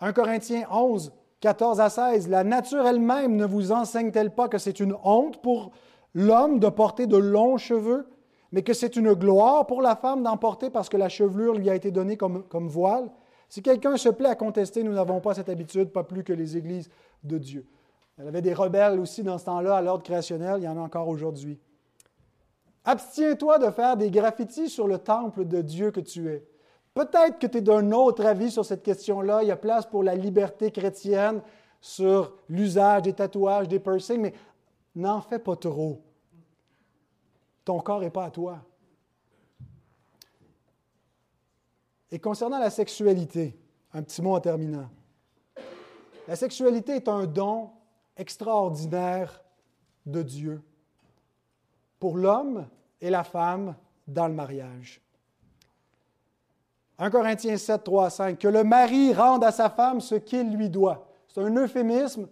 1 0.00 0.12
Corinthiens 0.12 0.66
11, 0.70 1.12
14 1.40 1.80
à 1.80 1.88
16, 1.88 2.28
La 2.28 2.44
nature 2.44 2.86
elle-même 2.86 3.36
ne 3.36 3.46
vous 3.46 3.72
enseigne-t-elle 3.72 4.34
pas 4.34 4.48
que 4.48 4.58
c'est 4.58 4.80
une 4.80 4.96
honte 5.04 5.40
pour 5.40 5.70
l'homme 6.14 6.58
de 6.58 6.68
porter 6.68 7.06
de 7.06 7.16
longs 7.16 7.56
cheveux, 7.56 8.08
mais 8.50 8.62
que 8.62 8.74
c'est 8.74 8.96
une 8.96 9.14
gloire 9.14 9.66
pour 9.66 9.80
la 9.80 9.96
femme 9.96 10.22
d'en 10.22 10.36
porter 10.36 10.68
parce 10.68 10.90
que 10.90 10.98
la 10.98 11.08
chevelure 11.08 11.54
lui 11.54 11.70
a 11.70 11.74
été 11.74 11.90
donnée 11.90 12.18
comme, 12.18 12.42
comme 12.44 12.68
voile? 12.68 13.10
Si 13.52 13.60
quelqu'un 13.60 13.98
se 13.98 14.08
plaît 14.08 14.30
à 14.30 14.34
contester, 14.34 14.82
nous 14.82 14.94
n'avons 14.94 15.20
pas 15.20 15.34
cette 15.34 15.50
habitude, 15.50 15.90
pas 15.90 16.04
plus 16.04 16.24
que 16.24 16.32
les 16.32 16.56
églises 16.56 16.88
de 17.22 17.36
Dieu. 17.36 17.66
Il 18.16 18.24
y 18.24 18.28
avait 18.28 18.40
des 18.40 18.54
rebelles 18.54 18.98
aussi 18.98 19.22
dans 19.22 19.36
ce 19.36 19.44
temps-là 19.44 19.76
à 19.76 19.82
l'ordre 19.82 20.02
créationnel, 20.02 20.54
il 20.56 20.64
y 20.64 20.68
en 20.68 20.78
a 20.78 20.80
encore 20.80 21.06
aujourd'hui. 21.06 21.60
Abstiens-toi 22.86 23.58
de 23.58 23.70
faire 23.70 23.98
des 23.98 24.10
graffitis 24.10 24.70
sur 24.70 24.88
le 24.88 24.96
temple 24.96 25.44
de 25.44 25.60
Dieu 25.60 25.90
que 25.90 26.00
tu 26.00 26.30
es. 26.30 26.48
Peut-être 26.94 27.38
que 27.38 27.46
tu 27.46 27.58
es 27.58 27.60
d'un 27.60 27.92
autre 27.92 28.24
avis 28.24 28.50
sur 28.50 28.64
cette 28.64 28.82
question-là. 28.82 29.42
Il 29.42 29.48
y 29.48 29.50
a 29.50 29.56
place 29.58 29.84
pour 29.84 30.02
la 30.02 30.14
liberté 30.14 30.70
chrétienne 30.70 31.42
sur 31.78 32.32
l'usage 32.48 33.02
des 33.02 33.12
tatouages, 33.12 33.68
des 33.68 33.80
piercings, 33.80 34.22
mais 34.22 34.32
n'en 34.94 35.20
fais 35.20 35.38
pas 35.38 35.56
trop. 35.56 36.00
Ton 37.66 37.80
corps 37.80 38.00
n'est 38.00 38.08
pas 38.08 38.24
à 38.24 38.30
toi. 38.30 38.64
Et 42.12 42.18
concernant 42.18 42.58
la 42.58 42.68
sexualité, 42.68 43.58
un 43.94 44.02
petit 44.02 44.20
mot 44.20 44.34
en 44.34 44.40
terminant. 44.40 44.90
La 46.28 46.36
sexualité 46.36 46.96
est 46.96 47.08
un 47.08 47.24
don 47.24 47.70
extraordinaire 48.16 49.42
de 50.04 50.22
Dieu 50.22 50.62
pour 51.98 52.18
l'homme 52.18 52.68
et 53.00 53.08
la 53.08 53.24
femme 53.24 53.74
dans 54.06 54.28
le 54.28 54.34
mariage. 54.34 55.00
1 56.98 57.10
Corinthiens 57.10 57.56
7, 57.56 57.82
3 57.82 58.10
5. 58.10 58.38
Que 58.38 58.48
le 58.48 58.62
mari 58.62 59.14
rende 59.14 59.42
à 59.42 59.50
sa 59.50 59.70
femme 59.70 60.00
ce 60.00 60.16
qu'il 60.16 60.54
lui 60.54 60.68
doit. 60.68 61.08
C'est 61.28 61.40
un 61.40 61.56
euphémisme 61.56 62.28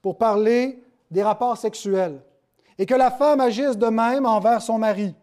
pour 0.00 0.16
parler 0.16 0.82
des 1.10 1.22
rapports 1.22 1.58
sexuels. 1.58 2.20
Et 2.78 2.86
que 2.86 2.94
la 2.94 3.10
femme 3.10 3.40
agisse 3.40 3.76
de 3.76 3.86
même 3.86 4.26
envers 4.26 4.62
son 4.62 4.78
mari. 4.78 5.14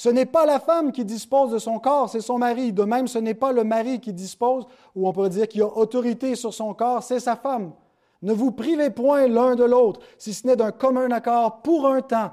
Ce 0.00 0.08
n'est 0.08 0.24
pas 0.24 0.46
la 0.46 0.58
femme 0.58 0.92
qui 0.92 1.04
dispose 1.04 1.50
de 1.50 1.58
son 1.58 1.78
corps, 1.78 2.08
c'est 2.08 2.22
son 2.22 2.38
mari. 2.38 2.72
De 2.72 2.84
même, 2.84 3.06
ce 3.06 3.18
n'est 3.18 3.34
pas 3.34 3.52
le 3.52 3.64
mari 3.64 4.00
qui 4.00 4.14
dispose, 4.14 4.66
ou 4.96 5.06
on 5.06 5.12
pourrait 5.12 5.28
dire 5.28 5.46
qui 5.46 5.60
a 5.60 5.66
autorité 5.66 6.36
sur 6.36 6.54
son 6.54 6.72
corps, 6.72 7.02
c'est 7.02 7.20
sa 7.20 7.36
femme. 7.36 7.72
Ne 8.22 8.32
vous 8.32 8.50
privez 8.50 8.88
point 8.88 9.26
l'un 9.26 9.56
de 9.56 9.64
l'autre, 9.64 10.00
si 10.16 10.32
ce 10.32 10.46
n'est 10.46 10.56
d'un 10.56 10.72
commun 10.72 11.10
accord 11.10 11.60
pour 11.60 11.86
un 11.86 12.00
temps, 12.00 12.30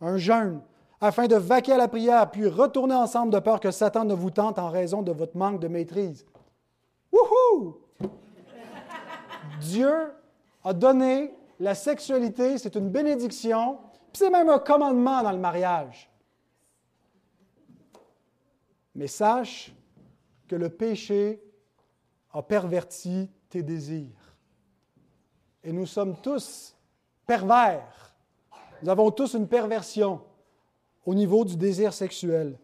un 0.00 0.16
jeûne, 0.16 0.60
afin 1.00 1.26
de 1.26 1.34
vaquer 1.34 1.72
à 1.72 1.76
la 1.76 1.88
prière, 1.88 2.30
puis 2.30 2.46
retourner 2.46 2.94
ensemble 2.94 3.32
de 3.32 3.40
peur 3.40 3.58
que 3.58 3.72
Satan 3.72 4.04
ne 4.04 4.14
vous 4.14 4.30
tente 4.30 4.60
en 4.60 4.70
raison 4.70 5.02
de 5.02 5.10
votre 5.10 5.36
manque 5.36 5.58
de 5.58 5.66
maîtrise. 5.66 6.24
Wouhou! 7.10 7.78
Dieu 9.60 9.92
a 10.62 10.72
donné 10.72 11.34
la 11.58 11.74
sexualité, 11.74 12.58
c'est 12.58 12.76
une 12.76 12.90
bénédiction, 12.90 13.78
puis 14.12 14.20
c'est 14.20 14.30
même 14.30 14.48
un 14.48 14.60
commandement 14.60 15.20
dans 15.24 15.32
le 15.32 15.38
mariage. 15.38 16.11
Mais 18.94 19.06
sache 19.06 19.72
que 20.48 20.56
le 20.56 20.68
péché 20.68 21.42
a 22.32 22.42
perverti 22.42 23.30
tes 23.48 23.62
désirs. 23.62 24.36
Et 25.64 25.72
nous 25.72 25.86
sommes 25.86 26.16
tous 26.20 26.74
pervers. 27.26 28.14
Nous 28.82 28.90
avons 28.90 29.10
tous 29.10 29.34
une 29.34 29.48
perversion 29.48 30.20
au 31.06 31.14
niveau 31.14 31.44
du 31.44 31.56
désir 31.56 31.92
sexuel. 31.92 32.58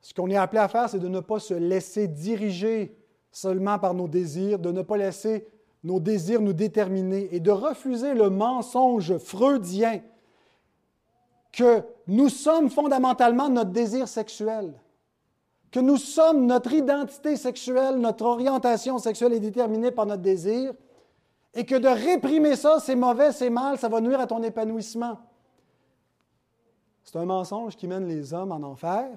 Ce 0.00 0.12
qu'on 0.12 0.28
est 0.28 0.36
appelé 0.36 0.60
à 0.60 0.68
faire, 0.68 0.88
c'est 0.88 0.98
de 0.98 1.08
ne 1.08 1.20
pas 1.20 1.40
se 1.40 1.54
laisser 1.54 2.08
diriger 2.08 2.96
seulement 3.30 3.78
par 3.78 3.94
nos 3.94 4.08
désirs, 4.08 4.58
de 4.58 4.70
ne 4.70 4.82
pas 4.82 4.96
laisser 4.96 5.48
nos 5.82 6.00
désirs 6.00 6.40
nous 6.40 6.52
déterminer 6.52 7.34
et 7.34 7.40
de 7.40 7.50
refuser 7.50 8.14
le 8.14 8.30
mensonge 8.30 9.18
freudien 9.18 10.00
que 11.54 11.84
nous 12.08 12.28
sommes 12.28 12.68
fondamentalement 12.68 13.48
notre 13.48 13.70
désir 13.70 14.08
sexuel, 14.08 14.74
que 15.70 15.78
nous 15.80 15.96
sommes 15.96 16.46
notre 16.46 16.72
identité 16.72 17.36
sexuelle, 17.36 17.96
notre 17.96 18.24
orientation 18.24 18.98
sexuelle 18.98 19.34
est 19.34 19.40
déterminée 19.40 19.92
par 19.92 20.06
notre 20.06 20.22
désir, 20.22 20.74
et 21.54 21.64
que 21.64 21.76
de 21.76 21.86
réprimer 21.86 22.56
ça, 22.56 22.80
c'est 22.80 22.96
mauvais, 22.96 23.30
c'est 23.30 23.50
mal, 23.50 23.78
ça 23.78 23.88
va 23.88 24.00
nuire 24.00 24.20
à 24.20 24.26
ton 24.26 24.42
épanouissement. 24.42 25.18
C'est 27.04 27.16
un 27.16 27.24
mensonge 27.24 27.76
qui 27.76 27.86
mène 27.86 28.08
les 28.08 28.34
hommes 28.34 28.50
en 28.50 28.62
enfer 28.62 29.16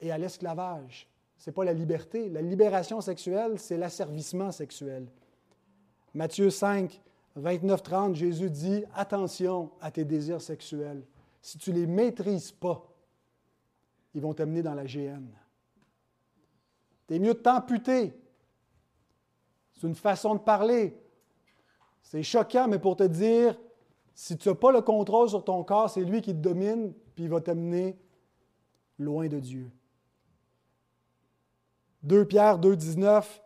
et 0.00 0.10
à 0.10 0.16
l'esclavage. 0.16 1.06
Ce 1.36 1.50
n'est 1.50 1.54
pas 1.54 1.64
la 1.64 1.74
liberté. 1.74 2.30
La 2.30 2.40
libération 2.40 3.02
sexuelle, 3.02 3.58
c'est 3.58 3.76
l'asservissement 3.76 4.50
sexuel. 4.50 5.08
Matthieu 6.14 6.48
5, 6.48 7.02
29-30, 7.40 8.14
Jésus 8.14 8.50
dit 8.50 8.84
Attention 8.94 9.70
à 9.80 9.90
tes 9.90 10.04
désirs 10.04 10.40
sexuels. 10.40 11.02
Si 11.40 11.58
tu 11.58 11.70
ne 11.70 11.76
les 11.76 11.86
maîtrises 11.86 12.52
pas, 12.52 12.84
ils 14.14 14.20
vont 14.20 14.34
t'amener 14.34 14.62
dans 14.62 14.74
la 14.74 14.86
géhenne. 14.86 15.30
es 17.08 17.18
mieux 17.18 17.34
de 17.34 17.38
t'amputer. 17.38 18.12
C'est 19.74 19.86
une 19.86 19.94
façon 19.94 20.34
de 20.34 20.40
parler. 20.40 21.00
C'est 22.02 22.22
choquant, 22.22 22.68
mais 22.68 22.78
pour 22.78 22.96
te 22.96 23.04
dire 23.04 23.58
si 24.14 24.36
tu 24.36 24.48
n'as 24.48 24.54
pas 24.56 24.72
le 24.72 24.80
contrôle 24.80 25.28
sur 25.28 25.44
ton 25.44 25.62
corps, 25.62 25.88
c'est 25.88 26.02
lui 26.02 26.20
qui 26.20 26.32
te 26.32 26.40
domine, 26.40 26.92
puis 27.14 27.24
il 27.24 27.30
va 27.30 27.40
t'amener 27.40 27.96
loin 28.98 29.28
de 29.28 29.38
Dieu. 29.38 29.70
2 32.02 32.24
Pierre 32.24 32.58
2, 32.58 32.74
19, 32.74 33.42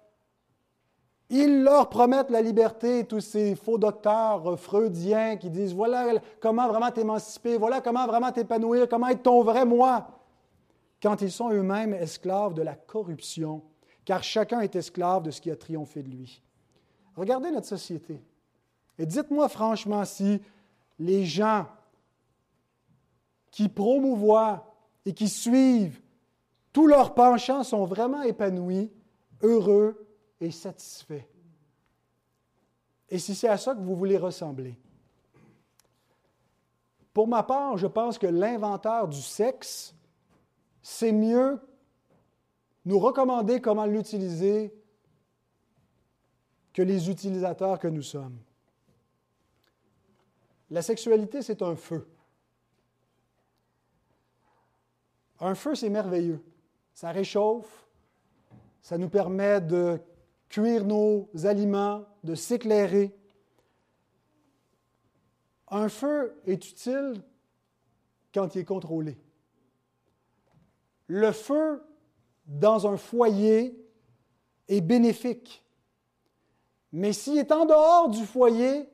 ils 1.34 1.62
leur 1.62 1.88
promettent 1.88 2.30
la 2.30 2.42
liberté, 2.42 3.06
tous 3.06 3.20
ces 3.20 3.54
faux 3.54 3.78
docteurs 3.78 4.60
freudiens 4.60 5.38
qui 5.38 5.48
disent 5.48 5.72
voilà 5.72 6.20
comment 6.40 6.68
vraiment 6.68 6.90
t'émanciper, 6.90 7.56
voilà 7.56 7.80
comment 7.80 8.06
vraiment 8.06 8.30
t'épanouir, 8.30 8.86
comment 8.86 9.08
être 9.08 9.22
ton 9.22 9.42
vrai 9.42 9.64
moi, 9.64 10.08
quand 11.02 11.22
ils 11.22 11.32
sont 11.32 11.50
eux-mêmes 11.50 11.94
esclaves 11.94 12.52
de 12.52 12.60
la 12.60 12.74
corruption, 12.74 13.62
car 14.04 14.22
chacun 14.22 14.60
est 14.60 14.76
esclave 14.76 15.22
de 15.22 15.30
ce 15.30 15.40
qui 15.40 15.50
a 15.50 15.56
triomphé 15.56 16.02
de 16.02 16.10
lui. 16.10 16.42
Regardez 17.16 17.50
notre 17.50 17.66
société. 17.66 18.22
Et 18.98 19.06
dites-moi 19.06 19.48
franchement 19.48 20.04
si 20.04 20.38
les 20.98 21.24
gens 21.24 21.66
qui 23.50 23.70
promouvoient 23.70 24.66
et 25.06 25.14
qui 25.14 25.30
suivent 25.30 26.02
tous 26.74 26.86
leurs 26.86 27.14
penchants 27.14 27.64
sont 27.64 27.86
vraiment 27.86 28.20
épanouis, 28.20 28.90
heureux 29.40 30.11
et 30.42 30.50
satisfait. 30.50 31.28
Et 33.08 33.18
si 33.18 33.34
c'est 33.34 33.48
à 33.48 33.56
ça 33.56 33.74
que 33.74 33.80
vous 33.80 33.94
voulez 33.94 34.18
ressembler. 34.18 34.76
Pour 37.12 37.28
ma 37.28 37.42
part, 37.42 37.76
je 37.76 37.86
pense 37.86 38.18
que 38.18 38.26
l'inventeur 38.26 39.06
du 39.06 39.20
sexe, 39.22 39.94
c'est 40.82 41.12
mieux 41.12 41.60
nous 42.84 42.98
recommander 42.98 43.60
comment 43.60 43.86
l'utiliser 43.86 44.74
que 46.72 46.82
les 46.82 47.08
utilisateurs 47.08 47.78
que 47.78 47.88
nous 47.88 48.02
sommes. 48.02 48.38
La 50.70 50.82
sexualité, 50.82 51.42
c'est 51.42 51.62
un 51.62 51.76
feu. 51.76 52.08
Un 55.38 55.54
feu, 55.54 55.74
c'est 55.74 55.90
merveilleux. 55.90 56.42
Ça 56.94 57.12
réchauffe, 57.12 57.86
ça 58.80 58.98
nous 58.98 59.10
permet 59.10 59.60
de 59.60 60.00
cuire 60.52 60.84
nos 60.84 61.30
aliments, 61.44 62.04
de 62.22 62.34
s'éclairer. 62.34 63.16
Un 65.68 65.88
feu 65.88 66.38
est 66.46 66.68
utile 66.68 67.22
quand 68.34 68.54
il 68.54 68.60
est 68.60 68.64
contrôlé. 68.64 69.18
Le 71.06 71.32
feu 71.32 71.82
dans 72.46 72.86
un 72.86 72.98
foyer 72.98 73.74
est 74.68 74.82
bénéfique. 74.82 75.64
Mais 76.92 77.14
s'il 77.14 77.38
est 77.38 77.50
en 77.50 77.64
dehors 77.64 78.10
du 78.10 78.24
foyer, 78.26 78.90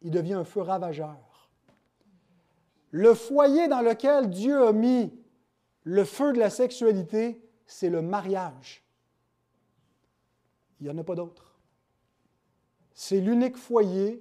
il 0.00 0.10
devient 0.10 0.34
un 0.34 0.44
feu 0.44 0.62
ravageur. 0.62 1.48
Le 2.90 3.14
foyer 3.14 3.68
dans 3.68 3.82
lequel 3.82 4.28
Dieu 4.30 4.66
a 4.66 4.72
mis 4.72 5.12
le 5.84 6.04
feu 6.04 6.32
de 6.32 6.40
la 6.40 6.50
sexualité, 6.50 7.40
c'est 7.66 7.88
le 7.88 8.02
mariage. 8.02 8.82
Il 10.82 10.86
n'y 10.86 10.90
en 10.90 10.98
a 10.98 11.04
pas 11.04 11.14
d'autre. 11.14 11.54
C'est 12.92 13.20
l'unique 13.20 13.56
foyer 13.56 14.20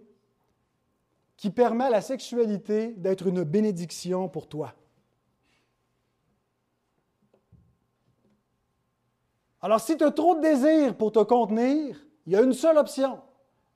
qui 1.36 1.50
permet 1.50 1.86
à 1.86 1.90
la 1.90 2.02
sexualité 2.02 2.94
d'être 2.94 3.26
une 3.26 3.44
bénédiction 3.44 4.30
pour 4.30 4.48
toi. 4.48 4.76
Alors, 9.60 9.80
si 9.80 9.98
tu 9.98 10.04
as 10.04 10.12
trop 10.12 10.36
de 10.36 10.42
désir 10.42 10.96
pour 10.96 11.12
te 11.12 11.24
contenir, 11.24 12.00
il 12.28 12.34
y 12.34 12.36
a 12.36 12.44
une 12.44 12.54
seule 12.54 12.78
option. 12.78 13.20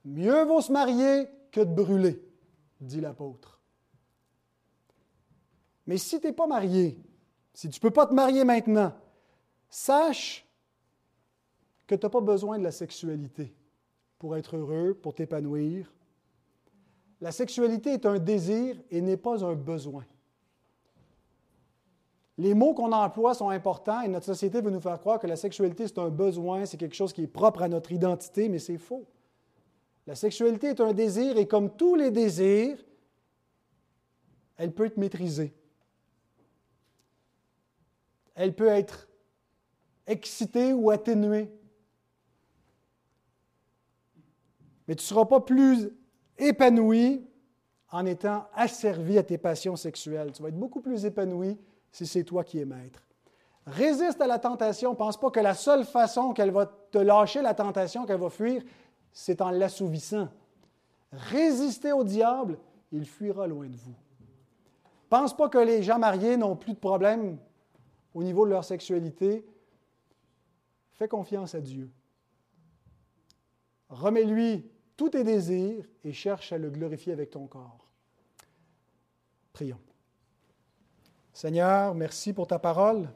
Mieux 0.04 0.44
vaut 0.44 0.60
se 0.60 0.70
marier 0.70 1.28
que 1.50 1.62
de 1.62 1.74
brûler, 1.74 2.24
dit 2.80 3.00
l'apôtre. 3.00 3.60
Mais 5.88 5.98
si 5.98 6.20
tu 6.20 6.28
n'es 6.28 6.32
pas 6.32 6.46
marié, 6.46 7.02
si 7.52 7.68
tu 7.68 7.78
ne 7.78 7.80
peux 7.80 7.92
pas 7.92 8.06
te 8.06 8.14
marier 8.14 8.44
maintenant, 8.44 8.94
sache 9.68 10.45
que 11.86 11.94
tu 11.94 12.04
n'as 12.04 12.10
pas 12.10 12.20
besoin 12.20 12.58
de 12.58 12.64
la 12.64 12.72
sexualité 12.72 13.54
pour 14.18 14.36
être 14.36 14.56
heureux, 14.56 14.94
pour 14.94 15.14
t'épanouir. 15.14 15.92
La 17.20 17.32
sexualité 17.32 17.90
est 17.90 18.06
un 18.06 18.18
désir 18.18 18.76
et 18.90 19.00
n'est 19.00 19.16
pas 19.16 19.44
un 19.44 19.54
besoin. 19.54 20.04
Les 22.38 22.52
mots 22.52 22.74
qu'on 22.74 22.92
emploie 22.92 23.34
sont 23.34 23.48
importants 23.48 24.02
et 24.02 24.08
notre 24.08 24.26
société 24.26 24.60
veut 24.60 24.70
nous 24.70 24.80
faire 24.80 24.98
croire 25.00 25.18
que 25.18 25.26
la 25.26 25.36
sexualité, 25.36 25.86
c'est 25.86 25.98
un 25.98 26.10
besoin, 26.10 26.66
c'est 26.66 26.76
quelque 26.76 26.94
chose 26.94 27.12
qui 27.12 27.22
est 27.22 27.26
propre 27.26 27.62
à 27.62 27.68
notre 27.68 27.92
identité, 27.92 28.48
mais 28.50 28.58
c'est 28.58 28.76
faux. 28.76 29.06
La 30.06 30.14
sexualité 30.14 30.68
est 30.68 30.80
un 30.80 30.92
désir 30.92 31.38
et 31.38 31.46
comme 31.46 31.74
tous 31.74 31.94
les 31.94 32.10
désirs, 32.10 32.78
elle 34.56 34.72
peut 34.72 34.84
être 34.84 34.98
maîtrisée. 34.98 35.54
Elle 38.34 38.54
peut 38.54 38.68
être 38.68 39.08
excitée 40.06 40.74
ou 40.74 40.90
atténuée. 40.90 41.50
Mais 44.86 44.94
tu 44.94 45.02
ne 45.02 45.06
seras 45.06 45.24
pas 45.24 45.40
plus 45.40 45.90
épanoui 46.38 47.26
en 47.90 48.06
étant 48.06 48.46
asservi 48.54 49.18
à 49.18 49.22
tes 49.22 49.38
passions 49.38 49.76
sexuelles. 49.76 50.32
Tu 50.32 50.42
vas 50.42 50.48
être 50.48 50.58
beaucoup 50.58 50.80
plus 50.80 51.04
épanoui 51.04 51.58
si 51.90 52.06
c'est 52.06 52.24
toi 52.24 52.44
qui 52.44 52.58
es 52.58 52.64
maître. 52.64 53.02
Résiste 53.66 54.20
à 54.20 54.26
la 54.26 54.38
tentation. 54.38 54.94
Pense 54.94 55.18
pas 55.18 55.30
que 55.30 55.40
la 55.40 55.54
seule 55.54 55.84
façon 55.84 56.32
qu'elle 56.32 56.50
va 56.50 56.66
te 56.66 56.98
lâcher 56.98 57.42
la 57.42 57.54
tentation, 57.54 58.06
qu'elle 58.06 58.20
va 58.20 58.30
fuir, 58.30 58.62
c'est 59.12 59.40
en 59.40 59.50
l'assouvissant. 59.50 60.28
Résistez 61.12 61.92
au 61.92 62.04
diable, 62.04 62.58
il 62.92 63.06
fuira 63.06 63.46
loin 63.46 63.68
de 63.68 63.76
vous. 63.76 63.94
Pense 65.08 65.36
pas 65.36 65.48
que 65.48 65.58
les 65.58 65.82
gens 65.82 65.98
mariés 65.98 66.36
n'ont 66.36 66.56
plus 66.56 66.74
de 66.74 66.78
problème 66.78 67.38
au 68.14 68.22
niveau 68.22 68.44
de 68.44 68.50
leur 68.50 68.64
sexualité. 68.64 69.46
Fais 70.92 71.08
confiance 71.08 71.54
à 71.54 71.60
Dieu. 71.60 71.90
Remets-lui 73.88 74.68
tous 74.96 75.10
tes 75.10 75.24
désirs 75.24 75.84
et 76.04 76.12
cherche 76.12 76.52
à 76.52 76.58
le 76.58 76.70
glorifier 76.70 77.12
avec 77.12 77.30
ton 77.30 77.46
corps. 77.46 77.86
Prions. 79.52 79.80
Seigneur, 81.32 81.94
merci 81.94 82.32
pour 82.32 82.46
ta 82.46 82.58
parole 82.58 83.08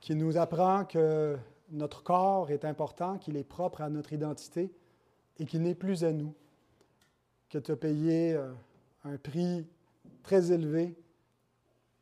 qui 0.00 0.14
nous 0.14 0.36
apprend 0.36 0.84
que 0.84 1.36
notre 1.70 2.02
corps 2.02 2.50
est 2.50 2.64
important, 2.64 3.18
qu'il 3.18 3.36
est 3.36 3.44
propre 3.44 3.82
à 3.82 3.90
notre 3.90 4.12
identité 4.12 4.72
et 5.38 5.46
qu'il 5.46 5.62
n'est 5.62 5.74
plus 5.74 6.04
à 6.04 6.12
nous, 6.12 6.34
que 7.48 7.58
tu 7.58 7.72
as 7.72 7.76
payé 7.76 8.38
un 9.04 9.16
prix 9.16 9.66
très 10.22 10.50
élevé 10.50 10.94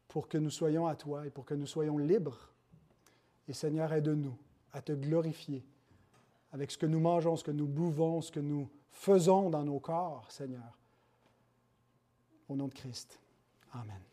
pour 0.09 0.29
que 0.29 0.39
nous 0.39 0.51
soyons 0.51 0.87
à 0.87 0.95
toi 0.95 1.27
et 1.27 1.31
pour 1.31 1.45
que 1.45 1.55
nous 1.55 1.67
soyons 1.67 1.99
libres. 1.99 2.51
Et 3.49 3.53
Seigneur, 3.53 3.93
aide-nous 3.93 4.37
à 4.73 4.83
te 4.83 4.93
glorifier 4.93 5.65
avec 6.53 6.71
ce 6.71 6.79
que 6.79 6.87
nous 6.87 7.01
mangeons, 7.01 7.37
ce 7.37 7.45
que 7.45 7.51
nous 7.51 7.67
buvons, 7.67 8.21
ce 8.21 8.33
que 8.33 8.41
nous 8.41 8.69
faisons 8.91 9.51
dans 9.51 9.65
nos 9.65 9.81
corps, 9.81 10.31
Seigneur. 10.31 10.79
Au 12.49 12.57
nom 12.57 12.69
de 12.69 12.75
Christ. 12.75 13.21
Amen. 13.73 14.10